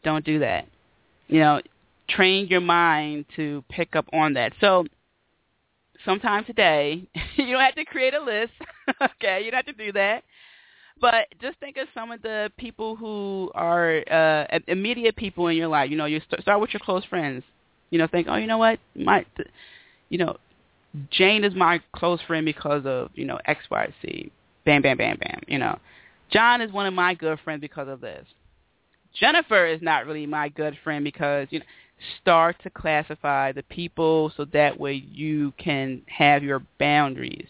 Don't 0.04 0.26
do 0.26 0.40
that. 0.40 0.68
You 1.28 1.40
know, 1.40 1.62
train 2.10 2.48
your 2.48 2.62
mind 2.62 3.26
to 3.36 3.64
pick 3.70 3.96
up 3.96 4.06
on 4.14 4.34
that. 4.34 4.54
So 4.62 4.86
sometime 6.06 6.46
today. 6.46 7.08
you 7.36 7.54
don't 7.54 7.62
have 7.62 7.76
to 7.76 7.86
create 7.86 8.14
a 8.14 8.22
list. 8.22 8.54
okay, 9.02 9.42
you 9.44 9.52
don't 9.52 9.66
have 9.66 9.78
to 9.78 9.86
do 9.86 9.92
that. 9.94 10.24
But 11.00 11.28
just 11.42 11.60
think 11.60 11.78
of 11.78 11.88
some 11.94 12.12
of 12.12 12.22
the 12.24 12.52
people 12.58 12.96
who 12.96 13.52
are 13.54 14.04
uh, 14.10 14.60
immediate 14.68 15.16
people 15.16 15.48
in 15.48 15.56
your 15.56 15.68
life. 15.68 15.92
You 15.92 15.98
know, 15.98 16.06
you 16.06 16.20
start, 16.26 16.42
start 16.42 16.60
with 16.60 16.74
your 16.74 16.80
close 16.80 17.06
friends. 17.06 17.44
You 17.92 18.00
know, 18.00 18.08
think, 18.08 18.28
oh, 18.30 18.36
you 18.36 18.48
know 18.48 18.58
what, 18.58 18.80
my, 18.96 19.26
you 20.10 20.18
know, 20.18 20.38
Jane 21.12 21.44
is 21.44 21.54
my 21.56 21.80
close 21.96 22.20
friend 22.26 22.46
because 22.46 22.86
of 22.86 23.12
you 23.14 23.26
know 23.26 23.40
X, 23.46 23.64
Y, 23.70 23.94
Z. 24.02 24.32
Bam, 24.66 24.82
bam, 24.82 24.98
bam, 24.98 25.18
bam. 25.18 25.42
You 25.48 25.60
know, 25.60 25.80
John 26.32 26.62
is 26.62 26.72
one 26.72 26.86
of 26.86 26.94
my 26.94 27.14
good 27.14 27.40
friends 27.44 27.62
because 27.62 27.88
of 27.88 28.02
this. 28.02 28.26
Jennifer 29.20 29.66
is 29.66 29.82
not 29.82 30.06
really 30.06 30.26
my 30.26 30.50
good 30.50 30.78
friend 30.84 31.04
because 31.04 31.48
you 31.52 31.60
know 31.60 31.66
start 32.22 32.56
to 32.64 32.70
classify 32.70 33.52
the 33.52 33.64
people 33.64 34.32
so 34.36 34.46
that 34.46 34.80
way 34.80 34.94
you 34.94 35.54
can 35.58 36.02
have 36.08 36.44
your 36.44 36.62
boundaries. 36.80 37.48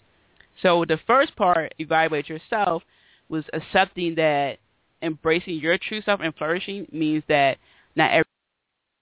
So 0.62 0.86
the 0.86 0.99
first 1.05 1.36
part, 1.36 1.73
evaluate 1.79 2.29
yourself, 2.29 2.83
was 3.29 3.43
accepting 3.53 4.15
that 4.15 4.57
embracing 5.01 5.55
your 5.55 5.77
true 5.77 6.01
self 6.01 6.21
and 6.23 6.33
flourishing 6.36 6.88
means 6.91 7.23
that 7.27 7.57
not 7.95 8.12
every 8.12 8.25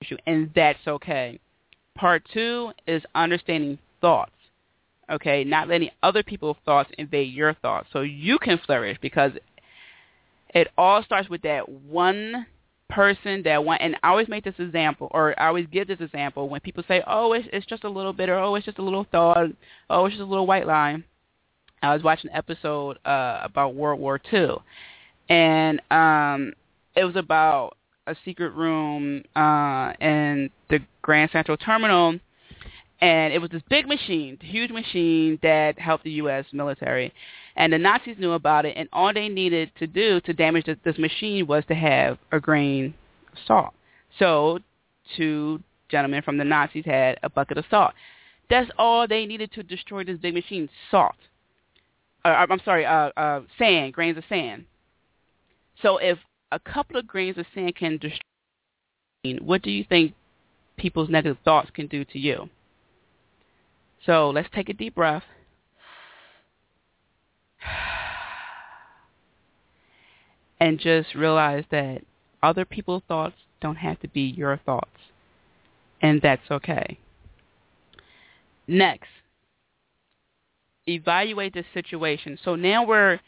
issue, 0.01 0.17
and 0.25 0.51
that's 0.55 0.85
okay. 0.87 1.39
Part 1.95 2.23
two 2.33 2.71
is 2.87 3.03
understanding 3.13 3.77
thoughts. 4.01 4.31
Okay, 5.09 5.43
not 5.43 5.67
letting 5.67 5.91
other 6.01 6.23
people's 6.23 6.57
thoughts 6.65 6.89
invade 6.97 7.31
your 7.31 7.53
thoughts 7.53 7.87
so 7.93 8.01
you 8.01 8.39
can 8.39 8.57
flourish 8.65 8.97
because 9.01 9.31
it 10.55 10.67
all 10.77 11.03
starts 11.03 11.29
with 11.29 11.43
that 11.43 11.69
one 11.69 12.47
person 12.89 13.41
that 13.43 13.63
want 13.63 13.81
and 13.81 13.95
I 14.03 14.09
always 14.09 14.27
make 14.27 14.43
this 14.43 14.55
example 14.59 15.07
or 15.11 15.39
I 15.39 15.47
always 15.47 15.65
give 15.71 15.87
this 15.87 15.99
example 15.99 16.49
when 16.49 16.61
people 16.61 16.83
say, 16.87 17.01
Oh, 17.07 17.33
it's 17.33 17.47
it's 17.51 17.65
just 17.65 17.83
a 17.83 17.89
little 17.89 18.13
bit 18.13 18.29
or 18.29 18.37
oh 18.37 18.55
it's 18.55 18.65
just 18.65 18.77
a 18.77 18.83
little 18.83 19.05
thought 19.11 19.47
oh 19.89 20.05
it's 20.05 20.13
just 20.13 20.21
a 20.21 20.29
little 20.29 20.47
white 20.47 20.67
line." 20.67 21.03
I 21.81 21.93
was 21.93 22.03
watching 22.03 22.31
an 22.31 22.37
episode 22.37 22.97
uh 23.05 23.39
about 23.43 23.75
World 23.75 23.99
War 23.99 24.19
Two 24.19 24.57
and 25.29 25.81
um 25.91 26.53
it 26.95 27.03
was 27.03 27.15
about 27.15 27.77
a 28.07 28.15
secret 28.23 28.53
room 28.53 29.23
uh 29.35 29.93
in 29.99 30.49
the 30.69 30.79
Grand 31.01 31.31
Central 31.31 31.57
Terminal 31.57 32.19
and 33.01 33.33
it 33.33 33.39
was 33.39 33.49
this 33.49 33.61
big 33.69 33.87
machine, 33.87 34.37
huge 34.41 34.71
machine 34.71 35.37
that 35.41 35.77
helped 35.77 36.03
the 36.03 36.11
US 36.11 36.45
military 36.53 37.13
and 37.55 37.71
the 37.71 37.77
Nazis 37.77 38.17
knew 38.19 38.33
about 38.33 38.65
it, 38.65 38.75
and 38.75 38.89
all 38.91 39.13
they 39.13 39.29
needed 39.29 39.71
to 39.79 39.87
do 39.87 40.19
to 40.21 40.33
damage 40.33 40.65
this, 40.83 40.97
machine 40.97 41.47
was 41.47 41.63
to 41.67 41.75
have 41.75 42.17
a 42.31 42.39
grain 42.39 42.93
of 43.31 43.37
salt. 43.47 43.73
So 44.19 44.59
two 45.15 45.61
gentlemen 45.89 46.21
from 46.21 46.37
the 46.37 46.43
Nazis 46.43 46.85
had 46.85 47.17
a 47.23 47.29
bucket 47.29 47.57
of 47.57 47.65
salt. 47.69 47.93
That's 48.49 48.69
all 48.77 49.07
they 49.07 49.25
needed 49.25 49.51
to 49.53 49.63
destroy 49.63 50.03
this 50.03 50.17
big 50.19 50.33
machine, 50.33 50.69
salt. 50.91 51.15
Uh, 52.23 52.45
I'm 52.49 52.59
sorry, 52.65 52.85
uh, 52.85 53.11
uh, 53.15 53.41
sand, 53.57 53.93
grains 53.93 54.17
of 54.17 54.23
sand. 54.27 54.65
So 55.81 55.97
if 55.97 56.17
a 56.51 56.59
couple 56.59 56.97
of 56.97 57.07
grains 57.07 57.37
of 57.37 57.45
sand 57.53 57.75
can 57.75 57.97
destroy, 57.97 59.39
what 59.41 59.61
do 59.61 59.71
you 59.71 59.83
think 59.87 60.13
people's 60.77 61.09
negative 61.09 61.37
thoughts 61.45 61.69
can 61.73 61.87
do 61.87 62.03
to 62.05 62.19
you? 62.19 62.49
So 64.05 64.29
let's 64.29 64.49
take 64.53 64.69
a 64.69 64.73
deep 64.73 64.95
breath. 64.95 65.23
And 70.59 70.79
just 70.79 71.15
realize 71.15 71.63
that 71.71 72.01
other 72.41 72.65
people's 72.65 73.03
thoughts 73.07 73.35
don't 73.61 73.77
have 73.77 73.99
to 74.01 74.07
be 74.07 74.21
your 74.21 74.57
thoughts. 74.65 74.89
And 76.01 76.21
that's 76.21 76.49
okay. 76.51 76.99
Next, 78.67 79.09
evaluate 80.87 81.53
the 81.53 81.63
situation. 81.73 82.37
So 82.43 82.55
now 82.55 82.85
we're 82.85 83.19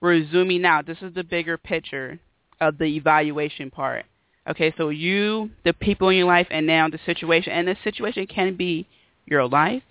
we're 0.00 0.28
zooming 0.30 0.64
out. 0.64 0.86
This 0.86 0.98
is 1.00 1.14
the 1.14 1.24
bigger 1.24 1.56
picture 1.56 2.18
of 2.60 2.78
the 2.78 2.84
evaluation 2.84 3.70
part. 3.70 4.04
Okay, 4.48 4.74
so 4.76 4.88
you, 4.88 5.50
the 5.64 5.72
people 5.72 6.08
in 6.08 6.16
your 6.16 6.26
life, 6.26 6.48
and 6.50 6.66
now 6.66 6.88
the 6.88 6.98
situation. 7.06 7.52
And 7.52 7.68
the 7.68 7.76
situation 7.84 8.26
can 8.26 8.56
be 8.56 8.88
your 9.26 9.46
life. 9.46 9.84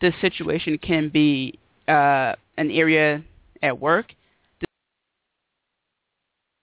The 0.00 0.12
situation 0.20 0.78
can 0.78 1.08
be 1.08 1.58
uh, 1.86 2.34
an 2.56 2.70
area 2.70 3.22
at 3.62 3.80
work, 3.80 4.14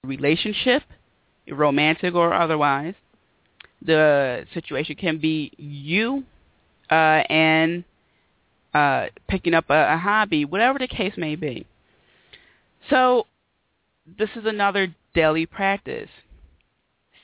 relationship, 0.03 0.83
romantic 1.49 2.13
or 2.15 2.33
otherwise. 2.33 2.95
The 3.83 4.45
situation 4.53 4.95
can 4.95 5.17
be 5.17 5.51
you 5.57 6.23
uh, 6.89 7.23
and 7.29 7.83
uh, 8.73 9.07
picking 9.27 9.53
up 9.53 9.65
a, 9.69 9.93
a 9.93 9.97
hobby, 9.97 10.45
whatever 10.45 10.77
the 10.79 10.87
case 10.87 11.13
may 11.17 11.35
be. 11.35 11.65
So 12.89 13.25
this 14.17 14.29
is 14.35 14.45
another 14.45 14.93
daily 15.13 15.45
practice. 15.45 16.09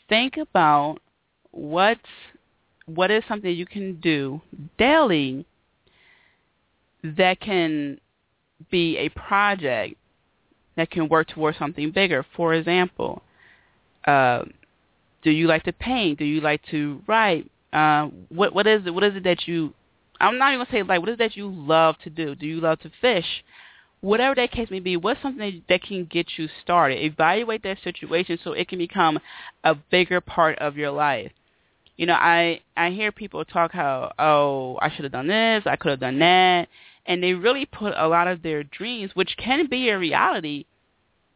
Think 0.09 0.37
about 0.37 0.97
what's 1.51 2.01
what 2.85 3.11
is 3.11 3.23
something 3.27 3.53
you 3.53 3.65
can 3.65 3.99
do 3.99 4.41
daily 4.77 5.45
that 7.03 7.39
can 7.41 7.99
be 8.71 8.97
a 8.97 9.09
project 9.09 9.95
that 10.75 10.91
can 10.91 11.09
work 11.09 11.27
towards 11.27 11.57
something 11.57 11.91
bigger. 11.91 12.25
For 12.35 12.53
example, 12.53 13.21
uh, 14.05 14.45
do 15.23 15.31
you 15.31 15.47
like 15.47 15.63
to 15.63 15.73
paint? 15.73 16.19
Do 16.19 16.25
you 16.25 16.41
like 16.41 16.61
to 16.71 17.01
write? 17.07 17.49
Uh, 17.73 18.07
what 18.29 18.53
what 18.53 18.67
is 18.67 18.85
it? 18.85 18.93
What 18.93 19.03
is 19.03 19.15
it 19.15 19.23
that 19.23 19.47
you? 19.47 19.73
I'm 20.19 20.37
not 20.37 20.53
even 20.53 20.65
gonna 20.65 20.71
say 20.71 20.83
like. 20.83 20.99
What 20.99 21.09
is 21.09 21.13
it 21.15 21.19
that 21.19 21.35
you 21.35 21.49
love 21.49 21.95
to 22.03 22.09
do? 22.09 22.35
Do 22.35 22.45
you 22.45 22.61
love 22.61 22.79
to 22.79 22.91
fish? 23.01 23.43
Whatever 24.01 24.35
that 24.35 24.51
case 24.51 24.69
may 24.69 24.79
be, 24.79 24.95
what's 24.95 25.21
something 25.23 25.63
that 25.67 25.81
can 25.81 26.05
get 26.05 26.27
you 26.37 26.47
started? 26.61 27.03
Evaluate 27.03 27.63
that 27.63 27.79
situation 27.83 28.37
so 28.43 28.53
it 28.53 28.67
can 28.69 28.77
become 28.77 29.19
a 29.63 29.73
bigger 29.73 30.21
part 30.21 30.59
of 30.59 30.77
your 30.77 30.91
life. 30.91 31.31
You 31.97 32.05
know, 32.05 32.13
I 32.13 32.61
I 32.77 32.91
hear 32.91 33.11
people 33.11 33.43
talk 33.43 33.71
how 33.71 34.13
oh 34.19 34.77
I 34.81 34.91
should 34.91 35.03
have 35.03 35.11
done 35.11 35.27
this, 35.27 35.63
I 35.65 35.75
could 35.75 35.89
have 35.89 35.99
done 35.99 36.19
that, 36.19 36.69
and 37.07 37.23
they 37.23 37.33
really 37.33 37.65
put 37.65 37.93
a 37.95 38.07
lot 38.07 38.27
of 38.27 38.43
their 38.43 38.63
dreams, 38.63 39.11
which 39.13 39.35
can 39.37 39.67
be 39.67 39.89
a 39.89 39.97
reality, 39.97 40.65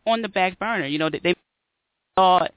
on 0.06 0.22
the 0.22 0.28
back 0.28 0.60
burner. 0.60 0.86
You 0.86 1.00
know, 1.00 1.10
they, 1.10 1.20
they 1.20 1.36
thought, 2.16 2.52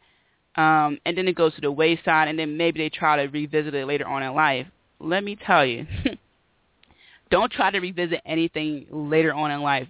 um, 0.56 0.98
and 1.04 1.16
then 1.16 1.28
it 1.28 1.36
goes 1.36 1.54
to 1.54 1.60
the 1.60 1.70
wayside, 1.70 2.28
and 2.28 2.38
then 2.38 2.56
maybe 2.56 2.80
they 2.80 2.88
try 2.88 3.16
to 3.16 3.30
revisit 3.30 3.74
it 3.74 3.86
later 3.86 4.06
on 4.06 4.22
in 4.22 4.34
life. 4.34 4.66
Let 4.98 5.22
me 5.24 5.36
tell 5.36 5.64
you, 5.64 5.86
don't 7.30 7.52
try 7.52 7.70
to 7.70 7.78
revisit 7.78 8.20
anything 8.24 8.86
later 8.90 9.32
on 9.32 9.50
in 9.50 9.62
life. 9.62 9.88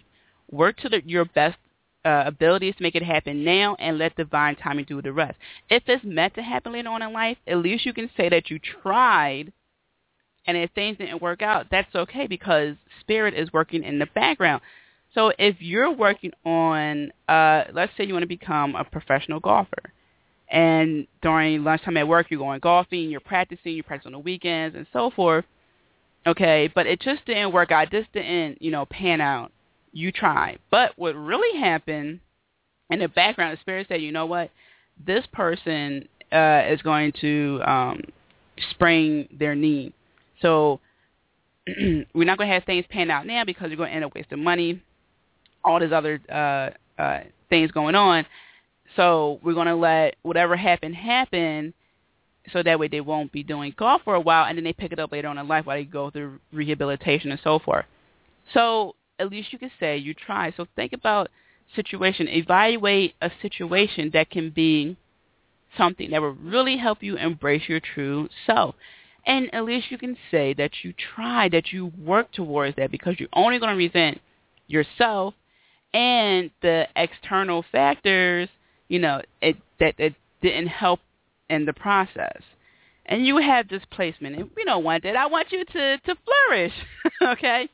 Work 0.50 0.78
to 0.78 0.88
the, 0.88 1.02
your 1.06 1.24
best 1.24 1.56
uh, 2.04 2.24
abilities 2.26 2.74
to 2.76 2.82
make 2.82 2.94
it 2.94 3.02
happen 3.02 3.44
now 3.44 3.76
and 3.78 3.98
let 3.98 4.16
divine 4.16 4.56
timing 4.56 4.84
do 4.84 5.00
the 5.00 5.12
rest. 5.12 5.36
If 5.70 5.84
it's 5.86 6.04
meant 6.04 6.34
to 6.34 6.42
happen 6.42 6.72
later 6.72 6.90
on 6.90 7.02
in 7.02 7.12
life, 7.12 7.38
at 7.46 7.58
least 7.58 7.86
you 7.86 7.94
can 7.94 8.10
say 8.16 8.28
that 8.28 8.50
you 8.50 8.58
tried– 8.58 9.52
and 10.46 10.56
if 10.56 10.70
things 10.72 10.98
didn't 10.98 11.22
work 11.22 11.42
out, 11.42 11.66
that's 11.70 11.94
okay 11.94 12.26
because 12.26 12.76
spirit 13.00 13.34
is 13.34 13.52
working 13.52 13.82
in 13.82 13.98
the 13.98 14.06
background. 14.14 14.62
So 15.14 15.32
if 15.38 15.56
you're 15.60 15.92
working 15.92 16.32
on, 16.44 17.12
uh, 17.28 17.64
let's 17.72 17.92
say 17.96 18.04
you 18.04 18.12
want 18.12 18.24
to 18.24 18.28
become 18.28 18.74
a 18.74 18.84
professional 18.84 19.40
golfer, 19.40 19.92
and 20.50 21.06
during 21.22 21.64
lunchtime 21.64 21.96
at 21.96 22.06
work 22.06 22.26
you're 22.30 22.40
going 22.40 22.60
golfing, 22.60 23.10
you're 23.10 23.20
practicing, 23.20 23.72
you 23.72 23.82
practice 23.82 24.06
on 24.06 24.12
the 24.12 24.18
weekends 24.18 24.76
and 24.76 24.86
so 24.92 25.10
forth. 25.10 25.44
Okay, 26.26 26.70
but 26.74 26.86
it 26.86 27.00
just 27.00 27.24
didn't 27.26 27.52
work 27.52 27.70
out. 27.70 27.90
This 27.90 28.06
didn't, 28.12 28.60
you 28.60 28.70
know, 28.70 28.86
pan 28.86 29.20
out. 29.20 29.52
You 29.92 30.10
tried, 30.10 30.58
but 30.70 30.92
what 30.96 31.14
really 31.14 31.60
happened 31.60 32.20
in 32.90 32.98
the 32.98 33.08
background, 33.08 33.56
the 33.56 33.60
spirit 33.60 33.86
said, 33.88 34.02
you 34.02 34.10
know 34.10 34.26
what, 34.26 34.50
this 35.06 35.24
person 35.32 36.08
uh, 36.32 36.62
is 36.68 36.82
going 36.82 37.12
to 37.20 37.60
um, 37.64 38.00
sprain 38.70 39.28
their 39.38 39.54
knee 39.54 39.92
so 40.44 40.80
we're 41.66 42.26
not 42.26 42.36
going 42.36 42.48
to 42.48 42.54
have 42.54 42.64
things 42.64 42.84
pan 42.90 43.10
out 43.10 43.26
now 43.26 43.44
because 43.44 43.68
you're 43.68 43.78
going 43.78 43.88
to 43.88 43.96
end 43.96 44.04
up 44.04 44.14
wasting 44.14 44.44
money, 44.44 44.82
all 45.64 45.80
these 45.80 45.92
other 45.92 46.20
uh, 46.30 47.00
uh, 47.00 47.20
things 47.48 47.70
going 47.70 47.94
on. 47.94 48.26
So 48.94 49.40
we're 49.42 49.54
going 49.54 49.68
to 49.68 49.74
let 49.74 50.16
whatever 50.22 50.54
happened 50.54 50.96
happen 50.96 51.72
so 52.52 52.62
that 52.62 52.78
way 52.78 52.88
they 52.88 53.00
won't 53.00 53.32
be 53.32 53.42
doing 53.42 53.74
golf 53.78 54.02
for 54.04 54.14
a 54.14 54.20
while 54.20 54.44
and 54.44 54.58
then 54.58 54.64
they 54.64 54.74
pick 54.74 54.92
it 54.92 54.98
up 54.98 55.12
later 55.12 55.28
on 55.28 55.38
in 55.38 55.48
life 55.48 55.64
while 55.64 55.78
they 55.78 55.84
go 55.84 56.10
through 56.10 56.38
rehabilitation 56.52 57.30
and 57.30 57.40
so 57.42 57.58
forth. 57.58 57.86
So 58.52 58.96
at 59.18 59.30
least 59.30 59.50
you 59.50 59.58
can 59.58 59.70
say 59.80 59.96
you 59.96 60.12
try. 60.12 60.52
So 60.54 60.66
think 60.76 60.92
about 60.92 61.30
situation. 61.74 62.28
Evaluate 62.28 63.14
a 63.22 63.30
situation 63.40 64.10
that 64.12 64.28
can 64.28 64.50
be 64.50 64.98
something 65.78 66.10
that 66.10 66.20
will 66.20 66.34
really 66.34 66.76
help 66.76 67.02
you 67.02 67.16
embrace 67.16 67.62
your 67.66 67.80
true 67.80 68.28
self. 68.46 68.74
And 69.26 69.52
at 69.54 69.64
least 69.64 69.90
you 69.90 69.98
can 69.98 70.16
say 70.30 70.54
that 70.54 70.72
you 70.82 70.92
tried, 71.14 71.52
that 71.52 71.72
you 71.72 71.92
worked 72.02 72.34
towards 72.34 72.76
that 72.76 72.90
because 72.90 73.18
you're 73.18 73.28
only 73.32 73.58
going 73.58 73.70
to 73.70 73.76
resent 73.76 74.20
yourself 74.66 75.34
and 75.94 76.50
the 76.60 76.86
external 76.96 77.64
factors, 77.70 78.48
you 78.88 78.98
know, 78.98 79.22
it, 79.40 79.56
that, 79.80 79.94
that 79.98 80.14
didn't 80.42 80.66
help 80.66 81.00
in 81.48 81.64
the 81.64 81.72
process. 81.72 82.42
And 83.06 83.26
you 83.26 83.36
have 83.36 83.68
displacement, 83.68 84.36
and 84.36 84.50
we 84.56 84.64
don't 84.64 84.82
want 84.82 85.02
that. 85.04 85.16
I 85.16 85.26
want 85.26 85.52
you 85.52 85.64
to, 85.64 85.98
to 85.98 86.16
flourish, 86.24 86.72
okay? 87.22 87.68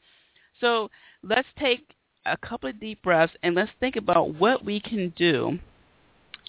So 0.61 0.91
let's 1.23 1.49
take 1.59 1.95
a 2.27 2.37
couple 2.37 2.69
of 2.69 2.81
deep 2.81 3.03
breaths 3.03 3.33
and 3.43 3.55
let's 3.55 3.71
think 3.81 3.97
about 3.97 4.35
what 4.35 4.65
we 4.65 4.81
can 4.81 5.13
do 5.17 5.59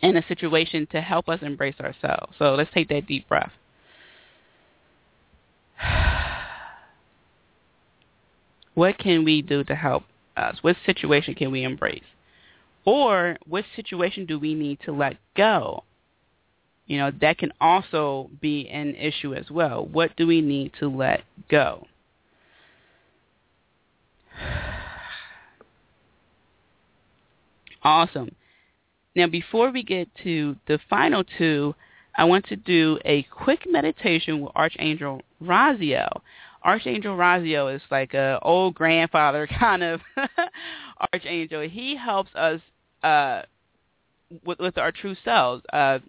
in 0.02 0.18
a 0.18 0.28
situation 0.28 0.88
to 0.92 1.00
help 1.00 1.30
us 1.30 1.40
embrace 1.42 1.80
ourselves. 1.80 2.34
So 2.38 2.56
let's 2.56 2.72
take 2.74 2.90
that 2.90 3.08
deep 3.08 3.28
breath. 3.30 3.52
what 8.74 8.98
can 8.98 9.24
we 9.24 9.42
do 9.42 9.64
to 9.66 9.76
help 9.76 10.04
us? 10.38 10.58
What 10.62 10.76
situation 10.86 11.36
can 11.36 11.52
we 11.52 11.64
embrace? 11.64 12.04
Or 12.86 13.38
what 13.46 13.66
situation 13.76 14.26
do 14.26 14.40
we 14.40 14.56
need 14.56 14.80
to 14.86 14.92
let 14.92 15.18
go? 15.36 15.84
You 16.88 16.98
know, 16.98 17.12
that 17.22 17.38
can 17.38 17.54
also 17.62 18.30
be 18.42 18.68
an 18.70 18.96
issue 18.96 19.34
as 19.34 19.50
well. 19.50 19.86
What 19.86 20.16
do 20.18 20.28
we 20.28 20.42
need 20.42 20.74
to 20.80 20.90
let 20.90 21.24
go? 21.50 21.88
Awesome. 27.84 28.36
Now, 29.16 29.26
before 29.26 29.72
we 29.72 29.82
get 29.82 30.08
to 30.24 30.56
the 30.68 30.78
final 30.88 31.24
two, 31.24 31.74
I 32.16 32.26
want 32.26 32.46
to 32.48 32.56
do 32.56 33.00
a 33.06 33.24
quick 33.24 33.64
meditation 33.68 34.42
with 34.42 34.52
Archangel 34.56 35.22
Raziel. 35.42 36.22
Archangel 36.64 37.16
Raziel 37.16 37.74
is 37.74 37.82
like 37.90 38.14
a 38.14 38.40
old 38.42 38.76
grandfather 38.76 39.48
kind 39.60 39.84
of 39.84 40.02
archangel. 41.14 41.62
He 41.62 41.96
helps 41.96 42.34
us 42.36 42.62
uh, 43.04 43.44
with, 44.46 44.60
with 44.60 44.78
our 44.78 44.92
true 44.92 45.16
selves. 45.24 45.64
Uh, 45.72 46.00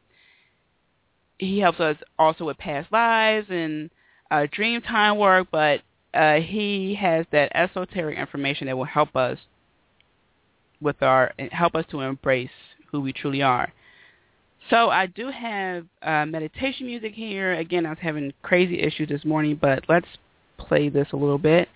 he 1.38 1.58
helps 1.58 1.80
us 1.80 1.96
also 2.18 2.44
with 2.44 2.58
past 2.58 2.92
lives 2.92 3.46
and 3.50 3.90
uh, 4.30 4.46
dream 4.50 4.80
time 4.80 5.18
work, 5.18 5.48
but 5.50 5.80
uh, 6.14 6.36
he 6.36 6.96
has 7.00 7.26
that 7.32 7.50
esoteric 7.54 8.18
information 8.18 8.66
that 8.66 8.76
will 8.76 8.84
help 8.84 9.16
us 9.16 9.38
with 10.80 11.02
our 11.02 11.32
help 11.52 11.74
us 11.74 11.84
to 11.90 12.00
embrace 12.00 12.50
who 12.90 13.00
we 13.00 13.12
truly 13.12 13.42
are. 13.42 13.72
So 14.70 14.90
I 14.90 15.06
do 15.06 15.28
have 15.28 15.86
uh, 16.02 16.26
meditation 16.26 16.86
music 16.86 17.14
here. 17.14 17.54
Again, 17.54 17.84
I 17.84 17.90
was 17.90 17.98
having 18.00 18.32
crazy 18.42 18.80
issues 18.80 19.08
this 19.08 19.24
morning, 19.24 19.58
but 19.60 19.84
let's 19.88 20.06
play 20.56 20.88
this 20.88 21.08
a 21.12 21.16
little 21.16 21.38
bit. 21.38 21.68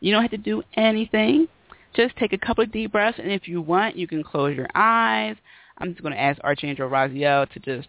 You 0.00 0.12
don't 0.12 0.22
have 0.22 0.30
to 0.32 0.36
do 0.36 0.62
anything. 0.74 1.48
Just 1.94 2.16
take 2.16 2.32
a 2.32 2.38
couple 2.38 2.64
of 2.64 2.72
deep 2.72 2.92
breaths, 2.92 3.18
and 3.18 3.30
if 3.30 3.46
you 3.46 3.60
want, 3.60 3.96
you 3.96 4.08
can 4.08 4.22
close 4.22 4.56
your 4.56 4.68
eyes. 4.74 5.36
I'm 5.78 5.92
just 5.92 6.02
going 6.02 6.14
to 6.14 6.20
ask 6.20 6.40
Archangel 6.42 6.90
Raziel 6.90 7.50
to 7.52 7.60
just 7.60 7.88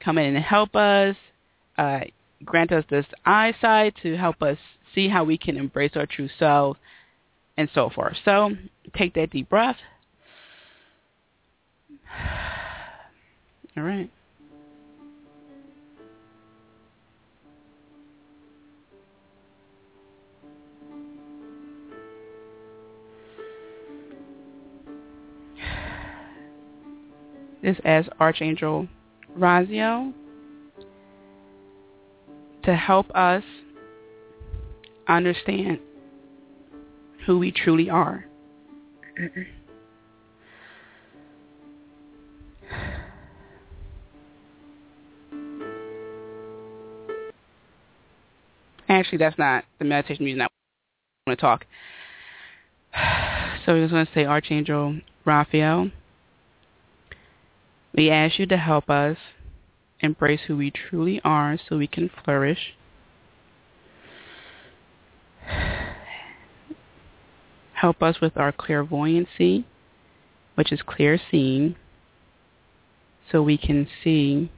come 0.00 0.18
in 0.18 0.34
and 0.34 0.44
help 0.44 0.74
us, 0.74 1.16
uh, 1.78 2.00
grant 2.44 2.72
us 2.72 2.84
this 2.90 3.06
eyesight 3.24 3.94
to 4.02 4.16
help 4.16 4.42
us 4.42 4.58
see 4.94 5.08
how 5.08 5.24
we 5.24 5.38
can 5.38 5.56
embrace 5.56 5.92
our 5.94 6.06
true 6.06 6.28
selves 6.38 6.78
and 7.56 7.68
so 7.74 7.90
forth. 7.90 8.16
So 8.24 8.50
take 8.96 9.14
that 9.14 9.30
deep 9.30 9.48
breath. 9.48 9.76
All 13.76 13.82
right. 13.82 14.10
This 27.62 27.76
as 27.84 28.04
Archangel 28.20 28.86
Raziel 29.38 30.12
to 32.64 32.76
help 32.76 33.10
us 33.14 33.42
understand 35.08 35.78
who 37.26 37.38
we 37.38 37.50
truly 37.50 37.88
are. 37.88 38.26
Actually, 48.94 49.18
that's 49.18 49.36
not 49.38 49.64
the 49.80 49.84
meditation 49.84 50.24
music. 50.24 50.42
I 50.42 50.48
want 51.26 51.38
to 51.38 51.42
talk. 51.42 51.66
So 53.66 53.72
we're 53.72 53.84
just 53.84 53.92
going 53.92 54.04
to 54.04 54.12
say 54.12 54.26
Archangel 54.26 55.00
Raphael. 55.24 55.90
We 57.94 58.10
ask 58.10 58.38
you 58.38 58.44
to 58.46 58.58
help 58.58 58.90
us 58.90 59.16
embrace 60.00 60.40
who 60.46 60.58
we 60.58 60.70
truly 60.70 61.18
are 61.24 61.58
so 61.66 61.78
we 61.78 61.86
can 61.86 62.10
flourish. 62.24 62.74
Help 67.72 68.02
us 68.02 68.20
with 68.20 68.36
our 68.36 68.52
clairvoyancy, 68.52 69.64
which 70.56 70.70
is 70.70 70.82
clear 70.82 71.18
seeing, 71.30 71.76
so 73.32 73.42
we 73.42 73.56
can 73.56 73.88
see 74.04 74.52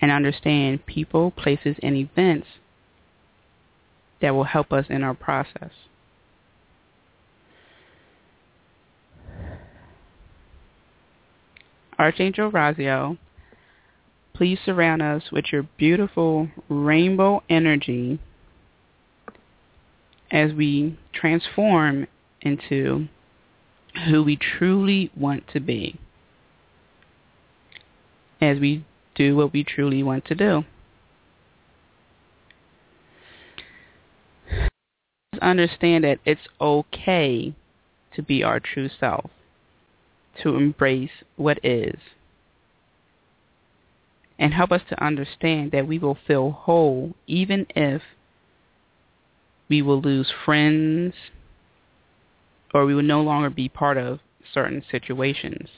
and 0.00 0.10
understand 0.10 0.86
people, 0.86 1.32
places, 1.32 1.76
and 1.82 1.96
events 1.96 2.46
that 4.20 4.34
will 4.34 4.44
help 4.44 4.72
us 4.72 4.86
in 4.88 5.02
our 5.02 5.14
process. 5.14 5.70
Archangel 11.98 12.50
Raziel, 12.50 13.18
please 14.34 14.58
surround 14.64 15.00
us 15.00 15.24
with 15.30 15.52
your 15.52 15.62
beautiful 15.78 16.48
rainbow 16.68 17.42
energy 17.48 18.18
as 20.30 20.52
we 20.52 20.98
transform 21.12 22.06
into 22.40 23.06
who 24.06 24.24
we 24.24 24.36
truly 24.36 25.10
want 25.16 25.44
to 25.52 25.60
be, 25.60 25.98
as 28.40 28.58
we 28.58 28.84
do 29.14 29.36
what 29.36 29.52
we 29.52 29.62
truly 29.62 30.02
want 30.02 30.24
to 30.24 30.34
do. 30.34 30.64
Understand 35.38 36.04
that 36.04 36.18
it's 36.24 36.48
okay 36.60 37.54
to 38.14 38.22
be 38.22 38.42
our 38.42 38.60
true 38.60 38.88
self 39.00 39.30
to 40.42 40.56
embrace 40.56 41.10
what 41.36 41.58
is 41.64 41.96
and 44.38 44.52
help 44.52 44.72
us 44.72 44.82
to 44.88 45.04
understand 45.04 45.70
that 45.72 45.86
we 45.86 45.98
will 45.98 46.18
feel 46.26 46.50
whole 46.50 47.14
even 47.26 47.66
if 47.70 48.02
we 49.68 49.80
will 49.80 50.00
lose 50.00 50.32
friends 50.44 51.14
or 52.72 52.84
we 52.84 52.94
will 52.94 53.02
no 53.02 53.22
longer 53.22 53.48
be 53.48 53.68
part 53.68 53.96
of 53.96 54.18
certain 54.52 54.82
situations. 54.90 55.68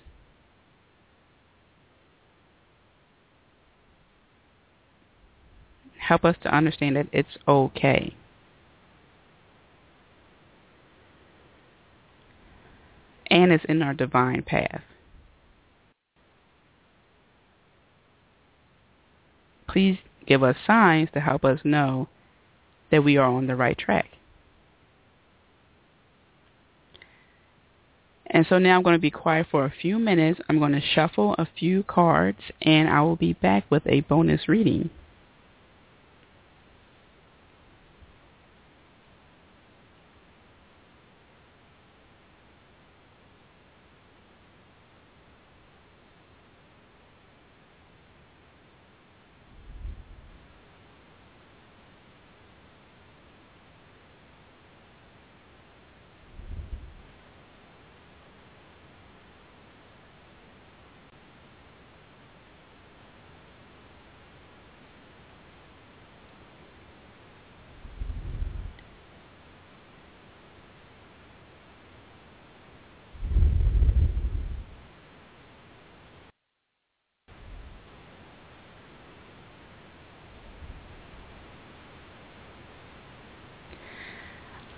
Help 5.99 6.25
us 6.25 6.37
to 6.43 6.55
understand 6.55 6.97
that 6.97 7.09
it's 7.13 7.37
okay. 7.47 8.15
And 13.37 13.53
is 13.53 13.61
in 13.69 13.83
our 13.83 13.93
divine 13.93 14.43
path. 14.43 14.81
Please 19.69 19.99
give 20.27 20.43
us 20.43 20.57
signs 20.67 21.11
to 21.13 21.21
help 21.21 21.45
us 21.45 21.61
know 21.63 22.09
that 22.91 23.05
we 23.05 23.19
are 23.19 23.29
on 23.29 23.47
the 23.47 23.55
right 23.55 23.77
track. 23.77 24.07
And 28.27 28.47
so 28.49 28.59
now 28.59 28.77
I'm 28.77 28.83
going 28.83 28.97
to 28.97 28.99
be 28.99 29.11
quiet 29.11 29.49
for 29.51 29.67
a 29.67 29.73
few 29.83 29.99
minutes. 29.99 30.41
I'm 30.49 30.59
going 30.59 30.73
to 30.73 30.81
shuffle 30.81 31.35
a 31.39 31.47
few 31.59 31.83
cards 31.83 32.41
and 32.63 32.89
I 32.89 33.03
will 33.03 33.17
be 33.17 33.35
back 33.35 33.71
with 33.71 33.87
a 33.87 34.01
bonus 34.01 34.49
reading. 34.49 34.89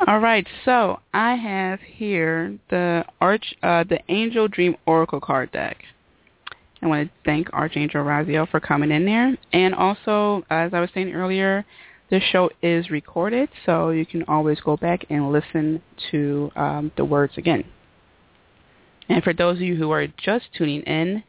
All 0.06 0.20
right, 0.20 0.46
so 0.64 1.00
I 1.12 1.34
have 1.34 1.80
here 1.80 2.56
the 2.70 3.04
Arch, 3.20 3.52
uh, 3.64 3.82
the 3.82 3.98
Angel 4.08 4.46
Dream 4.46 4.76
Oracle 4.86 5.20
card 5.20 5.50
deck. 5.50 5.82
I 6.80 6.86
want 6.86 7.08
to 7.08 7.14
thank 7.24 7.52
Archangel 7.52 8.04
Raziel 8.04 8.48
for 8.48 8.60
coming 8.60 8.92
in 8.92 9.04
there, 9.04 9.36
and 9.52 9.74
also, 9.74 10.44
as 10.50 10.72
I 10.72 10.78
was 10.78 10.88
saying 10.94 11.12
earlier, 11.12 11.64
this 12.10 12.22
show 12.22 12.48
is 12.62 12.90
recorded, 12.90 13.48
so 13.66 13.90
you 13.90 14.06
can 14.06 14.22
always 14.28 14.60
go 14.60 14.76
back 14.76 15.04
and 15.10 15.32
listen 15.32 15.82
to 16.12 16.52
um, 16.54 16.92
the 16.96 17.04
words 17.04 17.32
again. 17.36 17.64
And 19.08 19.24
for 19.24 19.34
those 19.34 19.56
of 19.56 19.62
you 19.62 19.74
who 19.74 19.90
are 19.90 20.06
just 20.06 20.44
tuning 20.56 20.82
in, 20.82 21.24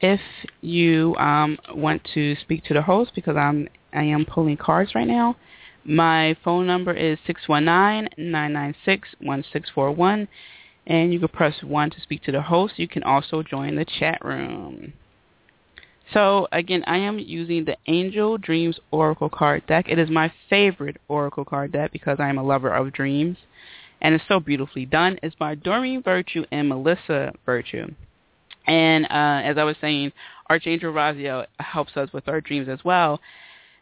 if 0.00 0.20
you 0.60 1.16
um, 1.16 1.58
want 1.74 2.06
to 2.12 2.36
speak 2.42 2.62
to 2.64 2.74
the 2.74 2.82
host, 2.82 3.12
because 3.14 3.36
I'm 3.36 3.68
I 3.94 4.02
am 4.02 4.26
pulling 4.26 4.58
cards 4.58 4.94
right 4.94 5.08
now, 5.08 5.36
my 5.84 6.36
phone 6.42 6.66
number 6.66 6.92
is 6.92 7.18
619-996-1641, 7.28 10.28
and 10.86 11.12
you 11.12 11.18
can 11.18 11.28
press 11.28 11.62
1 11.62 11.90
to 11.90 12.00
speak 12.00 12.22
to 12.24 12.32
the 12.32 12.42
host. 12.42 12.78
You 12.78 12.88
can 12.88 13.02
also 13.02 13.42
join 13.42 13.76
the 13.76 13.84
chat 13.84 14.24
room. 14.24 14.94
So 16.12 16.46
again, 16.52 16.84
I 16.86 16.98
am 16.98 17.18
using 17.18 17.64
the 17.64 17.76
Angel 17.86 18.36
Dreams 18.36 18.78
Oracle 18.90 19.30
card 19.30 19.66
deck. 19.66 19.86
It 19.88 19.98
is 19.98 20.10
my 20.10 20.32
favorite 20.50 20.98
Oracle 21.08 21.44
card 21.44 21.72
deck 21.72 21.92
because 21.92 22.18
I 22.20 22.28
am 22.28 22.38
a 22.38 22.42
lover 22.42 22.70
of 22.70 22.92
dreams, 22.92 23.38
and 24.02 24.14
it's 24.14 24.24
so 24.28 24.38
beautifully 24.38 24.84
done. 24.84 25.18
It's 25.22 25.34
by 25.34 25.54
Doreen 25.54 26.02
Virtue 26.02 26.44
and 26.50 26.68
Melissa 26.68 27.32
Virtue. 27.46 27.86
And 28.66 29.06
uh, 29.06 29.42
as 29.44 29.58
I 29.58 29.64
was 29.64 29.76
saying, 29.80 30.12
Archangel 30.48 30.92
Raziel 30.92 31.46
helps 31.58 31.96
us 31.96 32.12
with 32.12 32.28
our 32.28 32.40
dreams 32.40 32.68
as 32.68 32.84
well. 32.84 33.20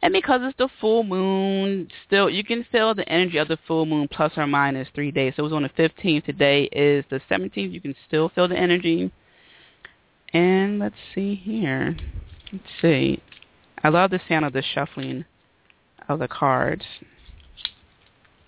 And 0.02 0.12
because 0.12 0.40
it's 0.42 0.58
the 0.58 0.68
full 0.80 1.04
moon, 1.04 1.88
still 2.06 2.28
you 2.28 2.42
can 2.42 2.66
feel 2.72 2.92
the 2.92 3.08
energy 3.08 3.38
of 3.38 3.46
the 3.46 3.58
full 3.68 3.86
moon 3.86 4.08
plus 4.08 4.32
or 4.36 4.48
minus 4.48 4.88
three 4.94 5.12
days. 5.12 5.34
So 5.36 5.42
it 5.42 5.44
was 5.44 5.52
on 5.52 5.62
the 5.62 5.68
15th. 5.68 6.24
Today 6.24 6.64
is 6.64 7.04
the 7.08 7.20
17th. 7.30 7.72
You 7.72 7.80
can 7.80 7.94
still 8.08 8.28
feel 8.28 8.48
the 8.48 8.58
energy. 8.58 9.12
And 10.32 10.80
let's 10.80 10.96
see 11.14 11.36
here. 11.36 11.96
Let's 12.52 12.64
see. 12.80 13.22
I 13.84 13.90
love 13.90 14.10
the 14.10 14.20
sound 14.28 14.44
of 14.44 14.52
the 14.52 14.62
shuffling 14.62 15.24
of 16.08 16.18
the 16.18 16.28
cards. 16.28 16.84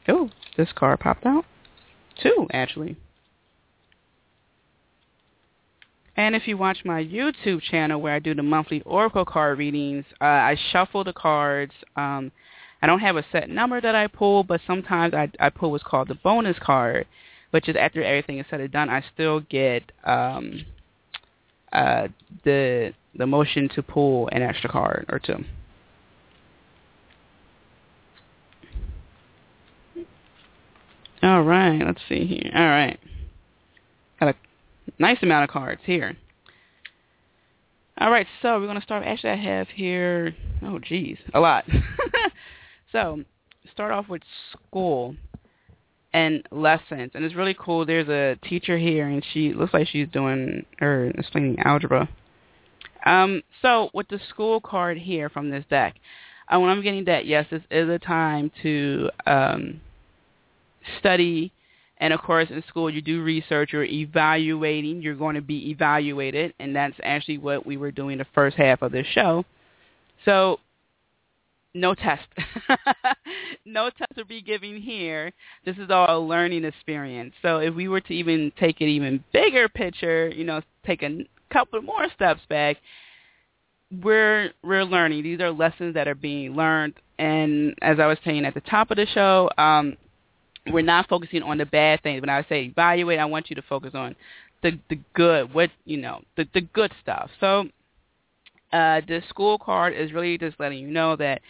Oh, 0.09 0.31
this 0.57 0.71
card 0.75 1.01
popped 1.01 1.25
out. 1.25 1.45
Two, 2.21 2.49
actually. 2.53 2.97
And 6.17 6.37
if 6.37 6.47
you 6.47 6.57
watch 6.57 6.79
my 6.85 7.03
YouTube 7.03 7.61
channel 7.63 8.01
where 8.01 8.15
I 8.15 8.19
do 8.21 8.35
the 8.35 8.43
monthly 8.43 8.83
Oracle 8.83 9.25
card 9.25 9.59
readings, 9.59 10.05
uh, 10.21 10.25
I 10.25 10.57
shuffle 10.71 11.03
the 11.03 11.13
cards. 11.13 11.73
Um, 11.97 12.31
I 12.81 12.87
don't 12.87 13.01
have 13.01 13.17
a 13.17 13.25
set 13.33 13.49
number 13.49 13.81
that 13.81 13.95
I 13.95 14.07
pull, 14.07 14.45
but 14.45 14.61
sometimes 14.67 15.15
I, 15.15 15.31
I 15.41 15.51
pull 15.51 15.73
what's 15.73 15.83
called 15.83 16.09
the 16.09 16.15
bonus 16.17 16.57
card, 16.61 17.07
which 17.51 17.69
is 17.69 17.77
after 17.77 18.03
everything 18.03 18.39
is 18.39 18.47
said 18.49 18.61
and 18.61 18.71
done, 18.71 18.91
I 18.91 19.03
still 19.13 19.41
get 19.41 19.91
um, 20.05 20.65
uh, 21.73 22.09
the 22.45 22.93
the 23.17 23.27
motion 23.27 23.69
to 23.75 23.83
pull 23.83 24.29
an 24.33 24.43
extra 24.43 24.71
card 24.71 25.07
or 25.09 25.19
two. 25.19 25.45
All 31.23 31.43
right, 31.43 31.81
let's 31.85 32.01
see 32.09 32.27
here. 32.27 32.51
All 32.55 32.67
right. 32.67 32.99
Nice 34.99 35.19
amount 35.23 35.45
of 35.45 35.51
cards 35.51 35.81
here. 35.85 36.17
All 37.99 38.11
right, 38.11 38.27
so 38.43 38.59
we're 38.59 38.67
going 38.67 38.79
to 38.79 38.85
start. 38.85 39.05
Actually, 39.07 39.31
I 39.31 39.37
have 39.37 39.69
here, 39.69 40.35
oh, 40.63 40.79
geez, 40.81 41.19
a 41.33 41.41
lot. 41.41 41.65
so 42.93 43.23
start 43.73 43.93
off 43.93 44.09
with 44.09 44.23
school 44.53 45.15
and 46.13 46.43
lessons. 46.51 47.13
And 47.15 47.25
it's 47.25 47.35
really 47.35 47.57
cool. 47.59 47.87
There's 47.87 48.09
a 48.09 48.39
teacher 48.49 48.77
here, 48.79 49.07
and 49.07 49.25
she 49.33 49.53
looks 49.53 49.75
like 49.75 49.87
she's 49.87 50.09
doing 50.09 50.65
or 50.81 51.07
explaining 51.17 51.59
algebra. 51.61 52.09
Um, 53.07 53.43
so 53.63 53.91
with 53.95 54.09
the 54.09 54.21
school 54.29 54.61
card 54.61 54.99
here 54.99 55.29
from 55.29 55.51
this 55.51 55.65
deck, 55.71 55.97
uh, 56.49 56.59
when 56.59 56.71
I'm 56.71 56.83
getting 56.83 57.05
that, 57.05 57.27
yes, 57.27 57.47
this 57.51 57.63
is 57.71 57.89
a 57.89 57.99
time 57.99 58.51
to 58.63 59.11
um, 59.27 59.81
study 60.99 61.53
And 61.99 62.13
of 62.13 62.21
course, 62.21 62.49
in 62.51 62.63
school, 62.69 62.91
you 62.91 63.01
do 63.01 63.23
research. 63.23 63.73
You're 63.73 63.85
evaluating. 63.85 65.01
You're 65.01 65.15
going 65.15 65.37
to 65.37 65.43
be 65.43 65.71
evaluated, 65.71 66.55
and 66.59 66.75
that's 66.75 66.97
actually 67.03 67.39
what 67.39 67.65
we 67.65 67.77
were 67.77 67.93
doing 67.93 68.19
the 68.19 68.27
first 68.35 68.57
half 68.57 68.83
of 68.83 68.93
this 68.93 69.07
show. 69.07 69.45
So, 70.25 70.59
no 71.73 71.95
test. 71.95 72.27
no 73.65 73.91
test 73.91 74.13
will 74.17 74.25
be 74.25 74.43
given 74.43 74.81
here. 74.81 75.33
This 75.65 75.77
is 75.77 75.91
all 75.91 76.19
a 76.19 76.21
learning 76.21 76.65
experience. 76.65 77.33
So, 77.43 77.59
if 77.59 77.75
we 77.75 77.89
were 77.89 78.01
to 78.01 78.13
even 78.13 78.53
take 78.59 78.81
it 78.81 78.87
even 78.87 79.23
bigger 79.33 79.69
picture, 79.69 80.29
you 80.29 80.45
know, 80.45 80.63
take 80.85 81.03
a 81.03 81.25
couple 81.53 81.81
more 81.81 82.09
steps 82.15 82.41
back, 82.49 82.77
we're 84.03 84.51
we're 84.63 84.85
learning. 84.85 85.23
These 85.23 85.41
are 85.41 85.51
lessons 85.51 85.95
that 85.95 86.09
are 86.09 86.15
being 86.15 86.57
learned. 86.57 86.95
And 87.19 87.75
as 87.83 88.01
I 88.01 88.07
was 88.07 88.19
saying 88.25 88.45
at 88.45 88.55
the 88.55 88.61
top 88.63 88.91
of 88.91 88.97
the 88.97 89.07
show, 89.07 89.49
um, 89.57 89.97
we're 90.71 90.83
not 90.83 91.09
focusing 91.09 91.43
on 91.43 91.59
the 91.59 91.67
bad 91.67 92.03
things. 92.03 92.21
When 92.21 92.31
I 92.31 92.43
say 92.49 92.65
evaluate, 92.65 93.19
I 93.19 93.25
want 93.25 93.51
you 93.51 93.57
to 93.57 93.63
focus 93.63 93.93
on 93.95 94.15
the 94.63 94.79
the 94.89 94.99
good, 95.15 95.53
what 95.53 95.71
you 95.85 95.99
know, 95.99 96.23
the 96.37 96.47
the 96.55 96.63
good 96.63 96.93
stuff. 97.03 97.31
So 97.41 97.69
uh, 98.73 99.01
the 99.07 99.23
school 99.29 99.59
card 99.59 99.95
is 99.95 100.13
really 100.13 100.39
just 100.39 100.59
letting 100.59 100.79
you 100.79 100.89
know 100.89 101.17
that 101.17 101.43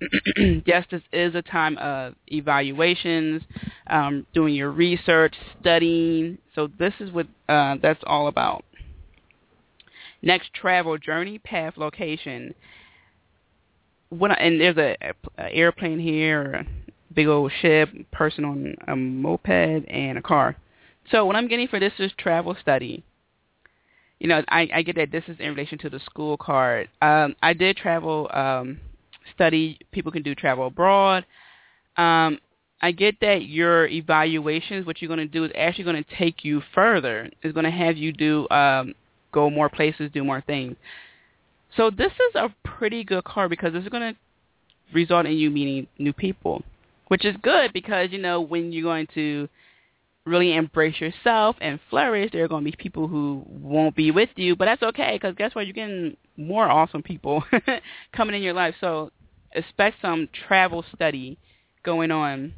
yes, 0.66 0.84
this 0.90 1.02
is 1.12 1.34
a 1.34 1.42
time 1.42 1.78
of 1.78 2.14
evaluations, 2.28 3.42
um, 3.88 4.26
doing 4.34 4.54
your 4.54 4.70
research, 4.70 5.34
studying. 5.60 6.38
So 6.54 6.68
this 6.78 6.94
is 7.00 7.10
what 7.12 7.26
uh, 7.48 7.76
that's 7.80 8.02
all 8.06 8.26
about. 8.26 8.64
Next, 10.22 10.52
travel 10.54 10.98
journey, 10.98 11.38
path, 11.38 11.74
location. 11.76 12.54
When 14.10 14.30
I, 14.30 14.34
and 14.34 14.60
there's 14.60 14.76
a, 14.76 14.96
a 15.38 15.52
airplane 15.52 15.98
here, 15.98 16.66
big 17.14 17.26
old 17.26 17.52
ship, 17.60 17.88
person 18.10 18.44
on 18.44 18.74
a 18.88 18.96
moped, 18.96 19.48
and 19.48 20.18
a 20.18 20.22
car. 20.22 20.56
So 21.10 21.24
what 21.24 21.36
I'm 21.36 21.48
getting 21.48 21.68
for 21.68 21.80
this 21.80 21.92
is 21.98 22.12
travel 22.16 22.56
study. 22.60 23.02
You 24.18 24.28
know, 24.28 24.42
I, 24.48 24.68
I 24.72 24.82
get 24.82 24.96
that 24.96 25.10
this 25.10 25.24
is 25.26 25.36
in 25.40 25.48
relation 25.48 25.78
to 25.78 25.90
the 25.90 25.98
school 26.00 26.36
card. 26.36 26.88
Um, 27.00 27.34
I 27.42 27.54
did 27.54 27.76
travel 27.76 28.30
um, 28.32 28.80
study. 29.34 29.78
People 29.90 30.12
can 30.12 30.22
do 30.22 30.34
travel 30.34 30.68
abroad. 30.68 31.26
Um, 31.96 32.38
I 32.80 32.92
get 32.92 33.16
that 33.20 33.44
your 33.46 33.86
evaluations, 33.86 34.86
what 34.86 35.00
you're 35.00 35.08
going 35.08 35.18
to 35.18 35.26
do 35.26 35.44
is 35.44 35.50
actually 35.56 35.84
going 35.84 36.02
to 36.02 36.16
take 36.16 36.44
you 36.44 36.62
further. 36.74 37.30
It's 37.42 37.52
going 37.52 37.64
to 37.64 37.70
have 37.70 37.96
you 37.96 38.12
do 38.12 38.48
um, 38.50 38.94
go 39.32 39.50
more 39.50 39.68
places, 39.68 40.10
do 40.12 40.24
more 40.24 40.42
things. 40.46 40.76
So 41.76 41.90
this 41.90 42.12
is 42.12 42.34
a 42.34 42.54
pretty 42.64 43.02
good 43.02 43.24
card 43.24 43.50
because 43.50 43.72
this 43.72 43.82
is 43.82 43.88
going 43.88 44.14
to 44.14 44.18
result 44.92 45.26
in 45.26 45.32
you 45.32 45.50
meeting 45.50 45.86
new 45.98 46.12
people 46.12 46.62
which 47.12 47.26
is 47.26 47.36
good 47.42 47.74
because 47.74 48.08
you 48.10 48.16
know 48.16 48.40
when 48.40 48.72
you're 48.72 48.82
going 48.82 49.06
to 49.12 49.46
really 50.24 50.54
embrace 50.54 50.98
yourself 50.98 51.54
and 51.60 51.78
flourish, 51.90 52.30
there 52.32 52.42
are 52.42 52.48
going 52.48 52.64
to 52.64 52.70
be 52.70 52.74
people 52.74 53.06
who 53.06 53.44
won't 53.46 53.94
be 53.94 54.10
with 54.10 54.30
you, 54.36 54.56
but 54.56 54.64
that's 54.64 54.82
okay 54.82 55.18
because 55.20 55.34
guess 55.36 55.54
what? 55.54 55.66
You're 55.66 55.74
getting 55.74 56.16
more 56.38 56.64
awesome 56.64 57.02
people 57.02 57.44
coming 58.16 58.34
in 58.34 58.40
your 58.40 58.54
life. 58.54 58.74
So 58.80 59.10
expect 59.52 60.00
some 60.00 60.26
travel 60.48 60.86
study 60.94 61.36
going 61.84 62.10
on. 62.10 62.54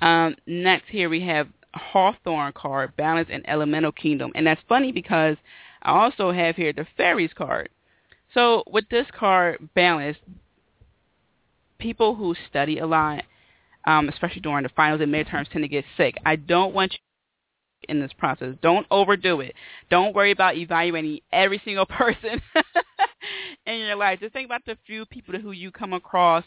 Um, 0.00 0.36
next 0.46 0.86
here 0.88 1.10
we 1.10 1.20
have 1.26 1.48
Hawthorn 1.74 2.54
card, 2.54 2.96
Balance 2.96 3.28
and 3.30 3.46
Elemental 3.46 3.92
Kingdom. 3.92 4.32
And 4.34 4.46
that's 4.46 4.62
funny 4.66 4.92
because 4.92 5.36
I 5.82 5.90
also 5.90 6.32
have 6.32 6.56
here 6.56 6.72
the 6.72 6.86
Fairies 6.96 7.34
card. 7.36 7.68
So 8.32 8.64
with 8.66 8.88
this 8.88 9.08
card, 9.14 9.68
Balance, 9.74 10.16
people 11.78 12.14
who 12.14 12.34
study 12.48 12.78
a 12.78 12.86
lot, 12.86 13.24
um, 13.86 14.08
especially 14.08 14.40
during 14.40 14.62
the 14.62 14.70
finals 14.70 15.00
and 15.00 15.12
midterms, 15.12 15.50
tend 15.50 15.62
to 15.62 15.68
get 15.68 15.84
sick. 15.96 16.16
I 16.24 16.36
don't 16.36 16.74
want 16.74 16.92
you 16.92 16.98
in 17.88 18.00
this 18.00 18.12
process. 18.18 18.54
Don't 18.62 18.86
overdo 18.90 19.40
it. 19.40 19.54
Don't 19.90 20.14
worry 20.14 20.32
about 20.32 20.56
evaluating 20.56 21.20
every 21.32 21.60
single 21.64 21.86
person 21.86 22.40
in 23.66 23.78
your 23.78 23.96
life. 23.96 24.20
Just 24.20 24.32
think 24.32 24.46
about 24.46 24.64
the 24.66 24.76
few 24.86 25.06
people 25.06 25.38
who 25.38 25.52
you 25.52 25.70
come 25.70 25.92
across 25.92 26.44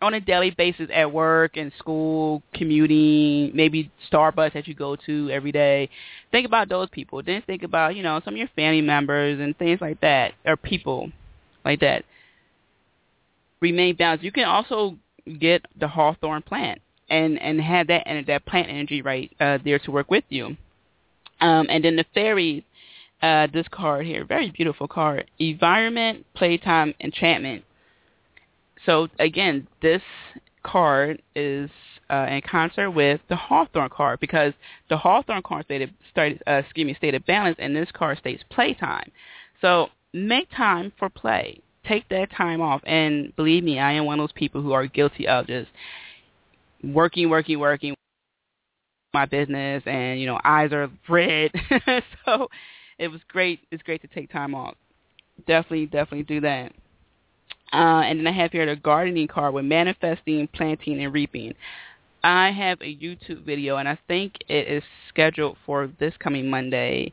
on 0.00 0.14
a 0.14 0.20
daily 0.20 0.50
basis 0.50 0.88
at 0.92 1.12
work 1.12 1.56
and 1.56 1.70
school, 1.78 2.42
commuting, 2.54 3.54
maybe 3.54 3.90
Starbucks 4.10 4.52
that 4.52 4.66
you 4.66 4.74
go 4.74 4.96
to 4.96 5.30
every 5.30 5.52
day. 5.52 5.88
Think 6.32 6.44
about 6.44 6.68
those 6.68 6.88
people. 6.90 7.22
Then 7.22 7.42
think 7.46 7.62
about, 7.62 7.94
you 7.94 8.02
know, 8.02 8.20
some 8.24 8.34
of 8.34 8.38
your 8.38 8.48
family 8.56 8.80
members 8.80 9.38
and 9.40 9.56
things 9.56 9.80
like 9.80 10.00
that, 10.00 10.32
or 10.44 10.56
people 10.56 11.12
like 11.64 11.80
that 11.80 12.04
remain 13.62 13.96
balanced. 13.96 14.24
You 14.24 14.32
can 14.32 14.44
also 14.44 14.98
get 15.38 15.64
the 15.78 15.88
hawthorn 15.88 16.42
plant 16.42 16.82
and 17.08 17.40
and 17.40 17.60
have 17.60 17.86
that 17.86 18.02
and 18.06 18.26
that 18.26 18.44
plant 18.44 18.68
energy 18.68 19.00
right 19.00 19.34
uh, 19.40 19.58
there 19.64 19.78
to 19.78 19.90
work 19.90 20.10
with 20.10 20.24
you. 20.28 20.56
Um, 21.40 21.66
and 21.70 21.84
then 21.84 21.96
the 21.96 22.04
fairies, 22.14 22.62
uh, 23.22 23.48
this 23.52 23.66
card 23.70 24.06
here, 24.06 24.24
very 24.24 24.50
beautiful 24.50 24.86
card. 24.86 25.30
Environment, 25.38 26.26
playtime, 26.34 26.94
enchantment. 27.00 27.64
So 28.84 29.08
again, 29.18 29.66
this 29.80 30.02
card 30.62 31.22
is 31.34 31.70
uh, 32.10 32.26
in 32.30 32.42
concert 32.42 32.90
with 32.90 33.20
the 33.28 33.36
Hawthorn 33.36 33.90
card 33.90 34.20
because 34.20 34.52
the 34.88 34.96
Hawthorn 34.96 35.42
card 35.42 35.64
stated, 35.64 35.92
started, 36.10 36.42
uh, 36.46 36.62
excuse 36.64 36.86
me, 36.86 36.94
stated 36.94 37.24
balance, 37.26 37.56
and 37.58 37.74
this 37.74 37.88
card 37.92 38.18
states 38.18 38.44
playtime. 38.50 39.10
So 39.60 39.88
make 40.12 40.48
time 40.54 40.92
for 40.98 41.08
play 41.08 41.60
take 41.86 42.08
that 42.08 42.30
time 42.36 42.60
off. 42.60 42.82
And 42.84 43.34
believe 43.36 43.64
me, 43.64 43.78
I 43.78 43.92
am 43.92 44.04
one 44.04 44.18
of 44.18 44.22
those 44.24 44.34
people 44.34 44.62
who 44.62 44.72
are 44.72 44.86
guilty 44.86 45.26
of 45.26 45.46
just 45.46 45.70
working, 46.82 47.28
working, 47.28 47.58
working 47.58 47.94
my 49.14 49.26
business 49.26 49.82
and, 49.86 50.20
you 50.20 50.26
know, 50.26 50.40
eyes 50.44 50.72
are 50.72 50.88
red. 51.08 51.50
so 52.24 52.48
it 52.98 53.08
was 53.08 53.20
great. 53.28 53.60
It's 53.70 53.82
great 53.82 54.00
to 54.02 54.08
take 54.08 54.30
time 54.30 54.54
off. 54.54 54.74
Definitely, 55.46 55.86
definitely 55.86 56.22
do 56.24 56.40
that. 56.40 56.72
Uh, 57.72 58.02
and 58.04 58.18
then 58.18 58.26
I 58.26 58.32
have 58.32 58.52
here 58.52 58.66
the 58.66 58.76
gardening 58.76 59.28
card 59.28 59.54
with 59.54 59.64
manifesting, 59.64 60.46
planting, 60.48 61.02
and 61.02 61.12
reaping. 61.12 61.54
I 62.22 62.50
have 62.50 62.80
a 62.80 62.96
YouTube 62.96 63.44
video, 63.44 63.78
and 63.78 63.88
I 63.88 63.98
think 64.06 64.34
it 64.48 64.68
is 64.68 64.82
scheduled 65.08 65.56
for 65.66 65.90
this 65.98 66.12
coming 66.18 66.48
Monday 66.48 67.12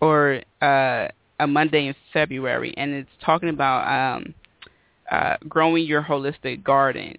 or 0.00 0.42
uh, 0.62 1.08
a 1.38 1.46
Monday 1.46 1.86
in 1.86 1.94
February, 2.12 2.74
and 2.76 2.92
it's 2.92 3.10
talking 3.24 3.48
about 3.48 4.16
um, 4.16 4.34
uh, 5.10 5.36
growing 5.48 5.84
your 5.84 6.02
holistic 6.02 6.64
garden, 6.64 7.16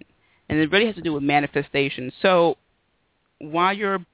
and 0.48 0.58
it 0.58 0.70
really 0.70 0.86
has 0.86 0.94
to 0.96 1.02
do 1.02 1.12
with 1.12 1.22
manifestation. 1.22 2.12
So 2.22 2.56
while 3.38 3.72
you're 3.72 4.04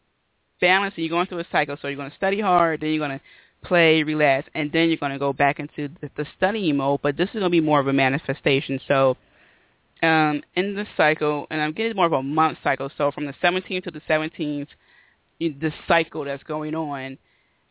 balancing, 0.61 1.05
you're 1.05 1.11
going 1.11 1.27
through 1.27 1.41
a 1.41 1.47
cycle. 1.51 1.77
So 1.81 1.89
you're 1.89 1.97
going 1.97 2.11
to 2.11 2.17
study 2.17 2.41
hard, 2.41 2.81
then 2.81 2.91
you're 2.91 3.07
going 3.07 3.19
to 3.19 3.25
play, 3.67 4.03
relax, 4.03 4.49
and 4.55 4.71
then 4.73 4.89
you're 4.89 4.99
going 4.99 5.13
to 5.13 5.19
go 5.19 5.33
back 5.33 5.59
into 5.59 5.89
the, 6.01 6.11
the 6.17 6.27
studying 6.37 6.77
mode. 6.77 7.01
But 7.03 7.17
this 7.17 7.29
is 7.29 7.35
going 7.35 7.45
to 7.45 7.51
be 7.51 7.61
more 7.61 7.81
of 7.81 7.87
a 7.87 7.93
manifestation. 7.93 8.81
So 8.87 9.17
um, 10.03 10.43
in 10.55 10.75
the 10.75 10.87
cycle, 10.97 11.47
and 11.51 11.61
I'm 11.61 11.73
getting 11.73 11.97
more 11.97 12.07
of 12.07 12.13
a 12.13 12.23
month 12.23 12.59
cycle. 12.63 12.91
So 12.97 13.11
from 13.11 13.27
the 13.27 13.35
17th 13.43 13.85
to 13.85 13.91
the 13.91 14.03
17th, 14.09 14.69
the 15.41 15.73
cycle 15.89 16.25
that's 16.25 16.43
going 16.45 16.75
on 16.75 17.19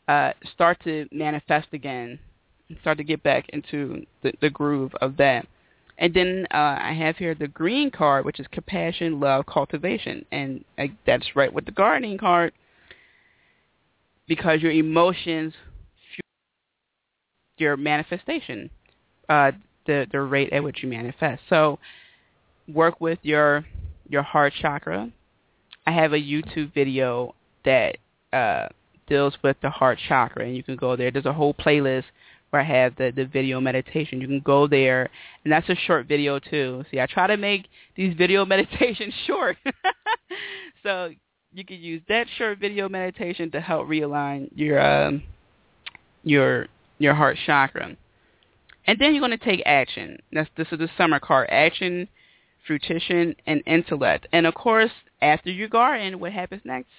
uh, 0.07 0.31
start 0.53 0.77
to 0.83 1.07
manifest 1.11 1.67
again, 1.73 2.19
and 2.69 2.77
start 2.81 2.97
to 2.97 3.03
get 3.03 3.23
back 3.23 3.49
into 3.49 4.05
the, 4.21 4.33
the 4.41 4.49
groove 4.49 4.93
of 5.01 5.17
that. 5.17 5.47
And 5.97 6.13
then 6.13 6.47
uh, 6.51 6.77
I 6.79 6.93
have 6.93 7.17
here 7.17 7.35
the 7.35 7.47
green 7.47 7.91
card, 7.91 8.25
which 8.25 8.39
is 8.39 8.47
compassion, 8.51 9.19
love, 9.19 9.45
cultivation, 9.45 10.25
and 10.31 10.65
uh, 10.77 10.87
that's 11.05 11.35
right 11.35 11.53
with 11.53 11.65
the 11.65 11.71
gardening 11.71 12.17
card 12.17 12.51
because 14.27 14.61
your 14.61 14.71
emotions, 14.71 15.53
your 17.57 17.77
manifestation, 17.77 18.69
uh, 19.29 19.51
the 19.85 20.07
the 20.11 20.19
rate 20.21 20.51
at 20.51 20.63
which 20.63 20.81
you 20.81 20.89
manifest. 20.89 21.43
So 21.49 21.79
work 22.67 22.99
with 22.99 23.19
your 23.21 23.65
your 24.09 24.23
heart 24.23 24.53
chakra. 24.59 25.11
I 25.85 25.91
have 25.91 26.13
a 26.13 26.17
YouTube 26.17 26.73
video 26.73 27.35
that 27.65 27.97
uh, 28.31 28.69
deals 29.07 29.35
with 29.43 29.57
the 29.61 29.69
heart 29.69 29.99
chakra, 30.07 30.45
and 30.45 30.55
you 30.55 30.63
can 30.63 30.75
go 30.75 30.95
there. 30.95 31.11
There's 31.11 31.25
a 31.25 31.33
whole 31.33 31.53
playlist 31.53 32.05
where 32.49 32.61
I 32.61 32.65
have 32.65 32.95
the, 32.95 33.11
the 33.15 33.25
video 33.25 33.59
meditation. 33.59 34.21
You 34.21 34.27
can 34.27 34.41
go 34.41 34.67
there, 34.67 35.09
and 35.43 35.51
that's 35.51 35.67
a 35.69 35.75
short 35.75 36.07
video 36.07 36.39
too. 36.39 36.85
See, 36.91 36.99
I 36.99 37.07
try 37.07 37.27
to 37.27 37.37
make 37.37 37.67
these 37.95 38.15
video 38.15 38.45
meditations 38.55 39.13
short. 39.25 39.57
so 40.83 41.09
you 41.51 41.65
can 41.65 41.77
use 41.77 42.01
that 42.09 42.27
short 42.37 42.59
video 42.59 42.89
meditation 42.89 43.51
to 43.51 43.61
help 43.61 43.87
realign 43.87 44.49
your 44.55 44.79
um, 44.79 45.23
your 46.23 46.67
your 46.99 47.13
heart 47.13 47.37
chakra. 47.45 47.95
And 48.85 48.99
then 48.99 49.13
you're 49.13 49.25
going 49.25 49.37
to 49.37 49.43
take 49.43 49.63
action. 49.65 50.19
That's 50.31 50.49
this 50.57 50.67
is 50.71 50.79
the 50.79 50.89
summer 50.97 51.19
card. 51.19 51.49
Action, 51.49 52.07
fruition, 52.67 53.35
and 53.45 53.63
intellect. 53.65 54.27
And 54.31 54.45
of 54.45 54.53
course, 54.53 54.91
after 55.21 55.49
you 55.49 55.69
garden, 55.69 56.19
what 56.19 56.33
happens 56.33 56.61
next? 56.65 56.89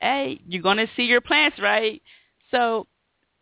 Hey, 0.00 0.40
you're 0.48 0.62
gonna 0.62 0.86
see 0.96 1.04
your 1.04 1.20
plants, 1.20 1.58
right? 1.60 2.02
So 2.50 2.86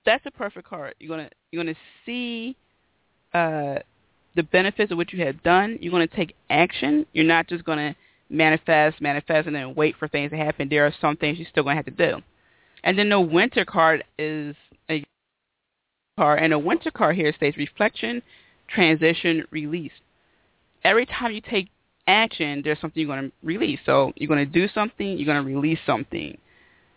that's 0.04 0.24
a 0.26 0.30
perfect 0.30 0.68
card. 0.68 0.94
You're 0.98 1.16
gonna 1.16 1.30
you're 1.50 1.62
gonna 1.62 1.76
see 2.04 2.56
uh, 3.34 3.76
the 4.34 4.42
benefits 4.42 4.92
of 4.92 4.98
what 4.98 5.12
you 5.12 5.24
have 5.24 5.42
done. 5.42 5.78
You're 5.80 5.92
gonna 5.92 6.06
take 6.06 6.34
action. 6.50 7.06
You're 7.12 7.24
not 7.24 7.48
just 7.48 7.64
gonna 7.64 7.94
manifest, 8.30 9.00
manifest, 9.00 9.46
and 9.46 9.54
then 9.54 9.74
wait 9.74 9.96
for 9.98 10.08
things 10.08 10.30
to 10.30 10.36
happen. 10.36 10.68
There 10.68 10.86
are 10.86 10.94
some 11.00 11.16
things 11.16 11.38
you're 11.38 11.48
still 11.50 11.64
to 11.64 11.74
have 11.74 11.84
to 11.84 11.90
do. 11.90 12.18
And 12.84 12.98
then 12.98 13.08
the 13.08 13.20
winter 13.20 13.64
card 13.64 14.04
is 14.18 14.54
a 14.90 15.04
card, 16.18 16.42
and 16.42 16.52
a 16.52 16.58
winter 16.58 16.90
card 16.90 17.16
here 17.16 17.32
states 17.32 17.56
reflection, 17.56 18.22
transition, 18.68 19.44
release. 19.50 19.92
Every 20.84 21.06
time 21.06 21.32
you 21.32 21.40
take 21.40 21.68
action, 22.06 22.62
there's 22.62 22.80
something 22.80 23.00
you're 23.00 23.16
going 23.16 23.30
to 23.30 23.36
release. 23.42 23.80
So 23.84 24.12
you're 24.16 24.28
going 24.28 24.44
to 24.44 24.52
do 24.52 24.68
something, 24.72 25.18
you're 25.18 25.26
going 25.26 25.44
to 25.44 25.52
release 25.52 25.80
something. 25.84 26.38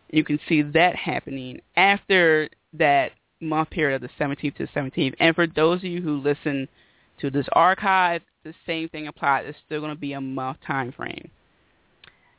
You 0.10 0.24
can 0.24 0.40
see 0.48 0.62
that 0.62 0.96
happening 0.96 1.62
after 1.76 2.50
that 2.74 3.12
month 3.42 3.70
period 3.70 3.96
of 3.96 4.10
the 4.10 4.24
17th 4.24 4.56
to 4.56 4.66
the 4.66 4.80
17th. 4.80 5.16
And 5.20 5.36
for 5.36 5.48
those 5.48 5.80
of 5.80 5.86
you 5.86 6.02
who 6.02 6.18
listen 6.18 6.68
to 7.20 7.30
this 7.30 7.48
archive, 7.54 8.22
the 8.44 8.54
same 8.66 8.90
thing 8.90 9.08
applies. 9.08 9.46
It's 9.48 9.58
still 9.66 9.80
going 9.80 9.94
to 9.94 10.00
be 10.00 10.14
a 10.14 10.22
month 10.22 10.58
time 10.66 10.92
frame. 10.92 11.30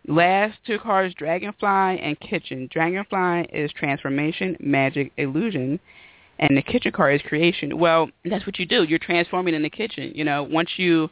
Last 0.08 0.58
two 0.66 0.78
cards, 0.78 1.14
Dragonfly 1.14 1.68
and 1.68 2.18
Kitchen. 2.20 2.68
Dragonfly 2.72 3.48
is 3.52 3.70
transformation, 3.72 4.56
magic, 4.58 5.12
illusion, 5.18 5.78
and 6.38 6.56
the 6.56 6.62
kitchen 6.62 6.90
card 6.90 7.14
is 7.14 7.22
creation. 7.28 7.78
Well, 7.78 8.08
that's 8.24 8.46
what 8.46 8.58
you 8.58 8.64
do. 8.64 8.84
You're 8.84 8.98
transforming 8.98 9.54
in 9.54 9.62
the 9.62 9.70
kitchen. 9.70 10.12
You 10.14 10.24
know, 10.24 10.42
once 10.42 10.70
you 10.78 11.10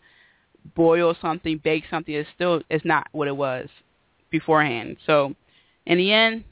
boil 0.75 1.15
something, 1.21 1.61
bake 1.63 1.85
something, 1.91 2.15
it's 2.15 2.29
still 2.35 2.63
it's 2.71 2.85
not 2.85 3.07
what 3.13 3.29
it 3.29 3.37
was 3.37 3.69
beforehand. 4.31 4.97
So, 5.07 5.35
in 5.89 5.99
the 5.99 6.13
end, 6.13 6.45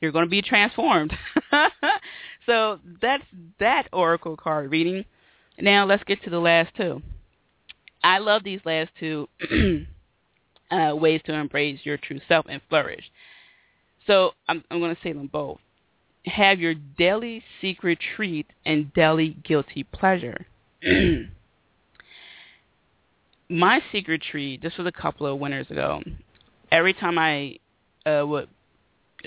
you're 0.00 0.12
going 0.12 0.26
to 0.26 0.30
be 0.30 0.42
transformed. 0.42 1.14
so 2.46 2.80
that's 3.00 3.22
that 3.60 3.88
oracle 3.92 4.36
card 4.36 4.70
reading. 4.70 5.04
Now 5.58 5.86
let's 5.86 6.04
get 6.04 6.22
to 6.24 6.30
the 6.30 6.40
last 6.40 6.74
two. 6.76 7.00
I 8.02 8.18
love 8.18 8.42
these 8.42 8.60
last 8.64 8.90
two 8.98 9.28
uh, 10.70 10.96
ways 10.96 11.20
to 11.26 11.32
embrace 11.32 11.78
your 11.84 11.96
true 11.96 12.20
self 12.26 12.46
and 12.48 12.60
flourish. 12.68 13.04
So 14.08 14.32
I'm, 14.48 14.64
I'm 14.70 14.80
going 14.80 14.94
to 14.94 15.02
say 15.02 15.12
them 15.12 15.28
both. 15.28 15.60
Have 16.26 16.58
your 16.58 16.74
daily 16.74 17.44
secret 17.60 18.00
treat 18.16 18.48
and 18.66 18.92
daily 18.94 19.36
guilty 19.44 19.84
pleasure. 19.84 20.46
My 23.48 23.80
secret 23.92 24.22
treat, 24.28 24.60
this 24.60 24.76
was 24.76 24.88
a 24.88 24.92
couple 24.92 25.26
of 25.26 25.38
winters 25.38 25.70
ago. 25.70 26.02
Every 26.72 26.94
time 26.94 27.18
I 27.18 27.58
uh, 28.04 28.26
would 28.26 28.48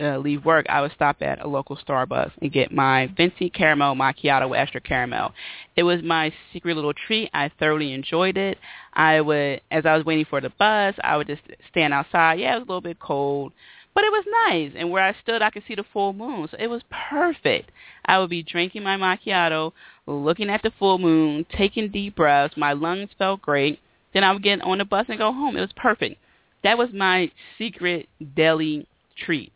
uh, 0.01 0.17
leave 0.17 0.45
work, 0.45 0.65
I 0.69 0.81
would 0.81 0.91
stop 0.93 1.21
at 1.21 1.43
a 1.43 1.47
local 1.47 1.77
Starbucks 1.77 2.31
and 2.41 2.51
get 2.51 2.71
my 2.71 3.07
venti 3.15 3.49
caramel 3.49 3.95
macchiato 3.95 4.49
with 4.49 4.59
extra 4.59 4.81
caramel. 4.81 5.33
It 5.75 5.83
was 5.83 6.01
my 6.03 6.33
secret 6.53 6.75
little 6.75 6.93
treat. 6.93 7.29
I 7.33 7.51
thoroughly 7.59 7.93
enjoyed 7.93 8.37
it. 8.37 8.57
I 8.93 9.21
would, 9.21 9.61
as 9.71 9.85
I 9.85 9.95
was 9.95 10.05
waiting 10.05 10.25
for 10.29 10.41
the 10.41 10.49
bus, 10.49 10.95
I 11.03 11.17
would 11.17 11.27
just 11.27 11.41
stand 11.69 11.93
outside. 11.93 12.39
Yeah, 12.39 12.55
it 12.55 12.59
was 12.59 12.67
a 12.67 12.71
little 12.71 12.81
bit 12.81 12.99
cold, 12.99 13.53
but 13.93 14.03
it 14.03 14.11
was 14.11 14.25
nice. 14.47 14.71
And 14.75 14.91
where 14.91 15.03
I 15.03 15.15
stood, 15.21 15.41
I 15.41 15.49
could 15.49 15.63
see 15.67 15.75
the 15.75 15.85
full 15.93 16.13
moon, 16.13 16.47
so 16.49 16.57
it 16.59 16.67
was 16.67 16.81
perfect. 17.09 17.71
I 18.05 18.19
would 18.19 18.29
be 18.29 18.43
drinking 18.43 18.83
my 18.83 18.97
macchiato, 18.97 19.71
looking 20.05 20.49
at 20.49 20.63
the 20.63 20.71
full 20.77 20.97
moon, 20.97 21.45
taking 21.55 21.89
deep 21.89 22.15
breaths. 22.15 22.57
My 22.57 22.73
lungs 22.73 23.09
felt 23.17 23.41
great. 23.41 23.79
Then 24.13 24.23
I 24.23 24.31
would 24.31 24.43
get 24.43 24.61
on 24.61 24.77
the 24.77 24.85
bus 24.85 25.07
and 25.09 25.17
go 25.17 25.31
home. 25.31 25.57
It 25.57 25.61
was 25.61 25.73
perfect. 25.75 26.19
That 26.63 26.77
was 26.77 26.89
my 26.93 27.31
secret 27.57 28.07
daily 28.35 28.87
treat 29.17 29.51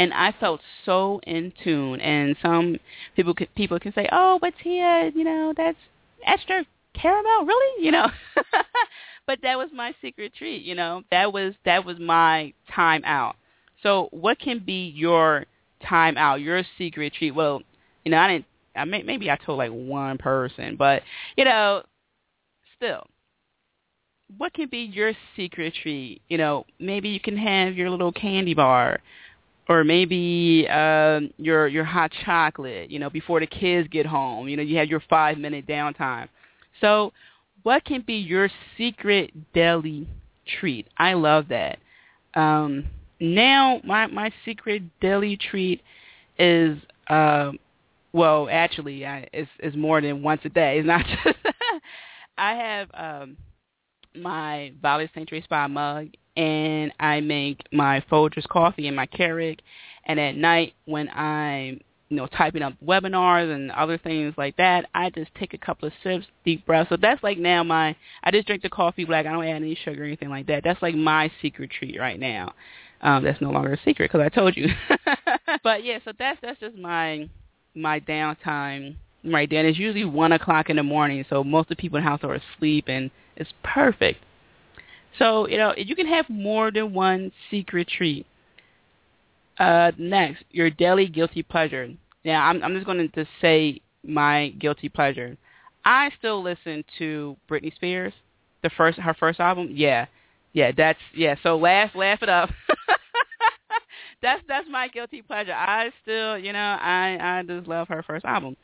and 0.00 0.14
I 0.14 0.32
felt 0.40 0.62
so 0.86 1.20
in 1.26 1.52
tune. 1.62 2.00
And 2.00 2.34
some 2.40 2.78
people 3.16 3.34
can, 3.34 3.48
people 3.54 3.78
can 3.78 3.92
say, 3.92 4.08
"Oh, 4.10 4.38
but 4.40 4.54
Tia, 4.62 5.10
you 5.14 5.24
know, 5.24 5.52
that's 5.54 5.76
extra 6.26 6.64
caramel, 6.94 7.44
really?" 7.44 7.84
You 7.84 7.92
know, 7.92 8.06
but 9.26 9.40
that 9.42 9.58
was 9.58 9.68
my 9.74 9.94
secret 10.00 10.32
treat. 10.34 10.62
You 10.62 10.74
know, 10.74 11.02
that 11.10 11.34
was 11.34 11.52
that 11.66 11.84
was 11.84 11.98
my 11.98 12.54
time 12.74 13.02
out. 13.04 13.36
So, 13.82 14.08
what 14.10 14.38
can 14.38 14.60
be 14.64 14.90
your 14.96 15.44
time 15.86 16.16
out, 16.16 16.40
your 16.40 16.62
secret 16.78 17.12
treat? 17.18 17.32
Well, 17.32 17.62
you 18.04 18.10
know, 18.10 18.18
I 18.18 18.28
didn't. 18.28 18.46
I 18.74 18.84
may, 18.84 19.02
maybe 19.02 19.30
I 19.30 19.36
told 19.36 19.58
like 19.58 19.70
one 19.70 20.16
person, 20.16 20.76
but 20.76 21.02
you 21.36 21.44
know, 21.44 21.82
still, 22.76 23.06
what 24.38 24.54
can 24.54 24.68
be 24.70 24.78
your 24.78 25.12
secret 25.36 25.74
treat? 25.82 26.22
You 26.28 26.38
know, 26.38 26.64
maybe 26.78 27.10
you 27.10 27.20
can 27.20 27.36
have 27.36 27.74
your 27.74 27.90
little 27.90 28.12
candy 28.12 28.54
bar 28.54 29.00
or 29.68 29.84
maybe 29.84 30.66
uh, 30.70 31.20
your 31.38 31.68
your 31.68 31.84
hot 31.84 32.10
chocolate, 32.24 32.90
you 32.90 32.98
know, 32.98 33.10
before 33.10 33.40
the 33.40 33.46
kids 33.46 33.88
get 33.88 34.06
home. 34.06 34.48
You 34.48 34.56
know, 34.56 34.62
you 34.62 34.76
have 34.78 34.88
your 34.88 35.02
five 35.08 35.38
minute 35.38 35.66
downtime. 35.66 36.28
So, 36.80 37.12
what 37.62 37.84
can 37.84 38.02
be 38.02 38.14
your 38.14 38.48
secret 38.76 39.32
daily 39.52 40.08
treat? 40.58 40.88
I 40.98 41.14
love 41.14 41.46
that. 41.48 41.78
Um, 42.34 42.86
now, 43.20 43.80
my 43.84 44.06
my 44.06 44.30
secret 44.44 44.82
daily 45.00 45.36
treat 45.36 45.82
is 46.38 46.78
uh, 47.08 47.52
well, 48.12 48.48
actually, 48.50 49.06
I, 49.06 49.28
it's, 49.32 49.50
it's 49.60 49.76
more 49.76 50.00
than 50.00 50.22
once 50.22 50.40
a 50.44 50.48
day. 50.48 50.78
It's 50.78 50.86
not 50.86 51.04
just. 51.06 51.38
I 52.38 52.54
have 52.54 52.88
um, 52.94 53.36
my 54.14 54.72
Violet 54.80 55.10
Sanctuary 55.14 55.42
Spa 55.42 55.68
mug, 55.68 56.08
and 56.36 56.92
I 57.00 57.20
make 57.20 57.62
my 57.72 58.02
Folgers 58.10 58.48
coffee 58.48 58.86
in 58.86 58.94
my 58.94 59.06
Keurig. 59.06 59.58
And 60.06 60.18
at 60.18 60.36
night 60.36 60.74
when 60.86 61.08
I'm 61.10 61.80
you 62.10 62.16
know, 62.16 62.26
typing 62.26 62.62
up 62.62 62.74
webinars 62.84 63.54
and 63.54 63.70
other 63.70 63.96
things 63.96 64.34
like 64.36 64.56
that, 64.56 64.86
I 64.94 65.10
just 65.10 65.32
take 65.36 65.54
a 65.54 65.58
couple 65.58 65.86
of 65.86 65.94
sips, 66.02 66.26
deep 66.44 66.66
breaths. 66.66 66.88
So 66.90 66.96
that's 67.00 67.22
like 67.22 67.38
now 67.38 67.62
my, 67.62 67.94
I 68.24 68.32
just 68.32 68.48
drink 68.48 68.62
the 68.62 68.68
coffee 68.68 69.04
black. 69.04 69.26
I 69.26 69.32
don't 69.32 69.46
add 69.46 69.56
any 69.56 69.76
sugar 69.76 70.02
or 70.02 70.06
anything 70.06 70.28
like 70.28 70.48
that. 70.48 70.64
That's 70.64 70.82
like 70.82 70.96
my 70.96 71.30
secret 71.40 71.70
treat 71.70 71.98
right 71.98 72.18
now. 72.18 72.52
Um, 73.00 73.22
that's 73.24 73.40
no 73.40 73.50
longer 73.50 73.72
a 73.72 73.78
secret 73.84 74.10
because 74.10 74.20
I 74.20 74.28
told 74.28 74.56
you. 74.56 74.66
but 75.62 75.84
yeah, 75.84 76.00
so 76.04 76.12
that's 76.18 76.38
that's 76.42 76.60
just 76.60 76.76
my 76.76 77.28
my 77.74 78.00
downtime 78.00 78.96
right. 79.24 79.50
And 79.52 79.66
it's 79.66 79.78
usually 79.78 80.04
one 80.04 80.32
o'clock 80.32 80.70
in 80.70 80.76
the 80.76 80.82
morning, 80.82 81.24
so 81.28 81.44
most 81.44 81.70
of 81.70 81.76
the 81.76 81.76
people 81.76 81.98
in 81.98 82.04
the 82.04 82.10
house 82.10 82.20
are 82.22 82.34
asleep, 82.34 82.86
and 82.88 83.10
it's 83.36 83.52
perfect. 83.62 84.20
So, 85.18 85.48
you 85.48 85.56
know, 85.56 85.74
you 85.76 85.96
can 85.96 86.06
have 86.06 86.28
more 86.28 86.70
than 86.70 86.94
one 86.94 87.32
secret 87.50 87.88
treat. 87.88 88.26
Uh, 89.58 89.92
next, 89.98 90.44
your 90.50 90.70
daily 90.70 91.06
guilty 91.06 91.42
pleasure. 91.42 91.90
Now, 92.24 92.46
I'm, 92.46 92.62
I'm 92.62 92.74
just 92.74 92.86
going 92.86 93.10
to 93.10 93.26
say 93.40 93.80
my 94.06 94.50
guilty 94.58 94.88
pleasure. 94.88 95.36
I 95.84 96.10
still 96.18 96.42
listen 96.42 96.84
to 96.98 97.36
Britney 97.50 97.74
Spears, 97.74 98.12
the 98.62 98.70
first 98.70 98.98
her 98.98 99.14
first 99.14 99.40
album. 99.40 99.68
Yeah, 99.72 100.06
yeah, 100.52 100.72
that's 100.76 100.98
yeah. 101.14 101.36
So 101.42 101.56
laugh, 101.56 101.90
laugh 101.94 102.22
it 102.22 102.28
up. 102.28 102.50
that's 104.22 104.42
that's 104.46 104.68
my 104.70 104.88
guilty 104.88 105.22
pleasure. 105.22 105.52
I 105.52 105.90
still, 106.02 106.38
you 106.38 106.52
know, 106.52 106.58
I 106.58 107.18
I 107.20 107.42
just 107.46 107.66
love 107.66 107.88
her 107.88 108.02
first 108.02 108.24
album. 108.24 108.56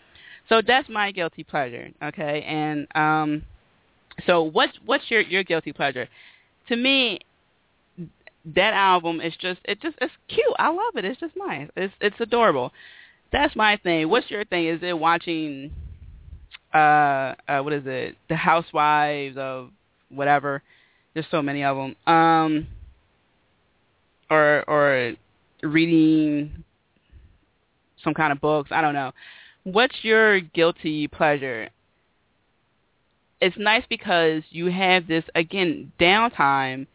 So 0.49 0.63
that's 0.67 0.89
my 0.89 1.11
guilty 1.11 1.45
pleasure. 1.45 1.91
Okay, 2.03 2.43
and 2.47 2.87
um, 2.95 3.43
so 4.27 4.43
what's 4.43 4.77
what's 4.85 5.11
your 5.11 5.21
your 5.21 5.43
guilty 5.43 5.73
pleasure? 5.73 6.09
to 6.69 6.77
me, 6.77 7.21
that 8.55 8.75
album 8.75 9.21
is 9.21 9.35
just 9.41 9.61
it 9.65 9.81
just 9.81 9.97
it's 10.01 10.13
cute. 10.29 10.45
I 10.59 10.69
love 10.69 10.97
it. 10.97 11.05
It's 11.05 11.21
just 11.21 11.35
nice. 11.37 11.69
It's 11.77 11.93
it's 12.01 12.17
adorable. 12.21 12.73
That's 13.33 13.57
my 13.57 13.77
thing. 13.79 14.09
What's 14.09 14.31
your 14.31 14.45
thing? 14.45 14.67
Is 14.67 14.81
it 14.83 14.97
watching 14.99 15.73
uh 16.73 17.35
uh 17.49 17.61
what 17.63 17.73
is 17.73 17.83
it? 17.87 18.17
The 18.29 18.37
Housewives 18.37 19.37
of 19.37 19.71
whatever. 20.11 20.63
There's 21.15 21.27
so 21.31 21.43
many 21.43 21.65
of 21.65 21.77
them. 21.77 21.97
Um 22.13 22.69
or 24.31 24.65
or 24.69 25.15
reading 25.63 26.65
some 28.05 28.15
kind 28.15 28.33
of 28.33 28.41
books. 28.41 28.71
I 28.73 28.81
don't 28.81 28.95
know. 28.95 29.11
What's 29.67 29.97
your 30.03 30.41
guilty 30.41 31.09
pleasure? 31.09 31.71
it's 33.41 33.57
nice 33.59 33.85
because 33.89 34.43
you 34.51 34.67
have 34.71 35.07
this 35.07 35.25
again 35.35 35.93
downtime, 36.01 36.87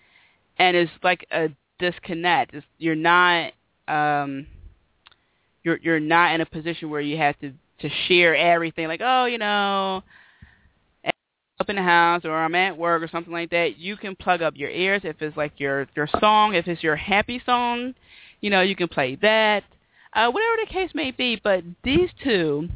and 0.58 0.78
it's 0.78 0.92
like 1.04 1.26
a 1.32 1.50
disconnect. 1.80 2.54
It's, 2.54 2.66
you're 2.78 2.96
not 2.96 3.54
um, 3.88 4.48
you're 5.64 5.78
you're 5.82 6.00
not 6.00 6.34
in 6.34 6.42
a 6.42 6.46
position 6.46 6.90
where 6.90 7.02
you 7.02 7.18
have 7.18 7.38
to 7.40 7.52
to 7.82 7.90
share 8.08 8.36
everything. 8.36 8.88
Like 8.88 9.02
oh, 9.04 9.26
you 9.26 9.38
know, 9.38 10.04
up 11.60 11.70
in 11.70 11.76
the 11.76 11.84
house 11.84 12.26
or 12.26 12.36
I'm 12.36 12.56
at 12.56 12.78
work 12.78 13.04
or 13.04 13.08
something 13.08 13.34
like 13.34 13.52
that. 13.52 13.78
You 13.78 13.96
can 13.96 14.16
plug 14.16 14.42
up 14.42 14.56
your 14.56 14.72
ears 14.72 15.02
if 15.04 15.22
it's 15.22 15.38
like 15.38 15.54
your 15.58 15.88
your 15.96 16.08
song. 16.20 16.56
If 16.56 16.68
it's 16.68 16.82
your 16.82 16.96
happy 16.96 17.42
song, 17.46 17.94
you 18.42 18.50
know 18.50 18.62
you 18.62 18.76
can 18.76 18.88
play 18.88 19.16
that. 19.22 19.64
Uh, 20.14 20.30
whatever 20.30 20.56
the 20.60 20.72
case 20.72 20.92
may 20.94 21.12
be, 21.12 21.40
but 21.42 21.64
these 21.84 22.10
two 22.24 22.68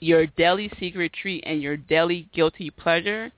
your 0.00 0.26
daily 0.26 0.70
secret 0.78 1.12
treat 1.12 1.42
and 1.46 1.62
your 1.62 1.76
daily 1.76 2.28
guilty 2.34 2.68
pleasure 2.70 3.30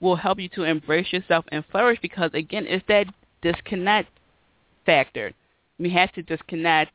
will 0.00 0.16
help 0.16 0.38
you 0.38 0.48
to 0.48 0.62
embrace 0.62 1.12
yourself 1.12 1.44
and 1.50 1.64
flourish 1.70 1.98
because 2.00 2.30
again 2.34 2.64
it's 2.68 2.84
that 2.86 3.06
disconnect 3.42 4.10
factor 4.84 5.32
we 5.80 5.90
have 5.90 6.12
to 6.12 6.22
disconnect 6.22 6.92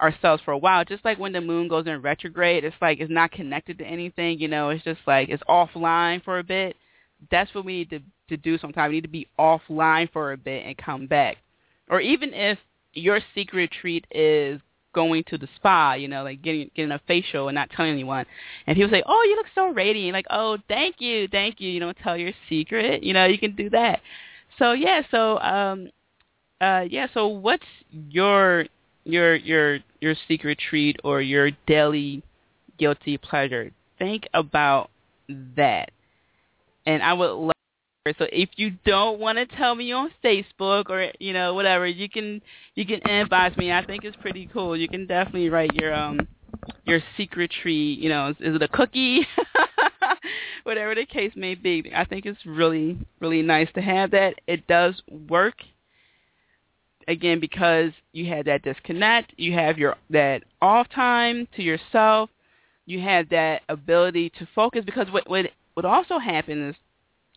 ourselves 0.00 0.42
for 0.44 0.50
a 0.50 0.58
while 0.58 0.84
just 0.84 1.02
like 1.04 1.18
when 1.18 1.32
the 1.32 1.40
moon 1.40 1.66
goes 1.66 1.86
in 1.86 2.02
retrograde 2.02 2.62
it's 2.62 2.76
like 2.82 2.98
it's 3.00 3.10
not 3.10 3.30
connected 3.30 3.78
to 3.78 3.84
anything 3.84 4.38
you 4.38 4.48
know 4.48 4.68
it's 4.68 4.84
just 4.84 5.00
like 5.06 5.30
it's 5.30 5.42
offline 5.48 6.22
for 6.22 6.40
a 6.40 6.44
bit 6.44 6.76
that's 7.30 7.54
what 7.54 7.64
we 7.64 7.72
need 7.78 7.90
to 7.90 8.00
to 8.32 8.36
do 8.36 8.58
sometimes. 8.58 8.90
We 8.90 8.96
need 8.96 9.02
to 9.02 9.08
be 9.08 9.28
offline 9.38 10.10
for 10.12 10.32
a 10.32 10.36
bit 10.36 10.64
and 10.66 10.76
come 10.76 11.06
back. 11.06 11.38
Or 11.88 12.00
even 12.00 12.32
if 12.34 12.58
your 12.94 13.20
secret 13.34 13.70
treat 13.80 14.06
is 14.10 14.60
going 14.92 15.24
to 15.28 15.38
the 15.38 15.48
spa, 15.56 15.94
you 15.94 16.08
know, 16.08 16.22
like 16.22 16.42
getting 16.42 16.70
getting 16.74 16.92
a 16.92 17.00
facial 17.06 17.48
and 17.48 17.54
not 17.54 17.70
telling 17.70 17.92
anyone. 17.92 18.26
And 18.66 18.76
people 18.76 18.90
say, 18.90 19.02
"Oh, 19.06 19.22
you 19.28 19.36
look 19.36 19.46
so 19.54 19.68
radiant." 19.68 20.12
Like, 20.12 20.26
"Oh, 20.30 20.58
thank 20.68 20.96
you, 21.00 21.28
thank 21.28 21.60
you." 21.60 21.70
You 21.70 21.80
don't 21.80 21.96
tell 22.02 22.16
your 22.16 22.32
secret. 22.48 23.02
You 23.02 23.14
know, 23.14 23.26
you 23.26 23.38
can 23.38 23.54
do 23.56 23.70
that. 23.70 24.00
So 24.58 24.72
yeah, 24.72 25.02
so 25.10 25.38
um, 25.38 25.90
uh, 26.60 26.84
yeah. 26.88 27.06
So 27.14 27.26
what's 27.28 27.66
your 27.90 28.66
your 29.04 29.36
your 29.36 29.78
your 30.00 30.14
secret 30.28 30.58
treat 30.58 30.96
or 31.04 31.20
your 31.20 31.50
daily 31.66 32.22
guilty 32.78 33.18
pleasure? 33.18 33.70
Think 33.98 34.28
about 34.34 34.90
that. 35.56 35.90
And 36.86 37.02
I 37.02 37.12
would 37.12 37.30
love 37.30 37.52
so 38.18 38.26
if 38.32 38.48
you 38.56 38.72
don't 38.84 39.20
want 39.20 39.38
to 39.38 39.46
tell 39.46 39.76
me 39.76 39.92
on 39.92 40.10
Facebook 40.24 40.90
or 40.90 41.12
you 41.20 41.32
know 41.32 41.54
whatever, 41.54 41.86
you 41.86 42.08
can 42.08 42.42
you 42.74 42.84
can 42.84 43.00
inbox 43.02 43.56
me. 43.56 43.70
I 43.70 43.84
think 43.84 44.02
it's 44.02 44.16
pretty 44.16 44.50
cool. 44.52 44.76
You 44.76 44.88
can 44.88 45.06
definitely 45.06 45.50
write 45.50 45.72
your 45.74 45.94
um 45.94 46.26
your 46.84 47.00
secret 47.16 47.52
treat. 47.62 48.00
You 48.00 48.08
know, 48.08 48.30
is, 48.30 48.36
is 48.40 48.56
it 48.56 48.62
a 48.62 48.68
cookie? 48.68 49.20
whatever 50.64 50.96
the 50.96 51.06
case 51.06 51.30
may 51.36 51.54
be. 51.54 51.92
I 51.94 52.04
think 52.04 52.26
it's 52.26 52.44
really 52.44 52.98
really 53.20 53.42
nice 53.42 53.68
to 53.74 53.80
have 53.80 54.10
that. 54.10 54.34
It 54.48 54.66
does 54.66 55.00
work. 55.28 55.54
Again, 57.06 57.38
because 57.40 57.92
you 58.12 58.26
had 58.26 58.46
that 58.46 58.62
disconnect, 58.62 59.32
you 59.36 59.52
have 59.52 59.78
your 59.78 59.96
that 60.10 60.42
off 60.60 60.88
time 60.92 61.46
to 61.54 61.62
yourself. 61.62 62.30
You 62.84 63.00
have 63.00 63.28
that 63.28 63.62
ability 63.68 64.30
to 64.40 64.48
focus 64.56 64.82
because 64.84 65.06
what 65.12 65.30
what 65.30 65.46
what 65.74 65.84
also 65.84 66.18
happens 66.18 66.74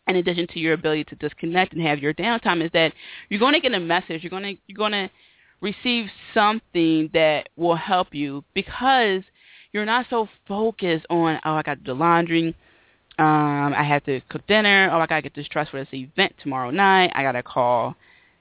in 0.07 0.17
addition 0.17 0.47
to 0.47 0.59
your 0.59 0.73
ability 0.73 1.03
to 1.05 1.15
disconnect 1.15 1.73
and 1.73 1.81
have 1.81 1.99
your 1.99 2.13
downtime 2.13 2.63
is 2.63 2.71
that 2.73 2.93
you're 3.29 3.39
going 3.39 3.53
to 3.53 3.59
get 3.59 3.73
a 3.73 3.79
message. 3.79 4.23
You're 4.23 4.29
going 4.29 4.43
to 4.43 4.61
you're 4.67 4.77
going 4.77 4.91
to 4.91 5.09
receive 5.61 6.07
something 6.33 7.09
that 7.13 7.49
will 7.55 7.75
help 7.75 8.13
you 8.13 8.43
because 8.53 9.23
you're 9.71 9.85
not 9.85 10.05
so 10.09 10.27
focused 10.47 11.05
on 11.09 11.39
oh 11.43 11.53
I 11.53 11.63
got 11.63 11.79
to 11.79 11.83
do 11.83 11.93
laundry 11.93 12.55
um 13.17 13.73
I 13.73 13.83
have 13.83 14.03
to 14.05 14.21
cook 14.29 14.45
dinner 14.47 14.89
oh 14.91 14.99
I 14.99 15.07
got 15.07 15.15
to 15.15 15.21
get 15.23 15.33
this 15.33 15.47
dress 15.47 15.69
for 15.69 15.79
this 15.79 15.93
event 15.93 16.33
tomorrow 16.41 16.71
night 16.71 17.11
I 17.15 17.23
got 17.23 17.31
to 17.31 17.43
call 17.43 17.95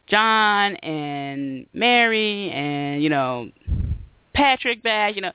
John 0.09 0.77
and 0.77 1.67
Mary 1.73 2.51
and 2.51 3.03
you 3.03 3.09
know 3.09 3.51
Patrick 4.35 4.83
back 4.83 5.15
you 5.15 5.23
know. 5.23 5.33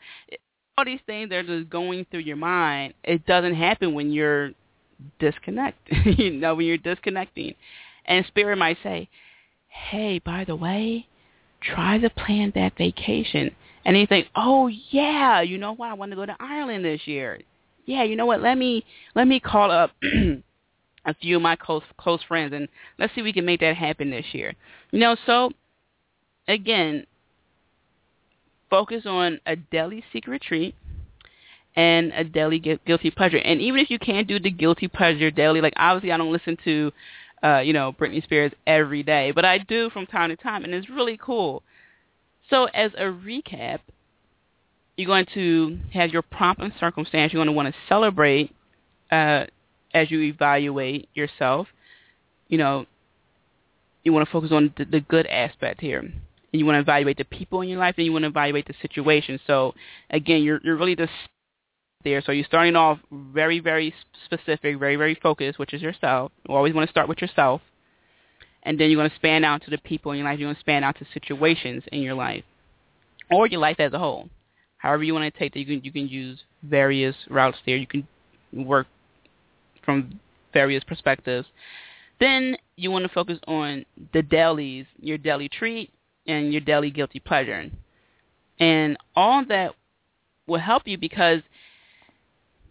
All 0.77 0.85
these 0.85 1.01
things 1.05 1.29
that 1.29 1.35
are 1.35 1.43
just 1.43 1.69
going 1.69 2.05
through 2.09 2.21
your 2.21 2.37
mind 2.37 2.93
it 3.03 3.25
doesn't 3.25 3.55
happen 3.55 3.93
when 3.93 4.11
you're 4.11 4.51
disconnect. 5.19 5.77
you 6.05 6.31
know, 6.31 6.55
when 6.55 6.65
you're 6.65 6.77
disconnecting. 6.77 7.55
And 8.05 8.25
spirit 8.25 8.57
might 8.57 8.77
say, 8.81 9.09
hey, 9.67 10.19
by 10.19 10.43
the 10.45 10.55
way, 10.55 11.07
try 11.61 11.97
to 11.97 12.09
plan 12.09 12.51
that 12.55 12.77
vacation. 12.77 13.51
And 13.85 13.97
you 13.97 14.07
think, 14.07 14.27
oh 14.35 14.67
yeah, 14.91 15.41
you 15.41 15.57
know 15.57 15.73
what? 15.73 15.89
I 15.89 15.93
want 15.93 16.11
to 16.11 16.15
go 16.15 16.25
to 16.25 16.35
Ireland 16.39 16.85
this 16.85 17.01
year. 17.05 17.39
Yeah, 17.85 18.03
you 18.03 18.15
know 18.15 18.25
what? 18.25 18.41
Let 18.41 18.57
me 18.57 18.85
let 19.15 19.27
me 19.27 19.39
call 19.39 19.71
up 19.71 19.91
a 21.05 21.13
few 21.21 21.37
of 21.37 21.41
my 21.41 21.55
close 21.55 21.83
close 21.97 22.21
friends 22.27 22.53
and 22.53 22.67
let's 22.99 23.13
see 23.15 23.21
if 23.21 23.25
we 23.25 23.33
can 23.33 23.45
make 23.45 23.61
that 23.61 23.75
happen 23.75 24.11
this 24.11 24.25
year. 24.31 24.53
You 24.91 24.99
know, 24.99 25.15
so 25.25 25.51
again, 26.47 27.05
focus 28.69 29.03
on 29.05 29.39
a 29.45 29.55
daily 29.55 30.03
secret 30.13 30.41
treat 30.41 30.75
and 31.75 32.11
a 32.13 32.23
daily 32.23 32.59
guilty 32.59 33.11
pleasure. 33.11 33.37
And 33.37 33.61
even 33.61 33.79
if 33.79 33.89
you 33.89 33.99
can't 33.99 34.27
do 34.27 34.39
the 34.39 34.51
guilty 34.51 34.87
pleasure 34.87 35.31
daily, 35.31 35.61
like 35.61 35.73
obviously 35.77 36.11
I 36.11 36.17
don't 36.17 36.31
listen 36.31 36.57
to, 36.65 36.91
uh, 37.43 37.59
you 37.59 37.73
know, 37.73 37.93
Britney 37.93 38.23
Spears 38.23 38.51
every 38.67 39.03
day, 39.03 39.31
but 39.31 39.45
I 39.45 39.59
do 39.59 39.89
from 39.89 40.05
time 40.05 40.29
to 40.29 40.35
time, 40.35 40.63
and 40.63 40.73
it's 40.73 40.89
really 40.89 41.17
cool. 41.21 41.63
So 42.49 42.65
as 42.65 42.91
a 42.97 43.03
recap, 43.03 43.79
you're 44.97 45.07
going 45.07 45.27
to 45.33 45.79
have 45.93 46.09
your 46.09 46.21
prompt 46.21 46.61
and 46.61 46.73
circumstance. 46.79 47.31
You're 47.31 47.39
going 47.39 47.53
to 47.53 47.53
want 47.53 47.73
to 47.73 47.79
celebrate 47.87 48.53
uh, 49.11 49.45
as 49.93 50.11
you 50.11 50.21
evaluate 50.21 51.07
yourself. 51.13 51.67
You 52.49 52.57
know, 52.57 52.85
you 54.03 54.11
want 54.11 54.27
to 54.27 54.31
focus 54.31 54.51
on 54.51 54.73
the, 54.77 54.85
the 54.85 54.99
good 54.99 55.27
aspect 55.27 55.79
here. 55.79 55.99
And 55.99 56.13
you 56.51 56.65
want 56.65 56.75
to 56.75 56.81
evaluate 56.81 57.17
the 57.17 57.23
people 57.23 57.61
in 57.61 57.69
your 57.69 57.79
life, 57.79 57.95
and 57.97 58.05
you 58.05 58.11
want 58.11 58.23
to 58.23 58.29
evaluate 58.29 58.67
the 58.67 58.73
situation. 58.81 59.39
So 59.45 59.75
again, 60.09 60.41
you're 60.41 60.59
you're 60.63 60.75
really 60.75 60.95
just 60.95 61.11
there. 62.05 62.21
So 62.25 62.31
you're 62.31 62.45
starting 62.45 62.77
off 62.77 62.97
very, 63.11 63.59
very 63.59 63.93
specific, 64.23 64.79
very, 64.79 64.95
very 64.95 65.15
focused, 65.15 65.59
which 65.59 65.73
is 65.73 65.81
yourself. 65.81 66.31
You 66.47 66.55
always 66.55 66.73
want 66.73 66.87
to 66.87 66.91
start 66.91 67.09
with 67.09 67.21
yourself. 67.21 67.61
And 68.63 68.79
then 68.79 68.89
you're 68.89 68.99
going 68.99 69.09
to 69.09 69.15
span 69.17 69.43
out 69.43 69.63
to 69.63 69.69
the 69.69 69.77
people 69.79 70.13
in 70.13 70.19
your 70.19 70.27
life. 70.27 70.39
You're 70.39 70.47
going 70.47 70.55
to 70.55 70.61
span 70.61 70.85
out 70.85 70.97
to 70.99 71.05
situations 71.13 71.83
in 71.91 72.01
your 72.01 72.13
life 72.13 72.45
or 73.29 73.47
your 73.47 73.59
life 73.59 73.79
as 73.79 73.91
a 73.91 73.99
whole. 73.99 74.29
However 74.77 75.03
you 75.03 75.13
want 75.13 75.33
to 75.33 75.37
take 75.37 75.53
that, 75.53 75.59
you 75.59 75.65
can, 75.65 75.83
you 75.83 75.91
can 75.91 76.07
use 76.07 76.39
various 76.63 77.15
routes 77.29 77.57
there. 77.65 77.75
You 77.75 77.87
can 77.87 78.07
work 78.53 78.87
from 79.83 80.21
various 80.53 80.85
perspectives. 80.85 81.47
Then 82.21 82.55
you 82.77 82.91
want 82.91 83.03
to 83.03 83.09
focus 83.09 83.39
on 83.45 83.85
the 84.13 84.21
dailies, 84.21 84.85
your 85.01 85.17
daily 85.17 85.49
treat 85.49 85.91
and 86.27 86.53
your 86.53 86.61
daily 86.61 86.91
guilty 86.91 87.19
pleasure. 87.19 87.69
And 88.57 88.97
all 89.17 89.43
that 89.49 89.75
will 90.47 90.59
help 90.59 90.83
you 90.85 90.97
because– 90.97 91.41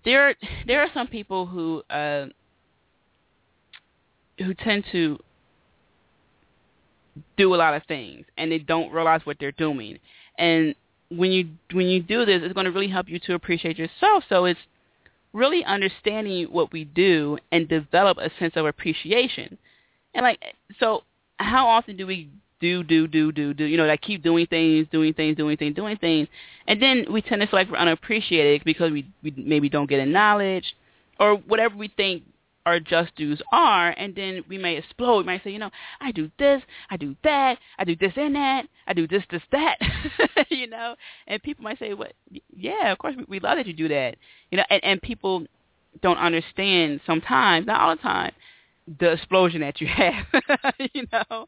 there 0.05 0.35
there 0.67 0.81
are 0.81 0.89
some 0.95 1.07
people 1.07 1.47
who 1.47 1.83
uh, 1.91 2.27
who 4.39 4.55
tend 4.55 4.85
to 4.93 5.19
do 7.37 7.55
a 7.55 7.57
lot 7.57 7.75
of 7.75 7.83
things 7.87 8.25
and 8.37 8.53
they 8.53 8.59
don't 8.59 8.93
realize 8.93 9.21
what 9.25 9.37
they're 9.41 9.53
doing. 9.53 9.99
And 10.39 10.75
when 11.11 11.33
you 11.33 11.49
when 11.73 11.87
you 11.87 12.03
do 12.03 12.25
this, 12.25 12.41
it's 12.43 12.55
going 12.55 12.67
to 12.67 12.73
really 12.73 12.89
help 12.89 13.09
you 13.09 13.19
to 13.21 13.35
appreciate 13.35 13.79
yourself. 13.79 14.25
So 14.29 14.45
it's 14.45 14.61
really 15.33 15.65
understanding 15.65 16.47
what 16.47 16.73
we 16.73 16.85
do 16.85 17.39
and 17.53 17.69
develop 17.69 18.19
a 18.19 18.31
sense 18.39 18.55
of 18.57 18.67
appreciation. 18.67 19.59
And 20.15 20.25
like 20.25 20.43
so 20.79 21.03
how 21.39 21.69
often 21.69 21.97
do 21.97 22.07
we 22.07 22.29
do, 22.61 22.83
do, 22.83 23.07
do, 23.07 23.33
do, 23.33 23.55
do. 23.55 23.65
You 23.65 23.77
know, 23.77 23.87
like 23.87 24.01
keep 24.01 24.23
doing 24.23 24.47
things, 24.47 24.87
doing 24.91 25.15
things, 25.15 25.37
doing 25.37 25.57
things, 25.57 25.75
doing 25.75 25.97
things, 25.97 26.29
and 26.67 26.81
then 26.83 27.07
we 27.11 27.23
tend 27.23 27.41
to 27.41 27.47
feel 27.47 27.59
like 27.61 27.71
we're 27.71 27.79
unappreciated 27.79 28.65
because 28.65 28.91
we 28.93 29.07
we 29.23 29.33
maybe 29.37 29.69
don't 29.69 29.89
get 29.89 30.01
acknowledged 30.01 30.75
or 31.21 31.37
whatever 31.37 31.77
we 31.77 31.89
think 31.89 32.23
our 32.67 32.79
just 32.79 33.15
dues 33.17 33.41
are, 33.51 33.91
and 33.91 34.15
then 34.15 34.45
we 34.49 34.59
may 34.59 34.77
explode. 34.77 35.19
We 35.19 35.25
might 35.25 35.43
say, 35.43 35.51
you 35.51 35.59
know, 35.59 35.71
I 36.01 36.13
do 36.13 36.31
this, 36.39 36.63
I 36.91 36.99
do 36.99 37.17
that, 37.25 37.59
I 37.79 37.85
do 37.85 37.97
this 37.97 38.13
and 38.17 38.35
that, 38.35 38.67
I 38.87 38.93
do 38.93 39.09
this, 39.09 39.23
this, 39.31 39.43
that, 39.53 39.79
you 40.51 40.67
know, 40.67 40.95
and 41.27 41.43
people 41.43 41.65
might 41.65 41.79
say, 41.79 41.95
what? 41.95 42.13
Yeah, 42.55 42.93
of 42.93 42.99
course, 42.99 43.15
we, 43.17 43.25
we 43.27 43.41
love 43.41 43.57
that 43.57 43.67
you 43.67 43.73
do 43.73 43.89
that, 43.89 44.17
you 44.51 44.59
know, 44.59 44.65
and, 44.69 44.85
and 44.85 45.01
people 45.01 45.47
don't 46.03 46.19
understand 46.19 47.01
sometimes, 47.07 47.67
not 47.67 47.81
all 47.81 47.97
the 47.97 48.03
time, 48.03 48.33
the 48.99 49.13
explosion 49.13 49.61
that 49.61 49.81
you 49.81 49.87
have, 49.87 50.25
you 50.95 51.07
know. 51.13 51.47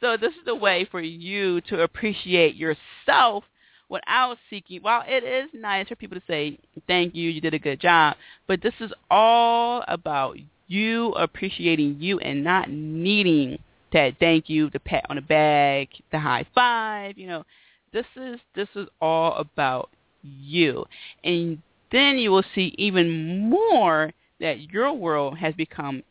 So 0.00 0.16
this 0.16 0.32
is 0.32 0.46
a 0.46 0.54
way 0.54 0.86
for 0.90 1.00
you 1.00 1.60
to 1.62 1.82
appreciate 1.82 2.56
yourself 2.56 3.44
without 3.88 4.36
seeking. 4.50 4.82
While 4.82 5.02
it 5.06 5.24
is 5.24 5.48
nice 5.54 5.88
for 5.88 5.96
people 5.96 6.18
to 6.18 6.26
say 6.26 6.58
thank 6.86 7.14
you, 7.14 7.30
you 7.30 7.40
did 7.40 7.54
a 7.54 7.58
good 7.58 7.80
job, 7.80 8.16
but 8.46 8.62
this 8.62 8.74
is 8.80 8.92
all 9.10 9.84
about 9.88 10.36
you 10.66 11.12
appreciating 11.12 11.96
you 12.00 12.18
and 12.20 12.42
not 12.42 12.70
needing 12.70 13.58
that 13.92 14.14
thank 14.18 14.48
you, 14.48 14.70
the 14.70 14.80
pat 14.80 15.06
on 15.08 15.16
the 15.16 15.22
back, 15.22 15.88
the 16.10 16.18
high 16.18 16.46
five. 16.54 17.16
You 17.16 17.28
know, 17.28 17.44
this 17.92 18.06
is 18.16 18.40
this 18.54 18.68
is 18.74 18.88
all 19.00 19.34
about 19.36 19.90
you, 20.22 20.84
and 21.22 21.62
then 21.92 22.18
you 22.18 22.30
will 22.30 22.44
see 22.54 22.74
even 22.76 23.48
more 23.48 24.12
that 24.40 24.72
your 24.72 24.92
world 24.92 25.38
has 25.38 25.54
become 25.54 26.02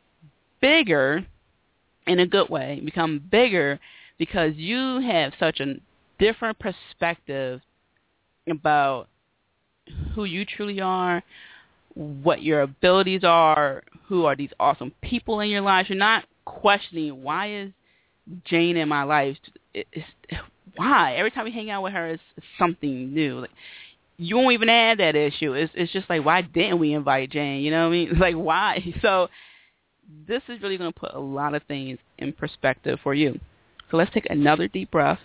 bigger 0.64 1.26
in 2.08 2.20
a 2.20 2.26
good 2.26 2.50
way, 2.50 2.82
become 2.84 3.22
bigger 3.30 3.80
because 4.18 4.54
you 4.56 5.02
have 5.02 5.34
such 5.38 5.60
a 5.60 5.76
different 6.20 6.58
perspective 6.58 7.60
about 8.50 9.10
who 10.16 10.24
you 10.24 10.46
truly 10.46 10.80
are, 10.80 11.22
what 11.96 12.42
your 12.42 12.62
abilities 12.62 13.26
are, 13.26 13.84
who 14.08 14.24
are 14.24 14.38
these 14.38 14.52
awesome 14.58 14.94
people 15.02 15.42
in 15.42 15.50
your 15.50 15.62
life. 15.62 15.88
You're 15.90 15.98
not 15.98 16.24
questioning 16.46 17.22
why 17.24 17.54
is 17.54 17.72
Jane 18.46 18.78
in 18.78 18.88
my 18.88 19.04
life. 19.04 19.38
It's, 19.74 20.08
why 20.76 21.16
every 21.16 21.32
time 21.32 21.44
we 21.44 21.52
hang 21.52 21.70
out 21.70 21.84
with 21.84 21.92
her, 21.92 22.08
it's, 22.08 22.24
it's 22.38 22.46
something 22.58 23.14
new. 23.14 23.42
Like 23.42 23.52
you 24.18 24.38
won't 24.38 24.54
even 24.54 24.70
add 24.70 25.00
that 25.00 25.16
issue. 25.16 25.54
It's 25.54 25.74
it's 25.76 25.92
just 25.92 26.10
like 26.10 26.24
why 26.24 26.42
didn't 26.42 26.80
we 26.80 26.94
invite 26.94 27.32
Jane? 27.32 27.62
You 27.64 27.72
know 27.72 27.90
what 27.90 27.96
I 27.96 27.98
mean? 27.98 28.12
Like 28.20 28.36
why? 28.36 28.94
So 29.02 29.28
this 30.28 30.42
is 30.48 30.62
really 30.62 30.78
going 30.78 30.92
to 30.92 31.00
put 31.00 31.14
a 31.14 31.20
lot 31.20 31.54
of 31.54 31.64
things 31.64 32.00
in 32.18 32.34
perspective 32.34 33.00
for 33.04 33.14
you. 33.14 33.40
So 33.92 33.98
let's 33.98 34.14
take 34.14 34.28
another 34.30 34.68
deep 34.68 34.92
breath. 34.92 35.20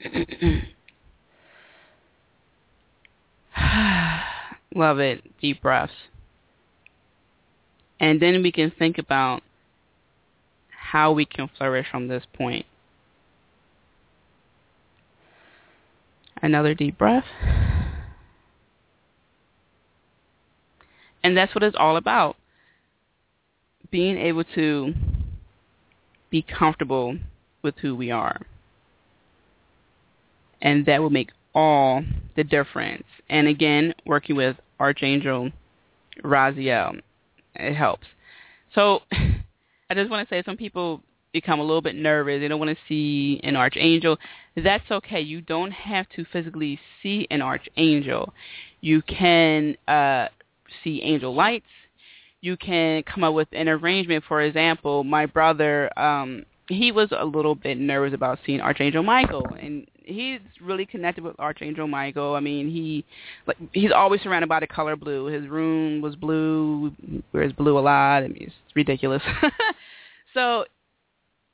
Love 4.74 4.98
it. 4.98 5.22
Deep 5.40 5.62
breaths. 5.62 5.92
And 7.98 8.20
then 8.20 8.42
we 8.42 8.52
can 8.52 8.70
think 8.78 8.98
about 8.98 9.42
how 10.70 11.12
we 11.12 11.24
can 11.24 11.48
flourish 11.56 11.86
from 11.90 12.08
this 12.08 12.24
point. 12.34 12.66
Another 16.42 16.74
deep 16.74 16.98
breath. 16.98 17.24
And 21.26 21.36
that's 21.36 21.52
what 21.56 21.64
it's 21.64 21.76
all 21.76 21.96
about. 21.96 22.36
Being 23.90 24.16
able 24.16 24.44
to 24.54 24.94
be 26.30 26.40
comfortable 26.40 27.18
with 27.62 27.74
who 27.82 27.96
we 27.96 28.12
are. 28.12 28.40
And 30.62 30.86
that 30.86 31.02
will 31.02 31.10
make 31.10 31.30
all 31.52 32.04
the 32.36 32.44
difference. 32.44 33.02
And 33.28 33.48
again, 33.48 33.92
working 34.06 34.36
with 34.36 34.56
Archangel 34.78 35.50
Raziel, 36.22 37.00
it 37.56 37.74
helps. 37.74 38.06
So 38.72 39.00
I 39.10 39.94
just 39.94 40.08
want 40.08 40.28
to 40.28 40.32
say 40.32 40.44
some 40.46 40.56
people 40.56 41.02
become 41.32 41.58
a 41.58 41.64
little 41.64 41.82
bit 41.82 41.96
nervous. 41.96 42.40
They 42.40 42.46
don't 42.46 42.60
want 42.60 42.70
to 42.70 42.84
see 42.88 43.40
an 43.42 43.56
archangel. 43.56 44.16
That's 44.54 44.88
okay. 44.92 45.22
You 45.22 45.40
don't 45.40 45.72
have 45.72 46.08
to 46.10 46.24
physically 46.32 46.78
see 47.02 47.26
an 47.32 47.42
archangel. 47.42 48.32
You 48.80 49.02
can 49.02 49.76
uh, 49.88 50.28
see 50.82 51.02
angel 51.02 51.34
lights. 51.34 51.66
You 52.40 52.56
can 52.56 53.02
come 53.02 53.24
up 53.24 53.34
with 53.34 53.48
an 53.52 53.68
arrangement. 53.68 54.24
For 54.28 54.42
example, 54.42 55.04
my 55.04 55.26
brother, 55.26 55.90
um, 55.98 56.44
he 56.68 56.92
was 56.92 57.08
a 57.16 57.24
little 57.24 57.54
bit 57.54 57.78
nervous 57.78 58.14
about 58.14 58.38
seeing 58.44 58.60
Archangel 58.60 59.02
Michael, 59.02 59.46
and 59.60 59.86
he's 60.04 60.40
really 60.60 60.86
connected 60.86 61.24
with 61.24 61.38
Archangel 61.38 61.86
Michael. 61.86 62.34
I 62.34 62.40
mean, 62.40 62.70
he 62.70 63.04
like 63.46 63.56
he's 63.72 63.92
always 63.92 64.20
surrounded 64.22 64.48
by 64.48 64.60
the 64.60 64.66
color 64.66 64.96
blue. 64.96 65.26
His 65.26 65.48
room 65.48 66.00
was 66.00 66.16
blue, 66.16 66.92
wears 67.32 67.52
blue 67.52 67.78
a 67.78 67.80
lot. 67.80 68.22
I 68.22 68.28
mean, 68.28 68.44
it's 68.44 68.54
ridiculous. 68.74 69.22
so 70.34 70.64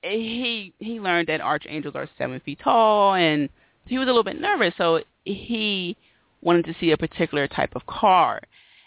he 0.03 0.75
he 0.79 1.01
learned 1.01 1.29
that 1.29 1.41
archangels 1.41 1.95
are 1.95 2.09
seven 2.19 2.41
feet 2.41 2.61
tall, 2.63 3.15
and 3.15 3.49
he 3.87 3.99
was 3.99 4.07
a 4.07 4.11
little 4.11 4.25
bit 4.25 4.41
nervous. 4.41 4.75
So 4.77 5.01
he 5.25 5.97
wanted 6.43 6.65
to 6.67 6.75
see 6.81 6.91
a 6.91 6.97
particular 6.97 7.49
type 7.49 7.75
of 7.75 7.87
car, 7.87 8.41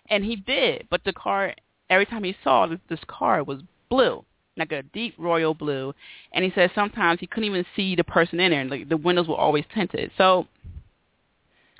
and 0.10 0.24
he 0.24 0.36
did. 0.36 0.88
But 0.90 1.04
the 1.04 1.14
car, 1.14 1.54
every 1.90 2.06
time 2.06 2.24
he 2.24 2.36
saw 2.44 2.68
this, 2.68 2.80
this 2.90 3.00
car, 3.08 3.44
was 3.44 3.62
blue 3.90 4.24
like 4.58 4.72
a 4.72 4.84
deep 4.84 5.14
royal 5.18 5.54
blue. 5.54 5.94
And 6.34 6.44
he 6.44 6.52
said 6.54 6.72
sometimes 6.74 7.20
he 7.20 7.28
couldn't 7.28 7.50
even 7.50 7.66
see 7.76 7.96
the 7.96 8.04
person 8.04 8.40
in 8.40 8.52
there, 8.52 8.62
and 8.62 8.70
like 8.70 8.90
the 8.90 8.98
windows 8.98 9.28
were 9.28 9.36
always 9.36 9.66
tinted. 9.74 10.12
So 10.18 10.48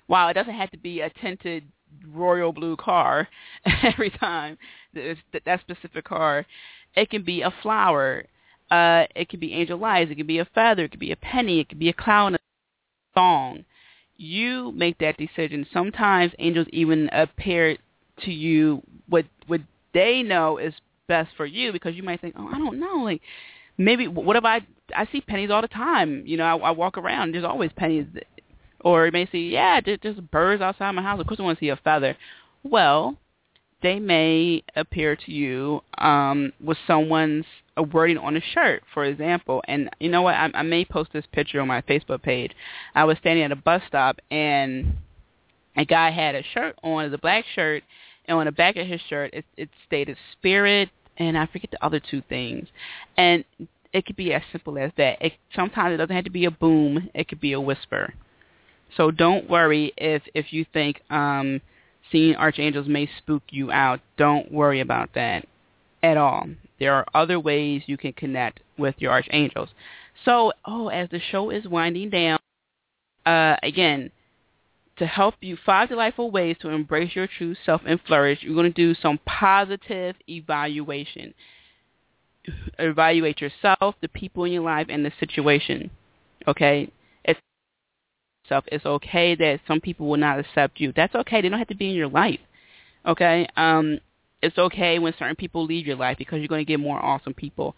while 0.08 0.30
it 0.30 0.34
doesn't 0.34 0.54
have 0.54 0.72
to 0.72 0.78
be 0.78 1.02
a 1.02 1.10
tinted 1.10 1.64
royal 2.08 2.52
blue 2.52 2.76
car 2.76 3.28
every 3.84 4.10
time, 4.10 4.58
that 4.94 5.62
specific 5.62 6.06
car, 6.06 6.46
it 6.96 7.10
can 7.10 7.24
be 7.24 7.42
a 7.42 7.54
flower. 7.62 8.26
Uh, 8.72 9.06
it 9.16 9.30
could 9.30 9.40
be 9.40 9.54
angel 9.54 9.84
eyes. 9.86 10.08
It 10.10 10.16
could 10.16 10.28
be 10.28 10.40
a 10.40 10.46
feather. 10.46 10.86
It 10.86 10.92
could 10.92 11.00
be 11.00 11.12
a 11.12 11.18
penny. 11.18 11.60
It 11.60 11.70
could 11.70 11.80
be 11.80 11.90
a 11.90 11.94
clown, 11.94 12.36
a 12.36 12.38
song. 13.14 13.66
You 14.18 14.72
make 14.72 14.98
that 15.00 15.18
decision. 15.18 15.68
Sometimes 15.72 16.32
angels 16.40 16.68
even 16.72 17.10
appear 17.12 17.78
to 18.24 18.32
you 18.32 18.82
what 19.08 19.26
what 19.48 19.62
they 19.94 20.24
know 20.24 20.58
is 20.58 20.74
best 21.08 21.30
for 21.38 21.46
you 21.46 21.72
because 21.72 21.96
you 21.96 22.04
might 22.04 22.22
think, 22.22 22.36
oh, 22.38 22.48
I 22.48 22.58
don't 22.58 22.80
know, 22.80 22.98
like 23.04 23.22
maybe 23.78 24.08
what 24.08 24.36
if 24.36 24.46
I 24.46 24.62
I 24.94 25.08
see 25.12 25.22
pennies 25.22 25.50
all 25.50 25.62
the 25.62 25.68
time. 25.68 26.24
You 26.26 26.38
know, 26.38 26.44
I, 26.44 26.56
I 26.56 26.72
walk 26.72 26.98
around. 26.98 27.34
There's 27.34 27.44
always 27.44 27.72
pennies. 27.76 28.06
Or 28.82 29.06
you 29.06 29.12
may 29.12 29.28
see, 29.32 29.50
yeah, 29.50 29.82
just, 29.82 30.30
birds 30.30 30.62
outside 30.62 30.92
my 30.92 31.02
house. 31.02 31.20
Of 31.20 31.28
course, 31.28 31.40
I 31.40 31.44
want 31.44 31.58
to 31.58 31.66
see 31.66 31.70
a 31.70 31.76
feather. 31.78 32.16
Well, 32.64 33.18
they 33.82 34.00
may 34.00 34.64
appear 34.76 35.16
to 35.16 35.32
you 35.32 35.82
um, 35.98 36.54
with 36.64 36.78
someone's 36.86 37.46
a 37.78 37.84
wording 37.84 38.18
on 38.18 38.38
a 38.38 38.42
shirt, 38.42 38.84
for 38.94 39.06
example. 39.06 39.64
And 39.68 39.90
you 40.00 40.10
know 40.10 40.22
what? 40.22 40.36
I, 40.36 40.52
I 40.54 40.62
may 40.62 40.86
post 40.86 41.12
this 41.14 41.26
picture 41.32 41.60
on 41.62 41.68
my 41.68 41.82
Facebook 41.82 42.22
page. 42.22 42.52
I 42.94 43.06
was 43.06 43.18
standing 43.18 43.44
at 43.44 43.52
a 43.52 43.56
bus 43.56 43.82
stop, 43.88 44.20
and 44.30 44.98
a 45.76 45.86
guy 45.86 46.12
had 46.12 46.36
a 46.36 46.44
shirt 46.54 46.76
on, 46.84 47.14
a 47.14 47.18
black 47.18 47.46
shirt, 47.54 47.84
and 48.26 48.38
on 48.38 48.46
the 48.46 48.52
back 48.52 48.76
of 48.76 48.88
his 48.88 49.02
shirt 49.10 49.34
it, 49.34 49.46
it 49.58 49.70
stated 49.86 50.18
spirit 50.34 50.90
and 51.18 51.38
I 51.38 51.46
forget 51.48 51.72
the 51.72 51.84
other 51.84 52.00
two 52.00 52.22
things. 52.28 52.68
And 53.18 53.46
it 53.94 54.06
could 54.06 54.16
be 54.16 54.34
as 54.34 54.42
simple 54.52 54.78
as 54.78 54.92
that. 54.98 55.22
It, 55.22 55.34
sometimes 55.56 55.94
it 55.94 55.98
doesn't 55.98 56.16
have 56.16 56.26
to 56.26 56.32
be 56.32 56.46
a 56.46 56.52
boom. 56.52 57.10
It 57.14 57.28
could 57.28 57.40
be 57.40 57.54
a 57.54 57.62
whisper. 57.62 58.14
So 58.98 59.12
don't 59.12 59.50
worry 59.50 59.94
if 59.98 60.22
if 60.34 60.52
you 60.52 60.66
think 60.74 61.02
um, 61.10 61.62
seeing 62.12 62.36
archangels 62.36 62.88
may 62.88 63.10
spook 63.18 63.44
you 63.50 63.72
out. 63.72 64.00
Don't 64.18 64.52
worry 64.52 64.82
about 64.82 65.10
that 65.16 65.48
at 66.04 66.18
all. 66.18 66.48
There 66.80 66.94
are 66.94 67.06
other 67.14 67.40
ways 67.40 67.84
you 67.86 67.98
can 67.98 68.14
connect 68.14 68.60
with 68.78 68.96
your 69.00 69.12
archangels. 69.12 69.70
So, 70.24 70.54
oh, 70.66 70.90
as 70.90 71.10
the 71.10 71.20
show 71.32 71.50
is 71.50 71.68
winding 71.68 72.10
down, 72.10 72.40
uh, 73.26 73.56
again, 73.64 74.12
to 74.98 75.06
help 75.06 75.36
you 75.42 75.58
five 75.66 75.90
delightful 75.90 76.32
ways 76.32 76.56
to 76.62 76.70
embrace 76.70 77.16
your 77.16 77.28
true 77.28 77.56
self 77.66 77.82
and 77.86 78.00
flourish, 78.08 78.40
you're 78.42 78.54
going 78.54 78.72
to 78.72 78.94
do 78.94 78.96
some 79.00 79.20
positive 79.26 80.16
evaluation. 80.28 81.34
Evaluate 82.80 83.42
yourself, 83.42 83.96
the 84.02 84.08
people 84.08 84.46
in 84.46 84.54
your 84.54 84.64
life, 84.64 84.88
and 84.90 85.06
the 85.06 85.12
situation. 85.20 85.90
Okay? 86.48 86.92
It's. 87.24 87.40
It's 88.50 88.86
okay 88.86 89.36
that 89.36 89.62
some 89.68 89.82
people 89.82 90.08
will 90.08 90.18
not 90.18 90.40
accept 90.40 90.80
you. 90.80 90.94
That's 90.96 91.16
okay. 91.16 91.42
They 91.42 91.50
don't 91.50 91.60
have 91.60 91.68
to 91.70 91.76
be 91.76 91.90
in 91.90 91.96
your 91.96 92.10
life. 92.10 92.40
Okay? 93.06 93.48
Um, 93.58 94.00
it's 94.42 94.58
okay 94.58 95.00
when 95.00 95.14
certain 95.18 95.36
people 95.36 95.66
leave 95.66 95.88
your 95.88 95.96
life 95.96 96.18
because 96.18 96.40
you're 96.40 96.48
going 96.48 96.64
to 96.64 96.72
get 96.72 96.80
more 96.80 97.04
awesome 97.04 97.34
people 97.34 97.76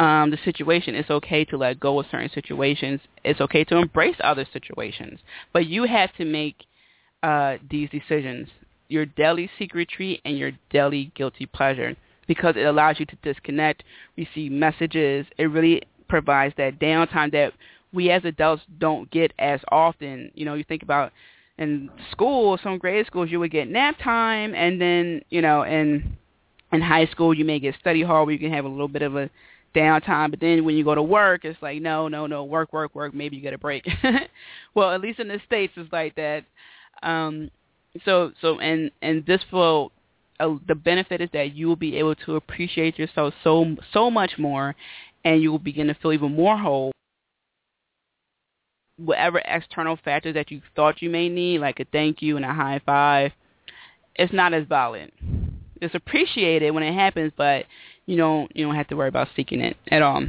um, 0.00 0.30
the 0.30 0.38
situation. 0.44 0.94
It's 0.94 1.10
okay 1.10 1.44
to 1.44 1.58
let 1.58 1.78
go 1.78 2.00
of 2.00 2.06
certain 2.10 2.30
situations. 2.34 3.00
It's 3.22 3.40
okay 3.40 3.64
to 3.64 3.76
embrace 3.76 4.16
other 4.24 4.46
situations. 4.52 5.20
But 5.52 5.66
you 5.66 5.84
have 5.84 6.12
to 6.16 6.24
make 6.24 6.56
uh, 7.22 7.58
these 7.70 7.90
decisions, 7.90 8.48
your 8.88 9.04
daily 9.04 9.50
secretary 9.58 10.20
and 10.24 10.38
your 10.38 10.52
daily 10.70 11.12
guilty 11.14 11.44
pleasure, 11.44 11.94
because 12.26 12.56
it 12.56 12.64
allows 12.64 12.98
you 12.98 13.04
to 13.06 13.16
disconnect, 13.22 13.84
receive 14.16 14.50
messages. 14.50 15.26
It 15.36 15.44
really 15.44 15.82
provides 16.08 16.54
that 16.56 16.80
downtime 16.80 17.30
that 17.32 17.52
we 17.92 18.10
as 18.10 18.24
adults 18.24 18.62
don't 18.78 19.10
get 19.10 19.32
as 19.38 19.60
often. 19.70 20.30
You 20.34 20.46
know, 20.46 20.54
you 20.54 20.64
think 20.64 20.82
about 20.82 21.12
in 21.58 21.90
school, 22.10 22.58
some 22.62 22.78
grade 22.78 23.06
schools, 23.06 23.30
you 23.30 23.38
would 23.38 23.50
get 23.50 23.68
nap 23.68 23.96
time, 24.02 24.54
and 24.54 24.80
then, 24.80 25.20
you 25.28 25.42
know, 25.42 25.62
in 25.62 26.16
in 26.72 26.80
high 26.80 27.06
school, 27.06 27.34
you 27.34 27.44
may 27.44 27.58
get 27.58 27.74
study 27.80 28.02
hall 28.02 28.24
where 28.24 28.32
you 28.32 28.38
can 28.38 28.52
have 28.52 28.64
a 28.64 28.68
little 28.68 28.88
bit 28.88 29.02
of 29.02 29.16
a 29.16 29.28
downtime. 29.74 30.30
But 30.30 30.40
then 30.40 30.64
when 30.64 30.76
you 30.76 30.84
go 30.84 30.94
to 30.94 31.02
work, 31.02 31.44
it's 31.44 31.60
like 31.62 31.80
no, 31.80 32.08
no, 32.08 32.26
no, 32.26 32.44
work, 32.44 32.72
work, 32.72 32.94
work. 32.94 33.14
Maybe 33.14 33.36
you 33.36 33.42
get 33.42 33.54
a 33.54 33.58
break. 33.58 33.86
well, 34.74 34.90
at 34.90 35.00
least 35.00 35.20
in 35.20 35.28
the 35.28 35.40
states, 35.46 35.72
it's 35.76 35.92
like 35.92 36.14
that. 36.16 36.44
Um, 37.02 37.50
so, 38.04 38.32
so, 38.40 38.58
and 38.60 38.90
and 39.02 39.24
this 39.26 39.40
will 39.52 39.92
uh, 40.40 40.56
the 40.66 40.74
benefit 40.74 41.20
is 41.20 41.28
that 41.32 41.54
you 41.54 41.68
will 41.68 41.76
be 41.76 41.96
able 41.96 42.14
to 42.14 42.36
appreciate 42.36 42.98
yourself 42.98 43.34
so 43.44 43.76
so 43.92 44.10
much 44.10 44.32
more, 44.38 44.74
and 45.24 45.42
you 45.42 45.50
will 45.50 45.58
begin 45.58 45.86
to 45.88 45.94
feel 45.94 46.12
even 46.12 46.34
more 46.34 46.56
whole. 46.56 46.92
Whatever 48.96 49.40
external 49.44 49.98
factors 50.04 50.34
that 50.34 50.50
you 50.50 50.60
thought 50.76 51.00
you 51.00 51.08
may 51.08 51.28
need, 51.28 51.60
like 51.60 51.80
a 51.80 51.84
thank 51.86 52.20
you 52.20 52.36
and 52.36 52.44
a 52.44 52.52
high 52.52 52.80
five, 52.84 53.32
it's 54.14 54.32
not 54.32 54.52
as 54.52 54.66
valid. 54.66 55.10
It's 55.80 55.94
appreciated 55.94 56.72
when 56.72 56.82
it 56.82 56.92
happens, 56.92 57.32
but 57.36 57.64
you 58.06 58.16
don't 58.16 58.54
you 58.54 58.64
don't 58.64 58.74
have 58.74 58.88
to 58.88 58.96
worry 58.96 59.08
about 59.08 59.28
seeking 59.36 59.60
it 59.60 59.76
at 59.90 60.02
all. 60.02 60.24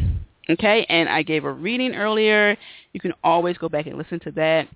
Okay, 0.49 0.85
and 0.89 1.07
I 1.07 1.23
gave 1.23 1.45
a 1.45 1.51
reading 1.51 1.95
earlier. 1.95 2.57
You 2.93 2.99
can 2.99 3.13
always 3.23 3.57
go 3.57 3.69
back 3.69 3.85
and 3.85 3.97
listen 3.97 4.19
to 4.21 4.31
that. 4.31 4.67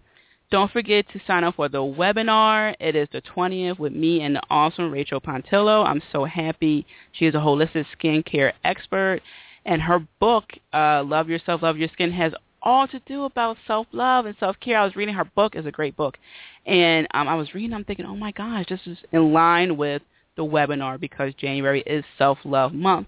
Don't 0.51 0.71
forget 0.71 1.05
to 1.11 1.19
sign 1.25 1.43
up 1.43 1.55
for 1.55 1.67
the 1.69 1.79
webinar. 1.79 2.75
It 2.79 2.95
is 2.95 3.07
the 3.11 3.21
20th 3.21 3.79
with 3.79 3.93
me 3.93 4.21
and 4.21 4.35
the 4.35 4.41
awesome 4.49 4.91
Rachel 4.91 5.19
Pontillo. 5.19 5.83
I'm 5.85 6.01
so 6.11 6.23
happy. 6.23 6.85
She 7.13 7.25
is 7.25 7.33
a 7.33 7.39
holistic 7.39 7.85
skincare 7.99 8.53
expert. 8.63 9.21
And 9.65 9.81
her 9.81 9.99
book, 10.19 10.45
uh, 10.71 11.03
Love 11.03 11.29
Yourself, 11.29 11.63
Love 11.63 11.77
Your 11.77 11.89
Skin, 11.93 12.11
has 12.11 12.31
all 12.61 12.87
to 12.87 12.99
do 13.07 13.23
about 13.23 13.57
self-love 13.65 14.27
and 14.27 14.35
self-care. 14.39 14.77
I 14.77 14.85
was 14.85 14.95
reading 14.95 15.15
her 15.15 15.25
book. 15.25 15.55
It's 15.55 15.67
a 15.67 15.71
great 15.71 15.97
book. 15.97 16.17
And 16.67 17.07
um, 17.15 17.27
I 17.27 17.35
was 17.35 17.53
reading, 17.55 17.73
I'm 17.73 17.83
thinking, 17.83 18.05
oh 18.05 18.15
my 18.15 18.31
gosh, 18.31 18.65
this 18.69 18.79
is 18.85 18.97
in 19.11 19.33
line 19.33 19.77
with 19.77 20.03
the 20.35 20.43
webinar 20.43 20.99
because 20.99 21.33
January 21.35 21.83
is 21.85 22.03
Self-Love 22.17 22.73
Month. 22.73 23.07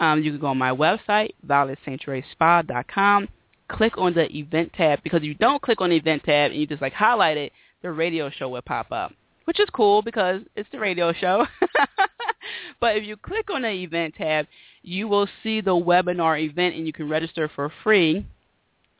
Um, 0.00 0.22
you 0.22 0.32
can 0.32 0.40
go 0.40 0.48
on 0.48 0.58
my 0.58 0.70
website, 0.70 1.34
violetsanctuaryspa.com, 1.46 3.28
click 3.68 3.96
on 3.96 4.14
the 4.14 4.30
event 4.36 4.72
tab 4.76 5.02
because 5.02 5.18
if 5.18 5.24
you 5.24 5.34
don't 5.34 5.62
click 5.62 5.80
on 5.80 5.90
the 5.90 5.96
event 5.96 6.22
tab 6.24 6.50
and 6.50 6.60
you 6.60 6.66
just 6.66 6.82
like 6.82 6.92
highlight 6.92 7.36
it, 7.36 7.52
the 7.82 7.90
radio 7.90 8.30
show 8.30 8.48
will 8.48 8.62
pop 8.62 8.90
up, 8.90 9.12
which 9.44 9.60
is 9.60 9.68
cool 9.72 10.02
because 10.02 10.40
it's 10.56 10.68
the 10.72 10.78
radio 10.78 11.12
show. 11.12 11.46
but 12.80 12.96
if 12.96 13.04
you 13.04 13.16
click 13.16 13.50
on 13.50 13.62
the 13.62 13.70
event 13.70 14.14
tab, 14.16 14.46
you 14.82 15.06
will 15.08 15.28
see 15.42 15.60
the 15.60 15.70
webinar 15.70 16.40
event 16.40 16.74
and 16.74 16.86
you 16.86 16.92
can 16.92 17.08
register 17.08 17.50
for 17.54 17.72
free 17.82 18.26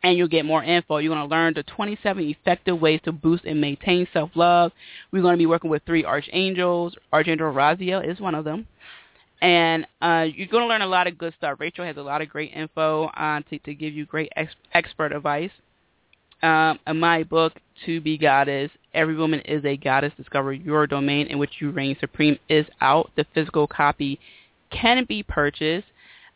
and 0.04 0.18
you'll 0.18 0.28
get 0.28 0.44
more 0.44 0.62
info. 0.62 0.98
You're 0.98 1.14
going 1.14 1.26
to 1.26 1.34
learn 1.34 1.54
the 1.54 1.62
27 1.62 2.22
effective 2.24 2.78
ways 2.78 3.00
to 3.04 3.12
boost 3.12 3.44
and 3.46 3.58
maintain 3.58 4.06
self-love. 4.12 4.70
We're 5.10 5.22
going 5.22 5.32
to 5.32 5.38
be 5.38 5.46
working 5.46 5.70
with 5.70 5.82
three 5.86 6.04
archangels. 6.04 6.94
Archangel 7.10 7.50
Raziel 7.52 8.06
is 8.06 8.20
one 8.20 8.34
of 8.34 8.44
them. 8.44 8.66
And 9.40 9.86
uh, 10.02 10.26
you're 10.34 10.46
going 10.46 10.62
to 10.62 10.68
learn 10.68 10.82
a 10.82 10.86
lot 10.86 11.06
of 11.06 11.16
good 11.16 11.32
stuff. 11.38 11.58
Rachel 11.58 11.86
has 11.86 11.96
a 11.96 12.02
lot 12.02 12.20
of 12.20 12.28
great 12.28 12.52
info 12.52 13.06
uh, 13.06 13.40
to, 13.48 13.58
to 13.60 13.74
give 13.74 13.94
you 13.94 14.04
great 14.04 14.30
ex- 14.36 14.54
expert 14.74 15.12
advice. 15.12 15.50
Um, 16.42 16.78
in 16.86 17.00
my 17.00 17.22
book, 17.22 17.54
To 17.86 18.02
Be 18.02 18.18
Goddess, 18.18 18.70
Every 18.92 19.16
Woman 19.16 19.40
is 19.40 19.64
a 19.64 19.78
Goddess, 19.78 20.12
Discover 20.18 20.52
Your 20.52 20.86
Domain 20.86 21.28
in 21.28 21.38
which 21.38 21.52
you 21.60 21.70
reign 21.70 21.96
supreme 21.98 22.38
is 22.50 22.66
out. 22.82 23.10
The 23.16 23.24
physical 23.32 23.66
copy 23.66 24.20
can 24.70 25.06
be 25.06 25.22
purchased 25.22 25.86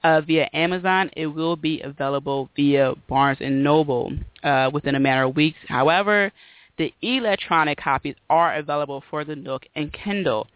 uh, 0.04 0.20
via 0.20 0.48
Amazon. 0.52 1.10
It 1.16 1.26
will 1.26 1.56
be 1.56 1.80
available 1.82 2.50
via 2.56 2.94
Barnes 3.08 3.38
and 3.40 3.62
Noble 3.62 4.12
uh, 4.42 4.70
within 4.72 4.94
a 4.94 5.00
matter 5.00 5.24
of 5.24 5.36
weeks. 5.36 5.58
However, 5.68 6.32
the 6.76 6.92
electronic 7.02 7.78
copies 7.78 8.14
are 8.30 8.56
available 8.56 9.02
for 9.10 9.24
the 9.24 9.36
Nook 9.36 9.66
and 9.74 9.92
Kindle. 9.92 10.46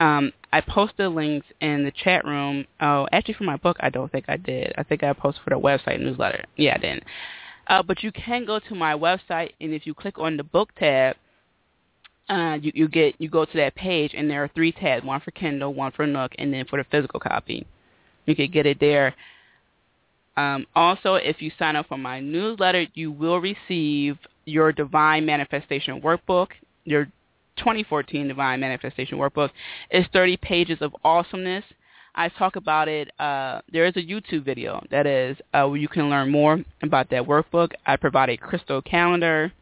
Um, 0.00 0.32
I 0.52 0.60
posted 0.60 1.12
links 1.12 1.46
in 1.60 1.84
the 1.84 1.92
chat 1.92 2.24
room. 2.24 2.66
Oh, 2.80 3.08
actually, 3.12 3.34
for 3.34 3.44
my 3.44 3.56
book, 3.56 3.76
I 3.80 3.90
don't 3.90 4.10
think 4.10 4.26
I 4.28 4.36
did. 4.36 4.72
I 4.78 4.82
think 4.82 5.02
I 5.02 5.12
posted 5.12 5.42
for 5.42 5.50
the 5.50 5.58
website 5.58 6.00
newsletter. 6.00 6.44
Yeah, 6.56 6.74
I 6.74 6.78
didn't. 6.78 7.04
Uh, 7.66 7.82
but 7.82 8.02
you 8.02 8.12
can 8.12 8.44
go 8.44 8.58
to 8.60 8.74
my 8.74 8.94
website, 8.94 9.52
and 9.60 9.72
if 9.72 9.86
you 9.86 9.94
click 9.94 10.18
on 10.18 10.36
the 10.36 10.44
book 10.44 10.70
tab, 10.78 11.16
uh, 12.28 12.58
you, 12.60 12.72
you 12.74 12.88
get 12.88 13.14
you 13.18 13.28
go 13.28 13.44
to 13.44 13.56
that 13.56 13.74
page, 13.74 14.12
and 14.14 14.30
there 14.30 14.42
are 14.42 14.50
three 14.54 14.72
tabs: 14.72 15.04
one 15.04 15.20
for 15.20 15.30
Kindle, 15.32 15.74
one 15.74 15.92
for 15.92 16.06
Nook, 16.06 16.32
and 16.38 16.52
then 16.52 16.64
for 16.66 16.78
the 16.78 16.84
physical 16.90 17.20
copy. 17.20 17.66
You 18.28 18.36
can 18.36 18.50
get 18.50 18.66
it 18.66 18.78
there. 18.78 19.14
Um, 20.36 20.66
also, 20.76 21.14
if 21.14 21.40
you 21.40 21.50
sign 21.58 21.76
up 21.76 21.88
for 21.88 21.96
my 21.96 22.20
newsletter, 22.20 22.86
you 22.92 23.10
will 23.10 23.40
receive 23.40 24.18
your 24.44 24.70
Divine 24.70 25.24
Manifestation 25.24 26.02
Workbook, 26.02 26.48
your 26.84 27.06
2014 27.56 28.28
Divine 28.28 28.60
Manifestation 28.60 29.16
Workbook. 29.16 29.50
It's 29.90 30.08
30 30.12 30.36
pages 30.36 30.78
of 30.82 30.94
awesomeness. 31.04 31.64
I 32.14 32.28
talk 32.28 32.56
about 32.56 32.86
it. 32.86 33.10
Uh, 33.18 33.62
there 33.72 33.86
is 33.86 33.96
a 33.96 34.02
YouTube 34.02 34.44
video 34.44 34.84
that 34.90 35.06
is 35.06 35.38
uh, 35.54 35.66
where 35.66 35.78
you 35.78 35.88
can 35.88 36.10
learn 36.10 36.30
more 36.30 36.62
about 36.82 37.08
that 37.08 37.22
workbook. 37.22 37.72
I 37.86 37.96
provide 37.96 38.28
a 38.28 38.36
crystal 38.36 38.82
calendar, 38.82 39.52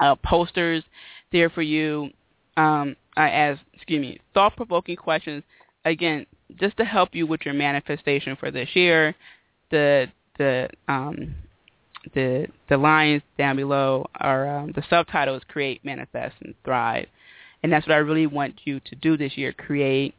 uh, 0.00 0.16
posters 0.16 0.82
there 1.30 1.50
for 1.50 1.62
you. 1.62 2.10
Um, 2.56 2.96
I 3.16 3.30
ask, 3.30 3.60
excuse 3.74 4.00
me, 4.00 4.20
thought-provoking 4.34 4.96
questions. 4.96 5.44
Again, 5.84 6.26
just 6.58 6.76
to 6.76 6.84
help 6.84 7.10
you 7.14 7.26
with 7.26 7.42
your 7.44 7.54
manifestation 7.54 8.36
for 8.36 8.50
this 8.50 8.68
year, 8.74 9.14
the 9.70 10.06
the 10.38 10.68
um, 10.88 11.34
the 12.14 12.46
the 12.68 12.76
lines 12.76 13.22
down 13.38 13.56
below 13.56 14.06
are 14.14 14.58
um, 14.58 14.72
the 14.74 14.82
subtitles 14.88 15.42
create, 15.48 15.84
manifest, 15.84 16.36
and 16.42 16.54
thrive, 16.64 17.06
and 17.62 17.72
that's 17.72 17.86
what 17.86 17.94
I 17.94 17.98
really 17.98 18.26
want 18.26 18.60
you 18.64 18.80
to 18.80 18.94
do 18.96 19.16
this 19.16 19.36
year: 19.36 19.52
create 19.52 20.14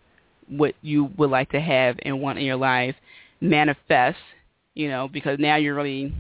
what 0.50 0.76
you 0.82 1.06
would 1.18 1.30
like 1.30 1.52
to 1.52 1.60
have 1.60 1.98
and 2.04 2.22
want 2.22 2.40
in 2.40 2.46
your 2.46 2.58
life, 2.58 2.96
manifest. 3.42 4.18
You 4.74 4.90
know, 4.90 5.08
because 5.08 5.40
now 5.40 5.56
you're 5.56 5.76
really 5.76 6.14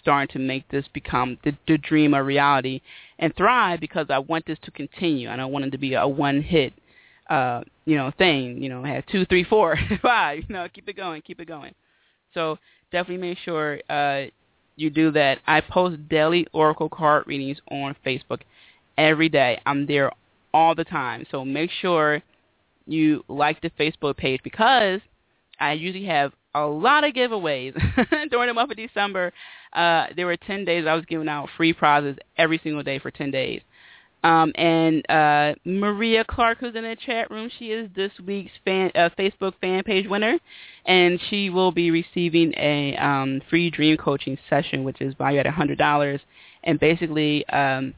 starting 0.00 0.32
to 0.32 0.38
make 0.38 0.68
this 0.68 0.84
become 0.92 1.38
the, 1.42 1.56
the 1.66 1.78
dream 1.78 2.14
a 2.14 2.22
reality, 2.22 2.80
and 3.18 3.34
thrive 3.36 3.80
because 3.80 4.06
I 4.10 4.18
want 4.18 4.46
this 4.46 4.58
to 4.62 4.70
continue. 4.70 5.28
I 5.28 5.36
don't 5.36 5.50
want 5.50 5.64
it 5.64 5.70
to 5.70 5.78
be 5.78 5.94
a 5.94 6.06
one 6.06 6.42
hit 6.42 6.72
uh, 7.28 7.62
you 7.84 7.96
know, 7.96 8.12
thing, 8.18 8.62
you 8.62 8.68
know, 8.68 8.82
have 8.82 9.06
two, 9.06 9.24
three, 9.26 9.44
four, 9.44 9.76
five, 10.02 10.44
you 10.48 10.54
know, 10.54 10.66
keep 10.72 10.88
it 10.88 10.96
going, 10.96 11.22
keep 11.22 11.40
it 11.40 11.48
going. 11.48 11.74
So 12.34 12.58
definitely 12.92 13.28
make 13.28 13.38
sure 13.38 13.80
uh, 13.88 14.26
you 14.76 14.90
do 14.90 15.10
that. 15.12 15.38
I 15.46 15.60
post 15.60 16.08
daily 16.08 16.46
Oracle 16.52 16.88
card 16.88 17.24
readings 17.26 17.58
on 17.70 17.96
Facebook 18.04 18.40
every 18.98 19.28
day. 19.28 19.60
I'm 19.66 19.86
there 19.86 20.12
all 20.52 20.74
the 20.74 20.84
time. 20.84 21.26
So 21.30 21.44
make 21.44 21.70
sure 21.70 22.22
you 22.86 23.24
like 23.28 23.60
the 23.60 23.70
Facebook 23.70 24.16
page 24.16 24.40
because 24.44 25.00
I 25.58 25.72
usually 25.72 26.06
have 26.06 26.32
a 26.54 26.64
lot 26.64 27.04
of 27.04 27.12
giveaways 27.12 27.74
during 28.30 28.48
the 28.48 28.54
month 28.54 28.70
of 28.70 28.76
December. 28.76 29.32
Uh, 29.72 30.06
there 30.14 30.26
were 30.26 30.36
10 30.36 30.64
days 30.64 30.86
I 30.86 30.94
was 30.94 31.04
giving 31.06 31.28
out 31.28 31.48
free 31.56 31.72
prizes 31.72 32.16
every 32.38 32.60
single 32.62 32.82
day 32.82 32.98
for 32.98 33.10
10 33.10 33.30
days. 33.30 33.60
Um, 34.26 34.50
and 34.56 35.08
uh, 35.08 35.54
Maria 35.64 36.24
Clark, 36.24 36.58
who's 36.58 36.74
in 36.74 36.82
the 36.82 36.96
chat 36.96 37.30
room, 37.30 37.48
she 37.60 37.66
is 37.66 37.88
this 37.94 38.10
week's 38.26 38.50
fan, 38.64 38.90
uh, 38.96 39.08
Facebook 39.16 39.52
fan 39.60 39.84
page 39.84 40.08
winner, 40.08 40.36
and 40.84 41.20
she 41.30 41.48
will 41.48 41.70
be 41.70 41.92
receiving 41.92 42.52
a 42.56 42.96
um, 42.96 43.40
free 43.48 43.70
dream 43.70 43.96
coaching 43.96 44.36
session, 44.50 44.82
which 44.82 45.00
is 45.00 45.14
valued 45.14 45.46
at 45.46 45.54
$100. 45.54 46.18
And 46.64 46.80
basically, 46.80 47.48
um, 47.50 47.94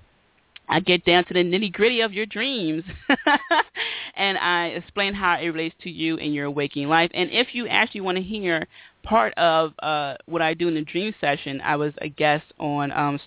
I 0.68 0.81
get 0.81 1.07
down 1.07 1.24
to 1.24 1.33
the 1.33 1.41
nitty 1.43 1.72
gritty 1.72 2.03
of 2.03 2.12
your 2.12 2.26
dreams, 2.26 2.85
and 4.14 4.37
I 4.37 4.66
explain 4.66 5.14
how 5.14 5.39
it 5.41 5.47
relates 5.47 5.76
to 5.85 5.91
you 5.91 6.16
in 6.16 6.35
your 6.35 6.51
waking 6.51 6.89
life. 6.89 7.11
And 7.14 7.31
if 7.31 7.55
you 7.55 7.68
actually 7.68 8.03
want 8.03 8.16
to 8.18 8.22
hear 8.22 8.66
part 9.03 9.33
of 9.39 9.72
uh, 9.79 10.16
what 10.26 10.43
I 10.43 10.53
do 10.53 10.68
in 10.68 10.74
the 10.74 10.83
dream 10.83 11.14
session, 11.22 11.62
I 11.62 11.76
was 11.76 11.95
a 12.03 12.11
guest 12.11 12.45
on 12.61 12.93
um. 12.93 13.18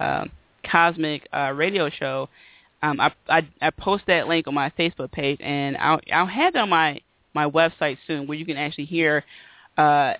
Uh, 0.00 0.26
Cosmic 0.70 1.28
uh, 1.32 1.52
radio 1.54 1.90
show, 1.90 2.28
um, 2.82 3.00
I, 3.00 3.12
I 3.28 3.48
I 3.60 3.70
post 3.70 4.04
that 4.06 4.28
link 4.28 4.46
on 4.46 4.54
my 4.54 4.70
Facebook 4.78 5.10
page, 5.10 5.38
and 5.40 5.76
I'll 5.76 6.00
I'll 6.12 6.26
have 6.26 6.54
it 6.54 6.58
on 6.58 6.68
my 6.68 7.00
my 7.34 7.48
website 7.48 7.98
soon, 8.06 8.26
where 8.26 8.38
you 8.38 8.46
can 8.46 8.56
actually 8.56 8.86
hear 8.86 9.24
uh, 9.76 10.14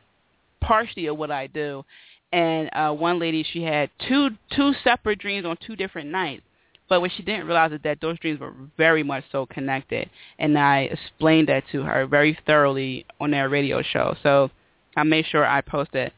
partially 0.61 1.07
of 1.07 1.16
what 1.16 1.30
I 1.30 1.46
do. 1.46 1.84
And 2.32 2.68
uh, 2.74 2.92
one 2.92 3.18
lady, 3.18 3.44
she 3.53 3.62
had 3.62 3.90
two 4.07 4.30
two 4.55 4.72
separate 4.84 5.18
dreams 5.18 5.46
on 5.46 5.57
two 5.66 5.76
different 5.76 6.11
nights, 6.11 6.42
but 6.88 7.01
what 7.01 7.11
she 7.16 7.22
didn't 7.22 7.46
realize 7.46 7.72
is 7.72 7.80
that 7.84 8.01
those 8.01 8.18
dreams 8.18 8.40
were 8.40 8.55
very 8.76 9.03
much 9.03 9.24
so 9.30 9.46
connected. 9.46 10.11
And 10.38 10.59
I 10.59 10.90
explained 10.92 11.49
that 11.49 11.64
to 11.72 11.82
her 11.82 12.07
very 12.07 12.38
thoroughly 12.46 13.07
on 13.20 13.30
that 13.30 13.51
radio 13.51 13.82
show. 13.82 14.14
So 14.22 14.51
I 14.96 15.05
made 15.05 15.26
sure 15.26 15.46
I 15.46 15.61
posted 15.61 16.12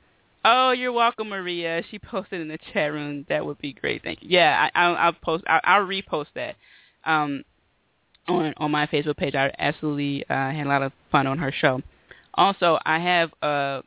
Oh, 0.45 0.71
you're 0.71 0.93
welcome, 0.93 1.29
Maria. 1.29 1.83
She 1.91 1.99
posted 1.99 2.41
in 2.41 2.49
the 2.49 2.59
chat 2.73 2.93
room. 2.93 3.27
That 3.29 3.45
would 3.45 3.59
be 3.59 3.75
great. 3.75 4.03
Thank 4.03 4.23
you. 4.23 4.29
Yeah, 4.31 4.71
I, 4.75 4.85
I'll, 4.85 4.97
I'll 4.97 5.13
post. 5.13 5.45
I'll, 5.47 5.61
I'll 5.65 5.87
repost 5.87 6.29
that 6.35 6.57
um, 7.05 7.45
on 8.27 8.55
on 8.57 8.71
my 8.71 8.87
Facebook 8.87 9.19
page. 9.19 9.35
I 9.35 9.53
absolutely 9.59 10.25
uh, 10.31 10.51
had 10.51 10.67
a 10.67 10.69
lot 10.69 10.83
of 10.83 10.93
fun 11.13 11.27
on 11.27 11.39
her 11.39 11.53
show. 11.53 11.83
Also, 12.35 12.79
I 12.87 12.99
have 12.99 13.31
a 13.43 13.83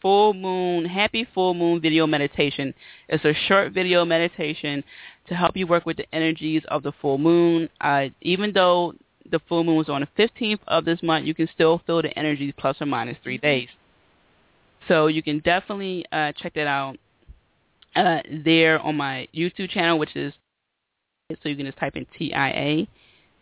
full 0.00 0.34
moon, 0.34 0.84
happy 0.84 1.26
full 1.32 1.54
moon 1.54 1.80
video 1.80 2.06
meditation. 2.06 2.74
It's 3.08 3.24
a 3.24 3.34
short 3.46 3.72
video 3.72 4.04
meditation 4.04 4.82
to 5.28 5.34
help 5.36 5.56
you 5.56 5.68
work 5.68 5.86
with 5.86 5.98
the 5.98 6.12
energies 6.12 6.62
of 6.68 6.82
the 6.82 6.92
full 7.00 7.18
moon. 7.18 7.68
Uh, 7.80 8.06
even 8.22 8.52
though 8.52 8.94
the 9.30 9.40
full 9.48 9.62
moon 9.62 9.76
was 9.76 9.88
on 9.88 10.00
the 10.00 10.28
15th 10.28 10.58
of 10.66 10.84
this 10.84 11.00
month, 11.00 11.26
you 11.26 11.34
can 11.34 11.48
still 11.54 11.80
feel 11.86 12.02
the 12.02 12.18
energies 12.18 12.52
plus 12.58 12.76
or 12.80 12.86
minus 12.86 13.16
three 13.22 13.38
days. 13.38 13.68
So 14.88 15.06
you 15.06 15.22
can 15.22 15.40
definitely 15.40 16.04
uh, 16.12 16.32
check 16.32 16.54
that 16.54 16.66
out 16.66 16.96
uh, 17.94 18.18
there 18.44 18.80
on 18.80 18.96
my 18.96 19.28
YouTube 19.34 19.70
channel, 19.70 19.98
which 19.98 20.16
is 20.16 20.32
so 21.42 21.48
you 21.48 21.56
can 21.56 21.66
just 21.66 21.78
type 21.78 21.96
in 21.96 22.06
T 22.18 22.32
I 22.34 22.48
A 22.50 22.88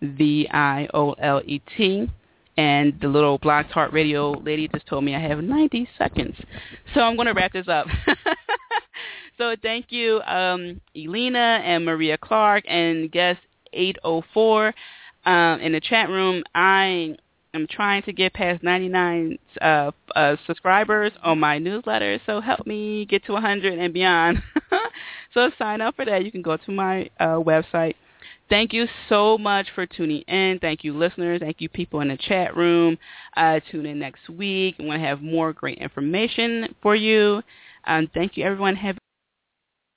V 0.02 0.48
I 0.50 0.88
O 0.94 1.12
L 1.12 1.40
E 1.44 1.60
T. 1.76 2.10
And 2.56 2.98
the 3.00 3.08
little 3.08 3.38
Blog 3.38 3.66
Talk 3.72 3.92
Radio 3.92 4.32
lady 4.32 4.68
just 4.68 4.86
told 4.86 5.04
me 5.04 5.14
I 5.14 5.20
have 5.20 5.42
90 5.42 5.88
seconds. 5.96 6.36
So 6.92 7.00
I'm 7.00 7.16
going 7.16 7.26
to 7.26 7.32
wrap 7.32 7.52
this 7.52 7.68
up. 7.68 7.86
so 9.38 9.54
thank 9.62 9.86
you, 9.90 10.20
um, 10.22 10.78
Elena 10.94 11.62
and 11.64 11.86
Maria 11.86 12.18
Clark 12.18 12.64
and 12.68 13.10
guest 13.10 13.40
804 13.72 14.74
um, 15.24 15.60
in 15.60 15.72
the 15.72 15.80
chat 15.80 16.10
room. 16.10 16.42
I 16.54 17.16
I'm 17.52 17.66
trying 17.66 18.02
to 18.04 18.12
get 18.12 18.32
past 18.32 18.62
99 18.62 19.38
uh, 19.60 19.90
uh, 20.14 20.36
subscribers 20.46 21.12
on 21.22 21.40
my 21.40 21.58
newsletter, 21.58 22.20
so 22.24 22.40
help 22.40 22.66
me 22.66 23.06
get 23.06 23.24
to 23.24 23.32
100 23.32 23.78
and 23.78 23.92
beyond. 23.92 24.42
so 25.34 25.50
sign 25.58 25.80
up 25.80 25.96
for 25.96 26.04
that. 26.04 26.24
You 26.24 26.30
can 26.30 26.42
go 26.42 26.56
to 26.56 26.70
my 26.70 27.10
uh, 27.18 27.36
website. 27.36 27.94
Thank 28.48 28.72
you 28.72 28.86
so 29.08 29.38
much 29.38 29.68
for 29.74 29.86
tuning 29.86 30.22
in. 30.22 30.58
Thank 30.60 30.84
you, 30.84 30.96
listeners. 30.96 31.40
Thank 31.40 31.60
you, 31.60 31.68
people 31.68 32.00
in 32.00 32.08
the 32.08 32.16
chat 32.16 32.56
room. 32.56 32.98
Uh, 33.36 33.60
tune 33.70 33.86
in 33.86 33.98
next 33.98 34.28
week. 34.28 34.76
I 34.78 34.84
want 34.84 35.00
to 35.00 35.06
have 35.06 35.22
more 35.22 35.52
great 35.52 35.78
information 35.78 36.74
for 36.82 36.94
you. 36.94 37.42
Um, 37.84 38.10
thank 38.12 38.36
you, 38.36 38.44
everyone. 38.44 38.76
Have 38.76 38.96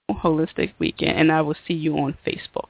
a 0.10 0.14
holistic 0.14 0.74
weekend, 0.80 1.18
and 1.18 1.32
I 1.32 1.42
will 1.42 1.56
see 1.68 1.74
you 1.74 1.98
on 1.98 2.16
Facebook. 2.26 2.70